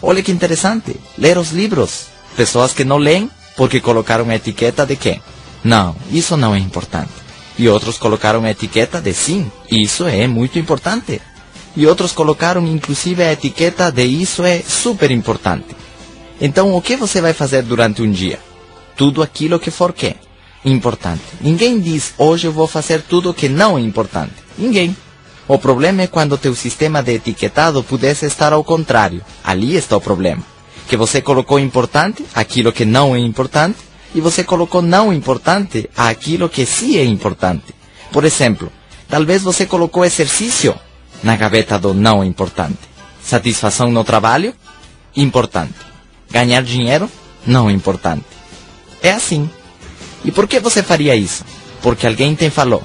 Olha 0.00 0.22
que 0.22 0.32
interessante. 0.32 0.96
Ler 1.18 1.36
os 1.38 1.52
livros. 1.52 2.06
Pessoas 2.36 2.72
que 2.72 2.84
não 2.84 2.96
leem 2.96 3.30
porque 3.56 3.80
colocaram 3.80 4.30
etiqueta 4.32 4.86
de 4.86 4.96
quê? 4.96 5.20
Não, 5.62 5.94
isso 6.10 6.36
não 6.36 6.54
é 6.54 6.58
importante. 6.58 7.12
E 7.58 7.68
outros 7.68 7.98
colocaram 7.98 8.46
etiqueta 8.46 9.00
de 9.00 9.12
sim, 9.12 9.50
isso 9.70 10.06
é 10.06 10.26
muito 10.26 10.58
importante. 10.58 11.20
E 11.76 11.86
outros 11.86 12.12
colocaram 12.12 12.66
inclusive 12.66 13.22
a 13.22 13.32
etiqueta 13.32 13.90
de 13.90 14.04
isso 14.04 14.42
é 14.44 14.60
super 14.60 15.10
importante. 15.10 15.76
Então, 16.44 16.74
o 16.74 16.82
que 16.82 16.96
você 16.96 17.20
vai 17.20 17.32
fazer 17.32 17.62
durante 17.62 18.02
um 18.02 18.10
dia? 18.10 18.40
Tudo 18.96 19.22
aquilo 19.22 19.60
que 19.60 19.70
for 19.70 19.92
que 19.92 20.16
importante. 20.64 21.22
Ninguém 21.40 21.78
diz 21.78 22.14
hoje 22.18 22.48
eu 22.48 22.52
vou 22.52 22.66
fazer 22.66 23.00
tudo 23.02 23.30
o 23.30 23.34
que 23.34 23.48
não 23.48 23.78
é 23.78 23.80
importante. 23.80 24.34
Ninguém. 24.58 24.96
O 25.46 25.56
problema 25.56 26.02
é 26.02 26.08
quando 26.08 26.36
teu 26.36 26.52
sistema 26.56 27.00
de 27.00 27.14
etiquetado 27.14 27.84
pudesse 27.84 28.26
estar 28.26 28.52
ao 28.52 28.64
contrário. 28.64 29.22
Ali 29.44 29.76
está 29.76 29.96
o 29.96 30.00
problema. 30.00 30.42
Que 30.88 30.96
você 30.96 31.22
colocou 31.22 31.60
importante 31.60 32.24
aquilo 32.34 32.72
que 32.72 32.84
não 32.84 33.14
é 33.14 33.20
importante 33.20 33.78
e 34.12 34.20
você 34.20 34.42
colocou 34.42 34.82
não 34.82 35.12
importante 35.12 35.88
aquilo 35.96 36.48
que 36.48 36.66
sim 36.66 36.96
é 36.96 37.04
importante. 37.04 37.72
Por 38.10 38.24
exemplo, 38.24 38.70
talvez 39.08 39.42
você 39.42 39.64
colocou 39.64 40.04
exercício 40.04 40.74
na 41.22 41.36
gaveta 41.36 41.78
do 41.78 41.94
não 41.94 42.24
importante. 42.24 42.78
Satisfação 43.22 43.92
no 43.92 44.02
trabalho? 44.02 44.52
Importante. 45.16 45.91
Ganhar 46.32 46.62
dinheiro? 46.62 47.10
Não 47.46 47.70
importante. 47.70 48.24
É 49.02 49.10
assim. 49.10 49.48
E 50.24 50.32
por 50.32 50.48
que 50.48 50.58
você 50.58 50.82
faria 50.82 51.14
isso? 51.14 51.44
Porque 51.82 52.06
alguém 52.06 52.34
te 52.34 52.48
falou. 52.48 52.82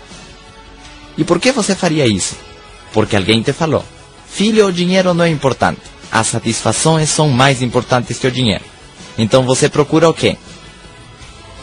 E 1.18 1.24
por 1.24 1.40
que 1.40 1.52
você 1.54 1.74
faria 1.74 2.06
isso? 2.06 2.36
Porque 2.92 3.16
alguém 3.16 3.42
te 3.42 3.54
falou. 3.54 3.86
Filho, 4.30 4.68
o 4.68 4.72
dinheiro 4.72 5.14
não 5.14 5.24
é 5.24 5.30
importante. 5.30 5.82
As 6.12 6.28
satisfações 6.28 7.10
são 7.10 7.30
mais 7.30 7.62
importantes 7.62 8.20
que 8.20 8.28
o 8.28 8.32
dinheiro. 8.32 8.66
Então 9.18 9.44
você 9.44 9.70
procura 9.70 10.10
o 10.10 10.14
quê? 10.14 10.38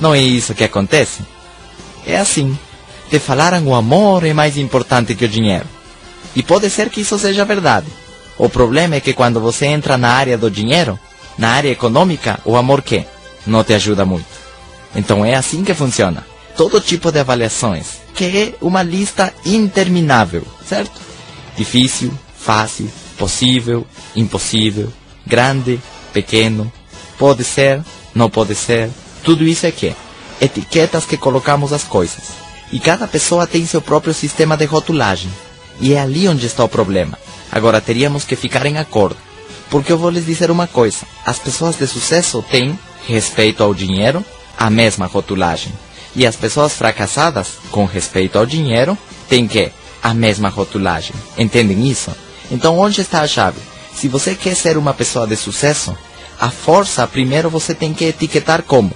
Não 0.00 0.14
é 0.14 0.20
isso 0.20 0.54
que 0.54 0.64
acontece? 0.64 1.22
É 2.06 2.16
assim. 2.16 2.58
Te 3.10 3.18
falaram 3.18 3.66
o 3.66 3.74
amor 3.74 4.24
é 4.24 4.32
mais 4.32 4.56
importante 4.56 5.14
que 5.14 5.26
o 5.26 5.28
dinheiro. 5.28 5.66
E 6.34 6.42
pode 6.42 6.68
ser 6.70 6.88
que 6.88 7.02
isso 7.02 7.18
seja 7.18 7.44
verdade. 7.44 7.86
O 8.38 8.48
problema 8.48 8.96
é 8.96 9.00
que 9.00 9.12
quando 9.12 9.38
você 9.40 9.66
entra 9.66 9.96
na 9.96 10.10
área 10.10 10.36
do 10.36 10.50
dinheiro, 10.50 10.98
na 11.38 11.50
área 11.50 11.70
econômica, 11.70 12.40
o 12.44 12.56
amor 12.56 12.82
quê? 12.82 13.06
Não 13.46 13.64
te 13.64 13.74
ajuda 13.74 14.04
muito. 14.04 14.26
Então 14.94 15.24
é 15.24 15.34
assim 15.34 15.64
que 15.64 15.74
funciona. 15.74 16.24
Todo 16.56 16.80
tipo 16.80 17.10
de 17.10 17.18
avaliações, 17.18 17.86
que 18.14 18.24
é 18.24 18.54
uma 18.60 18.82
lista 18.82 19.34
interminável, 19.44 20.46
certo? 20.64 21.00
Difícil, 21.56 22.12
fácil, 22.36 22.90
possível, 23.18 23.86
impossível, 24.14 24.92
grande, 25.26 25.80
pequeno, 26.12 26.72
pode 27.18 27.42
ser, 27.42 27.82
não 28.14 28.30
pode 28.30 28.54
ser. 28.54 28.90
Tudo 29.22 29.44
isso 29.44 29.66
é 29.66 29.72
que? 29.72 29.94
Etiquetas 30.40 31.04
que 31.04 31.16
colocamos 31.16 31.72
as 31.72 31.82
coisas. 31.82 32.44
E 32.70 32.78
cada 32.78 33.06
pessoa 33.06 33.46
tem 33.46 33.66
seu 33.66 33.80
próprio 33.80 34.14
sistema 34.14 34.56
de 34.56 34.64
rotulagem. 34.64 35.30
E 35.80 35.94
é 35.94 36.00
ali 36.00 36.28
onde 36.28 36.46
está 36.46 36.62
o 36.64 36.68
problema. 36.68 37.18
Agora 37.50 37.80
teríamos 37.80 38.24
que 38.24 38.36
ficar 38.36 38.66
em 38.66 38.78
acordo. 38.78 39.16
Porque 39.70 39.92
eu 39.92 39.98
vou 39.98 40.10
lhes 40.10 40.26
dizer 40.26 40.50
uma 40.50 40.66
coisa: 40.66 40.98
as 41.24 41.38
pessoas 41.38 41.76
de 41.76 41.86
sucesso 41.86 42.44
têm, 42.50 42.78
respeito 43.06 43.62
ao 43.62 43.74
dinheiro, 43.74 44.24
a 44.58 44.70
mesma 44.70 45.06
rotulagem. 45.06 45.72
E 46.16 46.26
as 46.26 46.36
pessoas 46.36 46.74
fracassadas, 46.74 47.48
com 47.70 47.84
respeito 47.84 48.38
ao 48.38 48.46
dinheiro, 48.46 48.96
têm 49.28 49.48
que 49.48 49.72
a 50.02 50.14
mesma 50.14 50.48
rotulagem. 50.48 51.14
Entendem 51.36 51.88
isso? 51.88 52.10
Então, 52.50 52.78
onde 52.78 53.00
está 53.00 53.22
a 53.22 53.26
chave? 53.26 53.58
Se 53.94 54.06
você 54.06 54.34
quer 54.34 54.54
ser 54.54 54.76
uma 54.76 54.92
pessoa 54.92 55.26
de 55.26 55.36
sucesso, 55.36 55.96
a 56.38 56.50
força 56.50 57.06
primeiro 57.06 57.48
você 57.48 57.74
tem 57.74 57.94
que 57.94 58.04
etiquetar 58.04 58.62
como? 58.62 58.92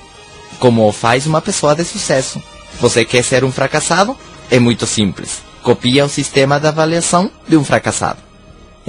Como 0.59 0.93
faz 0.93 1.27
uma 1.27 1.41
pessoa 1.41 1.75
de 1.75 1.85
sucesso. 1.85 2.43
Você 2.81 3.05
quer 3.05 3.25
ser 3.25 3.43
um 3.43 3.51
fracassado? 3.51 4.17
É 4.51 4.59
muito 4.59 4.87
simples. 4.87 5.39
Copia 5.63 6.05
o 6.05 6.09
sistema 6.09 6.61
de 6.61 6.67
avaliação 6.67 7.31
de 7.49 7.57
um 7.57 7.65
fracassado. 7.65 8.28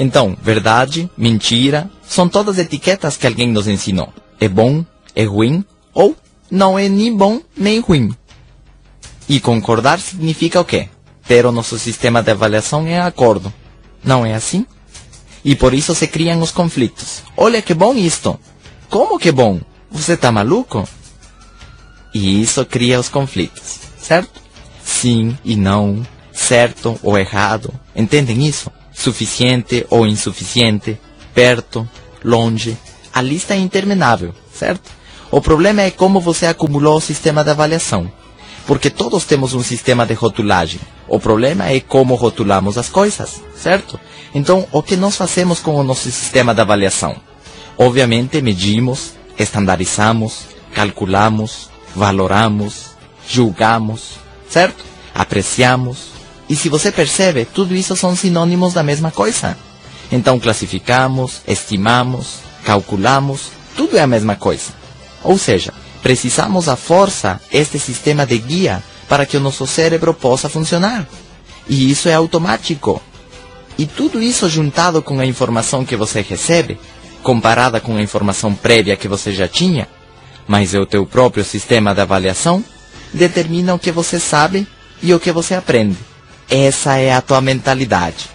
Então, 0.02 0.38
verdade, 0.42 1.12
mentira, 1.18 1.92
são 2.08 2.30
todas 2.30 2.58
etiquetas 2.58 3.18
que 3.18 3.28
alguém 3.28 3.50
nos 3.50 3.68
ensinou. 3.68 4.14
É 4.40 4.48
bom, 4.48 4.86
é 5.14 5.26
ruim 5.26 5.62
ou 5.94 6.16
não 6.50 6.80
é 6.80 6.88
nem 6.88 7.14
bom 7.14 7.42
nem 7.56 7.82
ruim. 7.82 8.16
E 9.28 9.42
concordar 9.42 10.00
significa 10.00 10.62
o 10.62 10.64
quê? 10.64 10.88
Ter 11.28 11.46
o 11.46 11.52
nosso 11.52 11.78
sistema 11.78 12.24
de 12.24 12.32
avaliação 12.32 12.88
em 12.88 12.98
acordo. 12.98 13.54
Não 14.02 14.26
é 14.26 14.34
assim? 14.34 14.66
E 15.44 15.54
por 15.54 15.74
isso 15.74 15.94
se 15.94 16.08
criam 16.08 16.40
os 16.40 16.52
conflitos. 16.52 17.22
Olha 17.36 17.62
que 17.62 17.74
bom 17.74 17.94
isto. 17.94 18.40
Como 18.90 19.20
que 19.20 19.34
bom? 19.34 19.60
Você 19.92 20.16
tá 20.16 20.32
maluco? 20.32 20.88
E 22.14 22.42
isso 22.42 22.66
cria 22.66 22.98
os 23.02 23.10
conflitos, 23.10 23.80
certo? 24.02 24.42
Sim 24.82 25.38
e 25.44 25.58
não, 25.58 26.08
certo 26.32 26.98
ou 27.04 27.18
errado. 27.18 27.74
Entendem 27.94 28.48
isso? 28.48 28.72
Suficiente 29.00 29.88
ou 29.90 30.06
insuficiente, 30.06 31.00
perto, 31.34 31.88
longe. 32.22 32.78
A 33.14 33.22
lista 33.22 33.54
é 33.54 33.58
interminável, 33.58 34.36
certo? 34.54 34.92
O 35.32 35.40
problema 35.40 35.84
é 35.84 35.90
como 35.90 36.20
você 36.20 36.46
acumulou 36.46 36.98
o 36.98 37.02
sistema 37.02 37.42
de 37.42 37.50
avaliação. 37.50 38.12
Porque 38.68 38.90
todos 38.90 39.24
temos 39.24 39.54
um 39.54 39.64
sistema 39.64 40.06
de 40.06 40.14
rotulagem. 40.14 40.82
O 41.08 41.18
problema 41.18 41.70
é 41.70 41.80
como 41.80 42.14
rotulamos 42.16 42.78
as 42.78 42.90
coisas, 42.90 43.42
certo? 43.56 43.98
Então, 44.36 44.68
o 44.70 44.84
que 44.84 44.98
nós 44.98 45.16
fazemos 45.16 45.62
com 45.62 45.76
o 45.76 45.84
nosso 45.84 46.12
sistema 46.12 46.54
de 46.54 46.60
avaliação? 46.60 47.16
Obviamente, 47.78 48.42
medimos, 48.42 49.14
estandarizamos, 49.38 50.42
calculamos, 50.74 51.70
valoramos, 51.96 52.98
julgamos, 53.26 54.20
certo? 54.50 54.84
Apreciamos. 55.16 56.19
E 56.50 56.56
se 56.56 56.68
você 56.68 56.92
percebe, 56.92 57.46
tudo 57.46 57.76
isso 57.76 57.96
são 57.96 58.16
sinônimos 58.16 58.74
da 58.74 58.82
mesma 58.82 59.12
coisa. 59.12 59.56
Então, 60.12 60.40
classificamos, 60.40 61.42
estimamos, 61.48 62.40
calculamos, 62.66 63.52
tudo 63.76 63.98
é 63.98 64.02
a 64.02 64.08
mesma 64.08 64.36
coisa. 64.36 64.72
Ou 65.24 65.38
seja, 65.38 65.74
precisamos 66.02 66.68
a 66.68 66.76
força, 66.76 67.40
este 67.52 67.78
sistema 67.78 68.26
de 68.26 68.38
guia, 68.40 68.84
para 69.08 69.26
que 69.26 69.38
o 69.38 69.40
nosso 69.40 69.68
cérebro 69.68 70.14
possa 70.14 70.50
funcionar. 70.50 71.08
E 71.68 71.92
isso 71.92 72.10
é 72.10 72.16
automático. 72.16 73.02
E 73.78 73.86
tudo 73.86 74.22
isso 74.22 74.50
juntado 74.50 75.02
com 75.02 75.20
a 75.20 75.26
informação 75.26 75.86
que 75.86 75.96
você 75.96 76.22
recebe, 76.22 76.80
comparada 77.22 77.80
com 77.80 77.96
a 77.96 78.02
informação 78.02 78.54
prévia 78.56 78.98
que 78.98 79.08
você 79.08 79.32
já 79.32 79.48
tinha, 79.48 79.88
mas 80.48 80.74
é 80.74 80.80
o 80.80 80.86
teu 80.86 81.06
próprio 81.06 81.46
sistema 81.46 81.94
de 81.94 82.02
avaliação, 82.02 82.64
determina 83.14 83.74
o 83.76 83.80
que 83.80 83.92
você 83.92 84.20
sabe 84.20 84.68
e 85.02 85.14
o 85.14 85.20
que 85.20 85.32
você 85.32 85.54
aprende. 85.54 85.98
Essa 86.50 86.98
é 86.98 87.14
a 87.14 87.22
tua 87.22 87.42
mentalidade. 87.42 88.30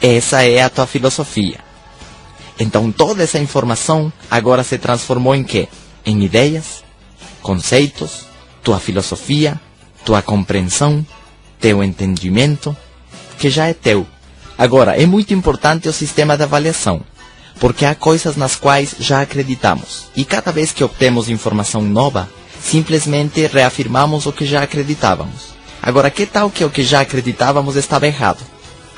Essa 0.00 0.42
é 0.42 0.62
a 0.62 0.70
tua 0.70 0.86
filosofia. 0.86 1.58
Então 2.58 2.90
toda 2.90 3.22
essa 3.22 3.38
informação 3.38 4.12
agora 4.30 4.62
se 4.62 4.78
transformou 4.78 5.34
em 5.34 5.44
quê? 5.44 5.68
em 6.04 6.22
ideias, 6.22 6.84
conceitos, 7.42 8.26
tua 8.62 8.78
filosofia, 8.78 9.60
tua 10.04 10.20
compreensão, 10.20 11.04
teu 11.58 11.82
entendimento, 11.82 12.76
que 13.38 13.48
já 13.48 13.66
é 13.66 13.74
teu. 13.74 14.06
Agora, 14.56 15.00
é 15.00 15.06
muito 15.06 15.32
importante 15.34 15.88
o 15.88 15.92
sistema 15.92 16.36
de 16.36 16.42
avaliação, 16.42 17.00
porque 17.58 17.84
há 17.84 17.94
coisas 17.94 18.36
nas 18.36 18.54
quais 18.54 18.94
já 18.98 19.22
acreditamos, 19.22 20.06
e 20.14 20.24
cada 20.24 20.52
vez 20.52 20.72
que 20.72 20.84
obtemos 20.84 21.28
informação 21.28 21.82
nova, 21.82 22.28
simplesmente 22.62 23.46
reafirmamos 23.46 24.26
o 24.26 24.32
que 24.32 24.46
já 24.46 24.62
acreditávamos. 24.62 25.53
Agora, 25.86 26.10
que 26.10 26.24
tal 26.24 26.48
que 26.48 26.64
o 26.64 26.70
que 26.70 26.82
já 26.82 27.02
acreditávamos 27.02 27.76
estava 27.76 28.06
errado? 28.06 28.40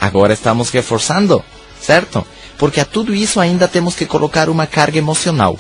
Agora 0.01 0.33
estamos 0.33 0.71
reforçando, 0.71 1.45
certo? 1.81 2.25
Porque 2.57 2.79
a 2.79 2.85
tudo 2.85 3.13
isso 3.13 3.41
ainda 3.41 3.67
temos 3.67 3.97
que 3.97 4.07
colocar 4.07 4.49
uma 4.49 4.69
carga 4.69 4.97
emocional. 4.97 5.59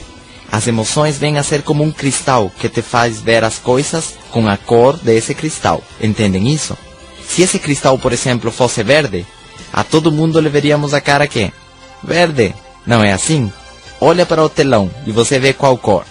As 0.52 0.68
emoções 0.68 1.18
vêm 1.18 1.36
a 1.36 1.42
ser 1.42 1.62
como 1.62 1.82
um 1.82 1.90
cristal 1.90 2.48
que 2.60 2.68
te 2.68 2.80
faz 2.80 3.20
ver 3.20 3.42
as 3.42 3.58
coisas 3.58 4.14
com 4.30 4.48
a 4.48 4.56
cor 4.56 4.96
desse 4.98 5.34
cristal. 5.34 5.82
Entendem 6.00 6.46
isso? 6.46 6.78
Se 7.28 7.42
esse 7.42 7.58
cristal, 7.58 7.98
por 7.98 8.12
exemplo, 8.12 8.52
fosse 8.52 8.84
verde, 8.84 9.26
a 9.72 9.82
todo 9.82 10.12
mundo 10.12 10.40
lhe 10.40 10.48
veríamos 10.48 10.94
a 10.94 11.00
cara 11.00 11.26
que 11.26 11.52
verde. 12.04 12.54
Não 12.86 13.02
é 13.02 13.12
assim? 13.12 13.52
Olha 14.00 14.24
para 14.24 14.44
o 14.44 14.48
telão 14.48 14.88
e 15.04 15.10
você 15.10 15.40
vê 15.40 15.52
qual 15.52 15.76
cor? 15.76 16.04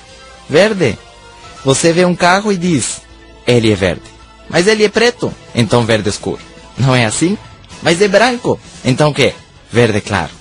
Verde. 0.49 0.97
Você 1.63 1.93
vê 1.93 2.03
um 2.03 2.15
carro 2.17 2.51
e 2.51 2.57
diz: 2.57 3.01
ele 3.47 3.71
é 3.71 3.75
verde. 3.75 4.14
Mas 4.49 4.67
ele 4.67 4.83
é 4.83 4.89
preto, 4.89 5.33
então 5.53 5.83
verde 5.83 6.09
escuro. 6.09 6.41
Não 6.77 6.95
é 6.95 7.05
assim? 7.05 7.37
Mas 7.81 8.01
é 8.01 8.07
branco, 8.07 8.59
então 8.83 9.09
o 9.09 9.13
quê? 9.13 9.33
Verde 9.71 10.01
claro. 10.01 10.31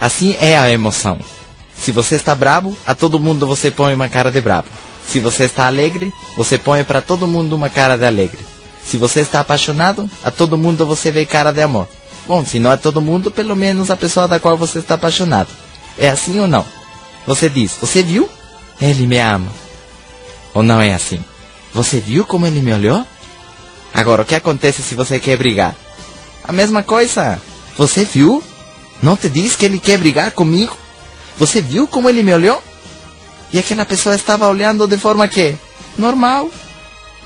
Assim 0.00 0.36
é 0.40 0.56
a 0.56 0.70
emoção. 0.70 1.18
Se 1.76 1.92
você 1.92 2.14
está 2.14 2.34
bravo, 2.34 2.76
a 2.86 2.94
todo 2.94 3.18
mundo 3.18 3.46
você 3.46 3.70
põe 3.70 3.94
uma 3.94 4.08
cara 4.08 4.30
de 4.30 4.40
bravo. 4.40 4.68
Se 5.06 5.20
você 5.20 5.44
está 5.44 5.66
alegre, 5.66 6.12
você 6.36 6.56
põe 6.56 6.84
para 6.84 7.00
todo 7.00 7.26
mundo 7.26 7.54
uma 7.54 7.68
cara 7.68 7.96
de 7.96 8.04
alegre. 8.04 8.38
Se 8.84 8.96
você 8.96 9.20
está 9.20 9.40
apaixonado, 9.40 10.08
a 10.24 10.30
todo 10.30 10.58
mundo 10.58 10.86
você 10.86 11.10
vê 11.10 11.26
cara 11.26 11.52
de 11.52 11.62
amor. 11.62 11.88
Bom, 12.26 12.44
se 12.44 12.58
não 12.58 12.70
a 12.70 12.76
todo 12.76 13.00
mundo, 13.00 13.30
pelo 13.30 13.56
menos 13.56 13.90
a 13.90 13.96
pessoa 13.96 14.28
da 14.28 14.38
qual 14.38 14.56
você 14.56 14.78
está 14.78 14.94
apaixonado. 14.94 15.48
É 15.98 16.08
assim 16.08 16.38
ou 16.38 16.46
não? 16.46 16.64
Você 17.26 17.48
diz, 17.48 17.76
você 17.80 18.02
viu? 18.02 18.28
Ele 18.80 19.06
me 19.06 19.18
ama. 19.18 19.50
Ou 20.54 20.62
não 20.62 20.80
é 20.80 20.94
assim? 20.94 21.22
Você 21.74 22.00
viu 22.00 22.24
como 22.24 22.46
ele 22.46 22.60
me 22.60 22.72
olhou? 22.72 23.06
Agora, 23.94 24.22
o 24.22 24.24
que 24.24 24.34
acontece 24.34 24.82
se 24.82 24.94
você 24.94 25.18
quer 25.20 25.36
brigar? 25.36 25.76
A 26.44 26.52
mesma 26.52 26.82
coisa. 26.82 27.40
Você 27.76 28.04
viu? 28.04 28.42
Não 29.02 29.16
te 29.16 29.28
diz 29.28 29.56
que 29.56 29.64
ele 29.64 29.78
quer 29.78 29.98
brigar 29.98 30.30
comigo? 30.32 30.76
Você 31.38 31.60
viu 31.60 31.86
como 31.86 32.08
ele 32.08 32.22
me 32.22 32.32
olhou? 32.32 32.62
E 33.52 33.58
aquela 33.58 33.84
pessoa 33.84 34.14
estava 34.14 34.48
olhando 34.48 34.86
de 34.86 34.96
forma 34.96 35.28
que 35.28 35.56
normal, 35.98 36.50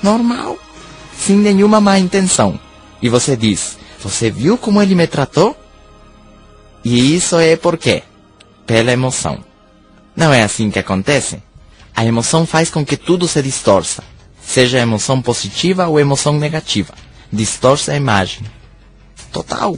normal, 0.03 0.57
sem 1.17 1.35
nenhuma 1.35 1.79
má 1.79 1.97
intenção. 1.97 2.59
E 3.01 3.09
você 3.09 3.37
diz: 3.37 3.77
Você 4.01 4.29
viu 4.29 4.57
como 4.57 4.81
ele 4.81 4.95
me 4.95 5.07
tratou? 5.07 5.55
E 6.83 7.15
isso 7.15 7.37
é 7.37 7.55
por 7.55 7.77
quê? 7.77 8.03
Pela 8.65 8.91
emoção. 8.91 9.43
Não 10.15 10.33
é 10.33 10.43
assim 10.43 10.69
que 10.69 10.79
acontece? 10.79 11.41
A 11.95 12.05
emoção 12.05 12.45
faz 12.45 12.69
com 12.69 12.85
que 12.85 12.97
tudo 12.97 13.27
se 13.27 13.41
distorça, 13.41 14.03
seja 14.47 14.79
emoção 14.79 15.21
positiva 15.21 15.87
ou 15.87 15.99
emoção 15.99 16.39
negativa. 16.39 16.93
Distorce 17.31 17.91
a 17.91 17.97
imagem. 17.97 18.45
Total. 19.31 19.77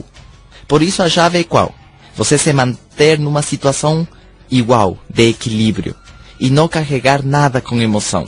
Por 0.68 0.80
isso 0.80 1.02
a 1.02 1.08
chave 1.08 1.40
é 1.40 1.44
qual? 1.44 1.74
Você 2.16 2.38
se 2.38 2.52
manter 2.52 3.18
numa 3.18 3.42
situação 3.42 4.06
igual, 4.48 4.96
de 5.12 5.28
equilíbrio, 5.28 5.96
e 6.38 6.48
não 6.48 6.68
carregar 6.68 7.24
nada 7.24 7.60
com 7.60 7.80
emoção. 7.80 8.24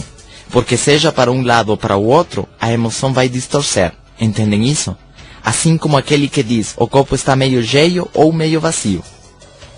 Porque 0.50 0.76
seja 0.76 1.12
para 1.12 1.30
um 1.30 1.42
lado 1.44 1.70
ou 1.70 1.76
para 1.76 1.96
o 1.96 2.04
outro, 2.04 2.48
a 2.60 2.72
emoção 2.72 3.12
vai 3.12 3.28
distorcer. 3.28 3.92
Entendem 4.20 4.68
isso? 4.68 4.96
Assim 5.44 5.78
como 5.78 5.96
aquele 5.96 6.28
que 6.28 6.42
diz 6.42 6.74
o 6.76 6.86
copo 6.88 7.14
está 7.14 7.36
meio 7.36 7.62
cheio 7.62 8.08
ou 8.12 8.32
meio 8.32 8.60
vazio. 8.60 9.02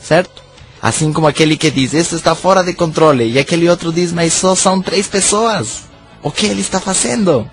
Certo? 0.03 0.43
Assim 0.81 1.12
como 1.12 1.27
aquele 1.27 1.57
que 1.57 1.71
diz 1.71 1.93
isso 1.93 2.17
está 2.17 2.35
fora 2.35 2.62
de 2.62 2.73
controle 2.73 3.31
e 3.31 3.39
aquele 3.39 3.69
outro 3.69 3.93
diz 3.93 4.12
mas 4.12 4.33
só 4.33 4.55
são 4.55 4.83
três 4.83 5.07
pessoas. 5.07 5.93
O 6.25 6.31
que 6.31 6.47
ele 6.47 6.62
está 6.62 6.81
fazendo? 6.81 7.49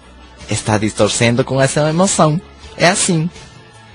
Está 0.50 0.78
distorcendo 0.78 1.44
com 1.44 1.62
essa 1.62 1.90
emoção. 1.90 2.40
É 2.78 2.88
assim. 2.88 3.30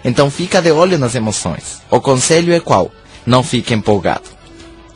Então 0.05 0.31
fica 0.31 0.61
de 0.61 0.71
olho 0.71 0.99
nas 0.99 1.15
emoções. 1.15 1.81
O 1.91 1.99
conselho 1.99 2.53
é 2.53 2.61
qual? 2.61 2.93
Não 3.25 3.43
fique 3.43 3.73
empolgado. 3.73 4.29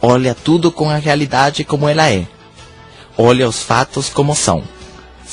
Olha 0.03 0.35
tudo 0.35 0.71
com 0.71 0.91
a 0.91 0.97
realidade 0.97 1.65
como 1.65 1.89
ela 1.89 2.11
é. 2.11 2.27
Olha 3.17 3.49
os 3.49 3.63
fatos 3.63 4.11
como 4.11 4.37
são. 4.37 4.63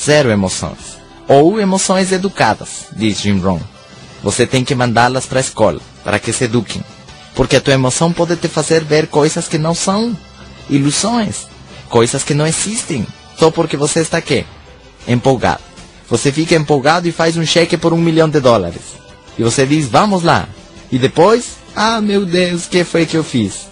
Zero 0.02 0.30
emoções. 0.30 0.96
Ou 1.28 1.60
emoções 1.60 2.10
educadas, 2.10 2.86
diz 2.96 3.20
Jim 3.20 3.40
Rohn. 3.40 3.60
Você 4.22 4.46
tem 4.46 4.64
que 4.64 4.74
mandá-las 4.74 5.26
para 5.26 5.40
a 5.40 5.42
escola, 5.42 5.80
para 6.02 6.18
que 6.18 6.32
se 6.32 6.44
eduquem. 6.44 6.82
Porque 7.34 7.56
a 7.56 7.60
tua 7.60 7.74
emoção 7.74 8.14
pode 8.14 8.34
te 8.36 8.48
fazer 8.48 8.82
ver 8.82 9.08
coisas 9.08 9.46
que 9.46 9.58
não 9.58 9.74
são. 9.74 10.16
Ilusões. 10.70 11.46
Coisas 11.90 12.24
que 12.24 12.32
não 12.32 12.46
existem. 12.46 13.06
Só 13.38 13.50
porque 13.50 13.76
você 13.76 14.00
está 14.00 14.18
aqui. 14.18 14.44
Empolgado. 15.06 15.62
Você 16.10 16.32
fica 16.32 16.54
empolgado 16.54 17.06
e 17.06 17.12
faz 17.12 17.36
um 17.36 17.44
cheque 17.44 17.76
por 17.76 17.92
um 17.92 17.98
milhão 17.98 18.28
de 18.28 18.40
dólares. 18.40 18.80
E 19.38 19.42
você 19.42 19.66
diz, 19.66 19.86
vamos 19.86 20.22
lá. 20.22 20.48
E 20.90 20.98
depois, 20.98 21.56
ah 21.76 22.00
meu 22.00 22.24
Deus, 22.24 22.66
que 22.66 22.82
foi 22.82 23.06
que 23.06 23.16
eu 23.16 23.22
fiz? 23.22 23.68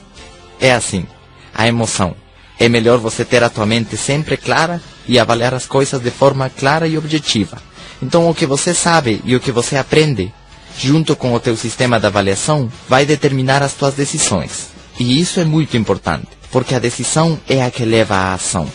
É 0.61 0.73
assim, 0.73 1.07
a 1.55 1.67
emoção. 1.67 2.15
É 2.59 2.69
melhor 2.69 2.99
você 2.99 3.25
ter 3.25 3.43
a 3.43 3.49
tua 3.49 3.67
mente 3.67 3.97
sempre 3.97 4.37
clara 4.37 4.81
e 5.09 5.19
avaliar 5.19 5.55
as 5.55 5.67
coisas 5.67 6.01
de 6.01 6.11
forma 6.11 6.49
clara 6.49 6.87
e 6.87 6.97
objetiva. 6.97 7.59
Então 8.03 8.29
o 8.29 8.35
que 8.35 8.47
você 8.47 8.75
sabe 8.75 9.21
e 9.25 9.35
o 9.35 9.41
que 9.41 9.51
você 9.51 9.77
aprende, 9.77 10.33
junto 10.79 11.17
com 11.17 11.35
o 11.35 11.41
teu 11.41 11.57
sistema 11.57 11.99
de 11.99 12.07
avaliação, 12.07 12.71
vai 12.89 13.05
determinar 13.05 13.63
as 13.63 13.73
tuas 13.73 13.95
decisões. 13.95 14.69
E 14.99 15.21
isso 15.21 15.41
é 15.41 15.45
muito 15.45 15.77
importante, 15.77 16.29
porque 16.51 16.75
a 16.75 16.79
decisão 16.79 17.39
é 17.49 17.63
a 17.63 17.71
que 17.71 17.85
leva 17.85 18.15
à 18.15 18.35
ação. 18.35 18.71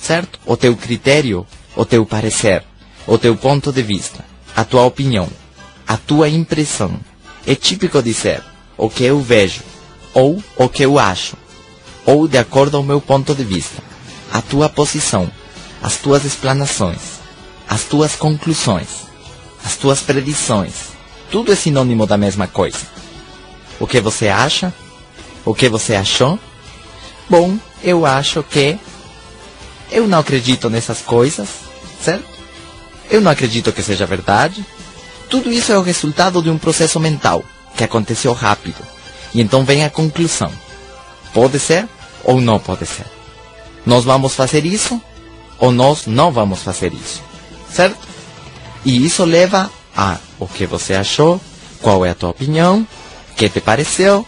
Certo? 0.00 0.38
O 0.46 0.56
teu 0.56 0.76
critério, 0.76 1.46
o 1.76 1.84
teu 1.84 2.06
parecer, 2.06 2.64
o 3.06 3.18
teu 3.18 3.36
ponto 3.36 3.72
de 3.72 3.82
vista, 3.82 4.24
a 4.56 4.64
tua 4.64 4.84
opinião, 4.84 5.28
a 5.86 5.96
tua 5.96 6.28
impressão. 6.28 6.98
É 7.46 7.54
típico 7.54 8.02
dizer 8.02 8.42
o 8.76 8.88
que 8.88 9.04
eu 9.04 9.20
vejo, 9.20 9.62
ou 10.14 10.42
o 10.56 10.68
que 10.68 10.84
eu 10.84 10.98
acho, 10.98 11.36
ou 12.06 12.26
de 12.26 12.38
acordo 12.38 12.76
ao 12.76 12.82
meu 12.82 13.00
ponto 13.00 13.34
de 13.34 13.44
vista, 13.44 13.82
a 14.32 14.40
tua 14.40 14.68
posição, 14.68 15.30
as 15.82 15.96
tuas 15.96 16.24
explanações, 16.24 17.20
as 17.68 17.84
tuas 17.84 18.16
conclusões, 18.16 18.88
as 19.64 19.76
tuas 19.76 20.00
predições. 20.00 20.90
Tudo 21.30 21.52
é 21.52 21.54
sinônimo 21.54 22.06
da 22.06 22.16
mesma 22.16 22.46
coisa. 22.46 22.78
O 23.78 23.86
que 23.86 24.00
você 24.00 24.28
acha? 24.28 24.72
O 25.44 25.54
que 25.54 25.68
você 25.68 25.94
achou? 25.94 26.38
Bom, 27.28 27.56
eu 27.82 28.04
acho 28.04 28.42
que. 28.42 28.78
Eu 29.90 30.06
não 30.06 30.18
acredito 30.18 30.70
nessas 30.70 31.00
coisas, 31.00 31.48
certo? 32.02 32.24
Eu 33.10 33.20
não 33.20 33.30
acredito 33.30 33.72
que 33.72 33.82
seja 33.82 34.06
verdade. 34.06 34.64
Tudo 35.28 35.52
isso 35.52 35.72
é 35.72 35.78
o 35.78 35.82
resultado 35.82 36.42
de 36.42 36.50
um 36.50 36.58
processo 36.58 37.00
mental 37.00 37.44
que 37.76 37.84
aconteceu 37.84 38.32
rápido 38.32 38.82
e 39.34 39.40
então 39.40 39.64
vem 39.64 39.84
a 39.84 39.90
conclusão. 39.90 40.50
Pode 41.32 41.58
ser 41.58 41.88
ou 42.24 42.40
não 42.40 42.58
pode 42.58 42.86
ser. 42.86 43.06
Nós 43.86 44.04
vamos 44.04 44.34
fazer 44.34 44.64
isso 44.64 45.00
ou 45.58 45.70
nós 45.70 46.06
não 46.06 46.30
vamos 46.30 46.62
fazer 46.62 46.92
isso. 46.92 47.22
Certo? 47.72 48.08
E 48.84 49.04
isso 49.04 49.24
leva 49.24 49.70
a 49.96 50.18
o 50.38 50.46
que 50.46 50.66
você 50.66 50.94
achou, 50.94 51.40
qual 51.82 52.04
é 52.04 52.10
a 52.10 52.14
tua 52.14 52.30
opinião, 52.30 52.86
o 53.30 53.34
que 53.34 53.48
te 53.48 53.60
pareceu, 53.60 54.26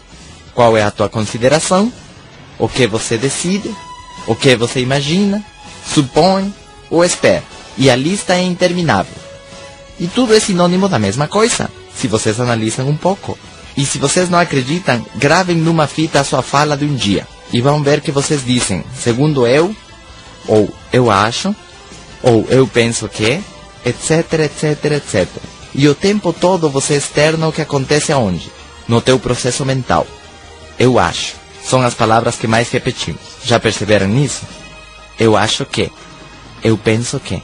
qual 0.54 0.76
é 0.76 0.82
a 0.82 0.90
tua 0.90 1.08
consideração, 1.08 1.92
o 2.58 2.68
que 2.68 2.86
você 2.86 3.16
decide, 3.16 3.74
o 4.26 4.34
que 4.34 4.54
você 4.54 4.80
imagina, 4.80 5.44
supõe 5.86 6.52
ou 6.90 7.04
espera. 7.04 7.42
E 7.76 7.90
a 7.90 7.96
lista 7.96 8.34
é 8.34 8.42
interminável. 8.42 9.14
E 9.98 10.06
tudo 10.06 10.34
é 10.34 10.40
sinônimo 10.40 10.88
da 10.88 10.98
mesma 10.98 11.28
coisa, 11.28 11.70
se 11.96 12.08
vocês 12.08 12.40
analisam 12.40 12.88
um 12.88 12.96
pouco. 12.96 13.38
E 13.76 13.86
se 13.86 13.98
vocês 13.98 14.28
não 14.28 14.38
acreditam, 14.38 15.04
gravem 15.14 15.56
numa 15.56 15.86
fita 15.86 16.20
a 16.20 16.24
sua 16.24 16.42
fala 16.42 16.76
de 16.76 16.84
um 16.84 16.94
dia. 16.94 17.26
E 17.52 17.60
vão 17.60 17.82
ver 17.82 18.00
que 18.00 18.12
vocês 18.12 18.44
dizem, 18.44 18.84
segundo 18.98 19.46
eu, 19.46 19.74
ou 20.46 20.72
eu 20.92 21.10
acho, 21.10 21.54
ou 22.22 22.46
eu 22.50 22.66
penso 22.66 23.08
que, 23.08 23.40
etc, 23.84 24.32
etc, 24.40 24.84
etc. 24.92 25.28
E 25.74 25.88
o 25.88 25.94
tempo 25.94 26.32
todo 26.32 26.68
você 26.68 26.94
externa 26.94 27.48
o 27.48 27.52
que 27.52 27.62
acontece 27.62 28.12
aonde? 28.12 28.50
No 28.86 29.00
teu 29.00 29.18
processo 29.18 29.64
mental. 29.64 30.06
Eu 30.78 30.98
acho. 30.98 31.34
São 31.64 31.80
as 31.82 31.94
palavras 31.94 32.36
que 32.36 32.46
mais 32.46 32.70
repetimos. 32.70 33.20
Já 33.44 33.58
perceberam 33.58 34.08
nisso? 34.08 34.42
Eu 35.18 35.36
acho 35.36 35.64
que. 35.64 35.90
Eu 36.62 36.76
penso 36.76 37.18
que. 37.20 37.42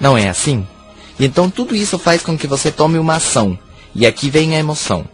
Não 0.00 0.16
é 0.16 0.28
assim? 0.28 0.66
E 1.18 1.24
então 1.24 1.48
tudo 1.48 1.74
isso 1.74 1.98
faz 1.98 2.22
com 2.22 2.36
que 2.36 2.46
você 2.46 2.70
tome 2.70 2.98
uma 2.98 3.16
ação. 3.16 3.58
E 3.94 4.06
aqui 4.06 4.28
vem 4.28 4.54
a 4.54 4.58
emoção. 4.58 5.06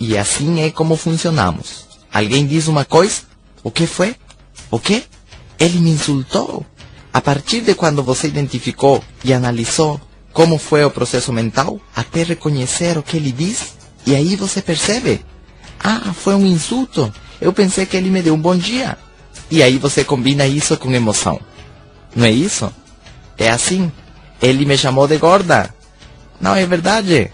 E 0.00 0.16
assim 0.16 0.62
é 0.62 0.70
como 0.70 0.96
funcionamos. 0.96 1.86
Alguém 2.12 2.46
diz 2.46 2.68
uma 2.68 2.84
coisa? 2.84 3.22
O 3.62 3.70
que 3.70 3.86
foi? 3.86 4.16
O 4.70 4.78
que? 4.78 5.04
Ele 5.58 5.78
me 5.78 5.90
insultou. 5.90 6.64
A 7.12 7.20
partir 7.20 7.60
de 7.60 7.74
quando 7.74 8.02
você 8.02 8.26
identificou 8.26 9.02
e 9.22 9.32
analisou 9.32 10.00
como 10.32 10.58
foi 10.58 10.84
o 10.84 10.90
processo 10.90 11.32
mental, 11.32 11.80
até 11.94 12.24
reconhecer 12.24 12.98
o 12.98 13.02
que 13.02 13.16
ele 13.16 13.30
diz, 13.30 13.74
E 14.06 14.14
aí 14.14 14.36
você 14.36 14.60
percebe: 14.60 15.24
ah, 15.82 16.12
foi 16.12 16.34
um 16.34 16.46
insulto. 16.46 17.12
Eu 17.40 17.52
pensei 17.52 17.86
que 17.86 17.96
ele 17.96 18.10
me 18.10 18.22
deu 18.22 18.34
um 18.34 18.40
bom 18.40 18.56
dia. 18.56 18.98
E 19.50 19.62
aí 19.62 19.78
você 19.78 20.04
combina 20.04 20.46
isso 20.46 20.76
com 20.76 20.92
emoção. 20.92 21.40
Não 22.14 22.26
é 22.26 22.30
isso? 22.30 22.72
É 23.36 23.50
assim. 23.50 23.90
Ele 24.40 24.64
me 24.64 24.76
chamou 24.76 25.06
de 25.06 25.16
gorda. 25.18 25.74
Não 26.40 26.54
é 26.54 26.66
verdade. 26.66 27.30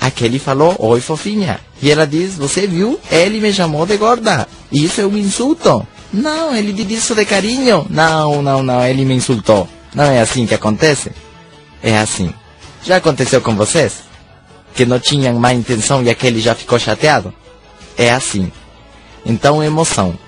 Aquele 0.00 0.38
falou, 0.38 0.76
oi 0.78 1.00
fofinha. 1.00 1.60
E 1.82 1.90
ela 1.90 2.06
diz, 2.06 2.34
você 2.34 2.66
viu? 2.66 2.98
Ele 3.10 3.40
me 3.40 3.52
chamou 3.52 3.84
de 3.86 3.96
gorda. 3.96 4.46
Isso 4.72 5.00
é 5.00 5.06
um 5.06 5.16
insulto. 5.16 5.86
Não, 6.12 6.54
ele 6.54 6.72
disse 6.72 6.94
isso 6.94 7.14
de 7.14 7.24
carinho. 7.24 7.86
Não, 7.88 8.42
não, 8.42 8.62
não, 8.62 8.84
ele 8.84 9.04
me 9.04 9.14
insultou. 9.14 9.68
Não 9.94 10.04
é 10.04 10.20
assim 10.20 10.46
que 10.46 10.54
acontece? 10.54 11.12
É 11.82 11.98
assim. 11.98 12.32
Já 12.82 12.96
aconteceu 12.96 13.40
com 13.40 13.54
vocês? 13.54 14.02
Que 14.74 14.86
não 14.86 14.98
tinham 14.98 15.38
má 15.38 15.52
intenção 15.52 16.02
e 16.02 16.10
aquele 16.10 16.40
já 16.40 16.54
ficou 16.54 16.78
chateado? 16.78 17.32
É 17.96 18.10
assim. 18.10 18.50
Então, 19.24 19.62
emoção. 19.62 20.18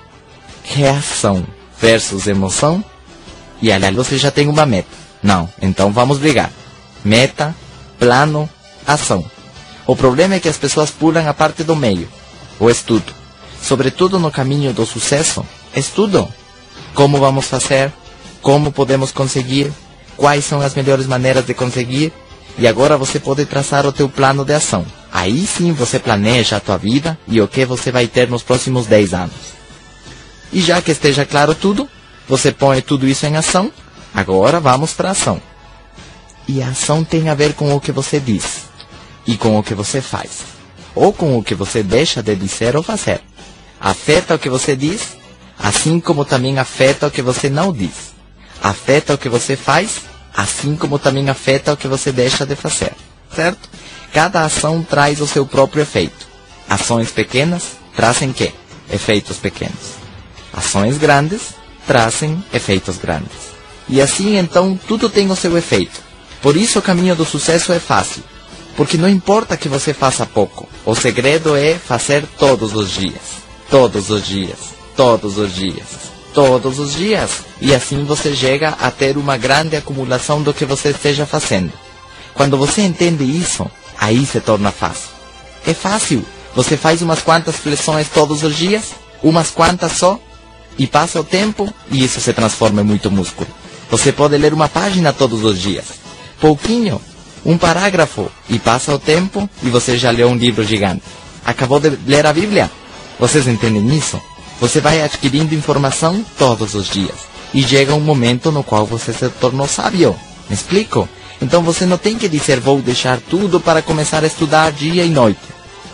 Reação 0.63 1.47
versus 1.81 2.27
emoção. 2.27 2.85
E 3.61 3.71
aliás, 3.71 3.95
você 3.95 4.19
já 4.19 4.31
tem 4.31 4.49
uma 4.49 4.67
meta. 4.67 4.89
Não, 5.23 5.49
então 5.61 5.93
vamos 5.93 6.19
brigar. 6.19 6.51
Meta, 7.05 7.55
plano, 7.99 8.49
ação. 8.87 9.25
O 9.87 9.97
problema 9.97 10.35
é 10.35 10.41
que 10.41 10.49
as 10.49 10.57
pessoas 10.57 10.91
pulam 10.91 11.29
a 11.29 11.35
parte 11.35 11.65
do 11.65 11.75
meio, 11.75 12.09
o 12.59 12.71
estudo. 12.71 13.13
Sobretudo 13.61 14.19
no 14.19 14.31
caminho 14.31 14.73
do 14.73 14.87
sucesso, 14.87 15.45
estudo. 15.75 16.29
Como 16.95 17.19
vamos 17.19 17.47
fazer? 17.47 17.93
Como 18.41 18.73
podemos 18.73 19.13
conseguir? 19.13 19.73
Quais 20.17 20.45
são 20.45 20.61
as 20.61 20.75
melhores 20.75 21.07
maneiras 21.07 21.47
de 21.47 21.55
conseguir? 21.55 22.13
E 22.59 22.67
agora 22.67 22.97
você 22.97 23.19
pode 23.19 23.45
traçar 23.47 23.87
o 23.87 23.93
teu 23.93 24.09
plano 24.09 24.45
de 24.45 24.53
ação. 24.53 24.85
Aí 25.13 25.47
sim 25.47 25.73
você 25.73 25.99
planeja 25.99 26.57
a 26.57 26.61
tua 26.61 26.77
vida 26.77 27.19
e 27.27 27.41
o 27.41 27.49
que 27.49 27.65
você 27.65 27.91
vai 27.91 28.07
ter 28.07 28.29
nos 28.29 28.43
próximos 28.43 28.87
10 28.87 29.15
anos. 29.15 29.62
E 30.53 30.61
já 30.61 30.83
que 30.83 30.91
esteja 30.91 31.25
claro 31.25 31.55
tudo, 31.55 31.89
você 32.29 32.53
põe 32.53 32.81
tudo 32.81 33.07
isso 33.07 33.27
em 33.27 33.37
ação. 33.37 33.73
Agora 34.15 34.61
vamos 34.61 34.93
para 34.93 35.09
a 35.09 35.13
ação. 35.13 35.41
E 36.47 36.63
a 36.63 36.69
ação 36.69 37.03
tem 37.05 37.29
a 37.29 37.35
ver 37.35 37.55
com 37.55 37.75
o 37.75 37.81
que 37.81 37.93
você 37.93 38.21
diz 38.21 38.63
e 39.27 39.37
com 39.37 39.59
o 39.59 39.63
que 39.63 39.75
você 39.75 40.01
faz, 40.01 40.41
ou 40.95 41.13
com 41.13 41.39
o 41.39 41.45
que 41.45 41.55
você 41.55 41.83
deixa 41.83 42.23
de 42.23 42.35
dizer 42.35 42.77
ou 42.77 42.83
fazer. 42.83 43.21
Afeta 43.81 44.35
o 44.35 44.39
que 44.39 44.51
você 44.51 44.75
diz, 44.75 45.17
assim 45.59 46.01
como 46.01 46.25
também 46.25 46.59
afeta 46.59 47.07
o 47.07 47.11
que 47.11 47.23
você 47.23 47.49
não 47.49 47.73
diz 47.73 48.13
afeta 48.63 49.15
o 49.15 49.19
que 49.19 49.29
você 49.29 49.57
faz, 49.57 50.03
assim 50.35 50.77
como 50.77 50.99
também 50.99 51.29
afeta 51.29 51.73
o 51.73 51.77
que 51.77 51.89
você 51.89 52.13
deixa 52.13 52.47
de 52.47 52.55
fazer, 52.55 52.93
certo? 53.35 53.69
Cada 54.13 54.45
ação 54.45 54.83
traz 54.83 55.21
o 55.21 55.27
seu 55.27 55.45
próprio 55.45 55.83
efeito. 55.83 56.29
Ações 56.69 57.11
pequenas 57.11 57.73
trazem 57.97 58.33
quê? 58.33 58.53
Efeitos 58.91 59.39
pequenos. 59.39 60.02
Ações 60.53 60.99
grandes 60.99 61.55
trazem 61.87 62.43
efeitos 62.53 62.99
grandes. 62.99 63.53
E 63.89 64.01
assim 64.01 64.37
então 64.37 64.79
tudo 64.87 65.09
tem 65.09 65.31
o 65.31 65.37
seu 65.37 65.57
efeito. 65.57 66.01
Por 66.41 66.57
isso 66.57 66.79
o 66.79 66.83
caminho 66.83 67.15
do 67.15 67.25
sucesso 67.25 67.73
é 67.73 67.79
fácil. 67.79 68.23
Porque 68.77 68.97
não 68.97 69.09
importa 69.09 69.57
que 69.57 69.69
você 69.69 69.93
faça 69.93 70.25
pouco. 70.25 70.69
O 70.85 70.95
segredo 70.95 71.57
é 71.57 71.75
fazer 71.75 72.25
todos 72.39 72.75
os 72.75 72.91
dias. 72.91 73.43
Todos 73.69 74.11
os 74.11 74.27
dias. 74.27 74.59
Todos 74.97 75.39
os 75.39 75.55
dias 75.55 76.13
todos 76.33 76.79
os 76.79 76.95
dias. 76.95 77.43
E 77.61 77.75
assim 77.75 78.05
você 78.05 78.35
chega 78.35 78.71
a 78.81 78.91
ter 78.91 79.17
uma 79.17 79.37
grande 79.37 79.77
acumulação 79.77 80.43
do 80.43 80.53
que 80.53 80.65
você 80.65 80.91
esteja 80.91 81.27
fazendo. 81.27 81.73
Quando 82.35 82.57
você 82.57 82.83
entende 82.83 83.25
isso, 83.25 83.71
aí 83.99 84.25
se 84.27 84.41
torna 84.41 84.73
fácil. 84.73 85.11
É 85.67 85.75
fácil. 85.75 86.25
Você 86.55 86.77
faz 86.77 87.01
umas 87.03 87.21
quantas 87.21 87.57
flexões 87.57 88.09
todos 88.09 88.43
os 88.43 88.57
dias, 88.57 88.93
umas 89.23 89.51
quantas 89.51 89.93
só, 89.93 90.19
e 90.79 90.87
passa 90.87 91.21
o 91.21 91.25
tempo 91.25 91.73
e 91.91 92.05
isso 92.05 92.21
se 92.21 92.33
transforma 92.33 92.81
em 92.83 92.85
muito 92.85 93.11
músculo. 93.11 93.49
Você 93.91 94.13
pode 94.13 94.37
ler 94.37 94.55
uma 94.55 94.69
página 94.69 95.13
todos 95.13 95.45
os 95.45 95.61
dias, 95.61 95.85
pouquinho, 96.41 97.01
um 97.45 97.59
parágrafo, 97.59 98.31
e 98.49 98.59
passa 98.59 98.95
o 98.95 98.99
tempo 98.99 99.49
e 99.63 99.69
você 99.69 99.99
já 99.99 100.11
leu 100.11 100.29
um 100.29 100.37
livro 100.37 100.65
gigante. 100.65 101.03
Acabou 101.45 101.81
de 101.81 101.91
ler 102.07 102.25
a 102.25 102.33
Bíblia? 102.33 102.71
Vocês 103.19 103.47
entendem 103.47 103.97
isso? 103.97 104.21
Você 104.61 104.81
vai 104.81 105.03
adquirindo 105.03 105.55
informação 105.55 106.25
todos 106.39 106.75
os 106.75 106.89
dias. 106.89 107.33
E 107.53 107.63
chega 107.63 107.95
um 107.95 108.01
momento 108.01 108.51
no 108.51 108.63
qual 108.63 108.87
você 108.87 109.13
se 109.13 109.29
tornou 109.29 109.67
sábio. 109.67 110.17
Me 110.49 110.55
explico? 110.55 111.09
Então 111.41 111.63
você 111.63 111.85
não 111.85 111.99
tem 111.99 112.17
que 112.17 112.29
dizer 112.29 112.61
vou 112.61 112.81
deixar 112.81 113.21
tudo 113.21 113.61
para 113.61 113.83
começar 113.83 114.23
a 114.23 114.27
estudar 114.27 114.71
dia 114.71 115.05
e 115.05 115.11
noite. 115.11 115.41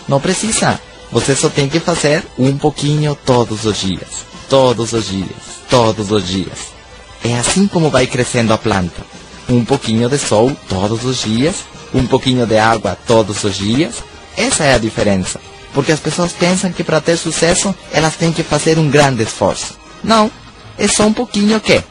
Não 0.06 0.20
precisa. 0.20 0.78
Você 1.10 1.34
só 1.34 1.48
tem 1.48 1.68
que 1.68 1.80
fazer 1.80 2.22
um 2.38 2.56
pouquinho 2.58 3.16
todos 3.24 3.64
os 3.64 3.78
dias. 3.78 4.26
Todos 4.48 4.92
os 4.92 5.08
dias. 5.08 5.28
Todos 5.68 6.10
os 6.10 6.26
dias. 6.26 6.58
É 7.24 7.38
assim 7.38 7.66
como 7.66 7.90
vai 7.90 8.06
crescendo 8.06 8.52
a 8.52 8.58
planta. 8.58 9.02
Um 9.48 9.64
pouquinho 9.64 10.08
de 10.08 10.18
sol 10.18 10.52
todos 10.68 11.04
os 11.04 11.22
dias. 11.22 11.56
Um 11.92 12.06
pouquinho 12.06 12.46
de 12.46 12.58
água 12.58 12.96
todos 13.06 13.44
os 13.44 13.56
dias. 13.56 13.96
Essa 14.36 14.64
é 14.64 14.74
a 14.74 14.78
diferença. 14.78 15.40
Porque 15.74 15.92
as 15.92 16.00
pessoas 16.00 16.32
pensam 16.32 16.72
que 16.72 16.82
para 16.82 17.00
ter 17.00 17.16
sucesso 17.16 17.74
elas 17.92 18.16
têm 18.16 18.32
que 18.32 18.42
fazer 18.42 18.78
um 18.78 18.88
grande 18.88 19.22
esforço. 19.22 19.78
Não, 20.02 20.30
é 20.78 20.88
só 20.88 21.06
um 21.06 21.12
pouquinho 21.12 21.60
que 21.60 21.82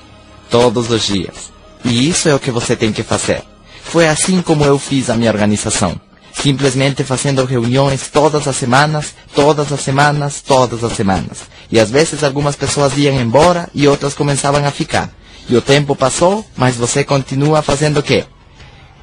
todos 0.50 0.90
os 0.90 1.06
dias. 1.06 1.52
E 1.84 2.10
isso 2.10 2.28
é 2.28 2.36
o 2.36 2.40
que 2.40 2.52
você 2.52 2.76
tem 2.76 2.92
que 2.92 3.04
fazer. 3.04 3.44
Foi 3.84 4.08
assim 4.08 4.42
como 4.42 4.66
eu 4.66 4.80
fiz 4.80 5.10
a 5.10 5.16
minha 5.16 5.32
organização. 5.32 6.00
Simplesmente 6.34 7.04
fazendo 7.04 7.46
reuniões 7.46 8.08
todas 8.12 8.48
as 8.48 8.56
semanas, 8.56 9.14
todas 9.34 9.72
as 9.72 9.82
semanas, 9.82 10.42
todas 10.42 10.84
as 10.84 10.94
semanas. 10.94 11.40
E 11.72 11.80
às 11.80 11.92
vezes 11.92 12.24
algumas 12.24 12.56
pessoas 12.56 12.98
iam 12.98 13.20
embora 13.20 13.70
e 13.74 13.88
outras 13.88 14.14
começavam 14.14 14.66
a 14.66 14.72
ficar. 14.72 15.10
E 15.50 15.56
o 15.56 15.62
tempo 15.62 15.96
passou, 15.96 16.46
mas 16.56 16.76
você 16.76 17.04
continua 17.04 17.62
fazendo 17.62 17.98
o 18.00 18.04
quê? 18.04 18.26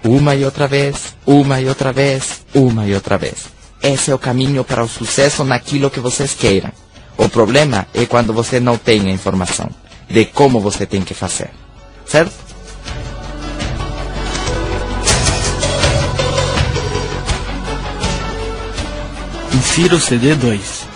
Uma 0.03 0.35
e 0.35 0.45
outra 0.45 0.67
vez, 0.67 1.15
uma 1.27 1.61
e 1.61 1.69
outra 1.69 1.93
vez, 1.93 2.43
uma 2.55 2.87
e 2.87 2.95
outra 2.95 3.17
vez. 3.17 3.47
Esse 3.83 4.11
é 4.11 4.15
o 4.15 4.19
caminho 4.19 4.65
para 4.65 4.83
o 4.83 4.89
sucesso 4.89 5.45
naquilo 5.45 5.91
que 5.91 6.01
vocês 6.01 6.35
queiram. 6.35 6.71
O 7.17 7.29
problema 7.29 7.87
é 7.95 8.05
quando 8.07 8.33
você 8.33 8.61
não 8.61 8.77
tem 8.77 9.09
a 9.09 9.11
informação 9.11 9.71
de 10.09 10.25
como 10.27 10.61
você 10.61 10.85
tem 10.85 11.03
que 11.03 11.15
fazer. 11.15 11.51
Certo? 12.07 12.33
Insira 19.55 19.95
o 19.97 20.01
CD 20.01 20.35
2. 20.35 20.94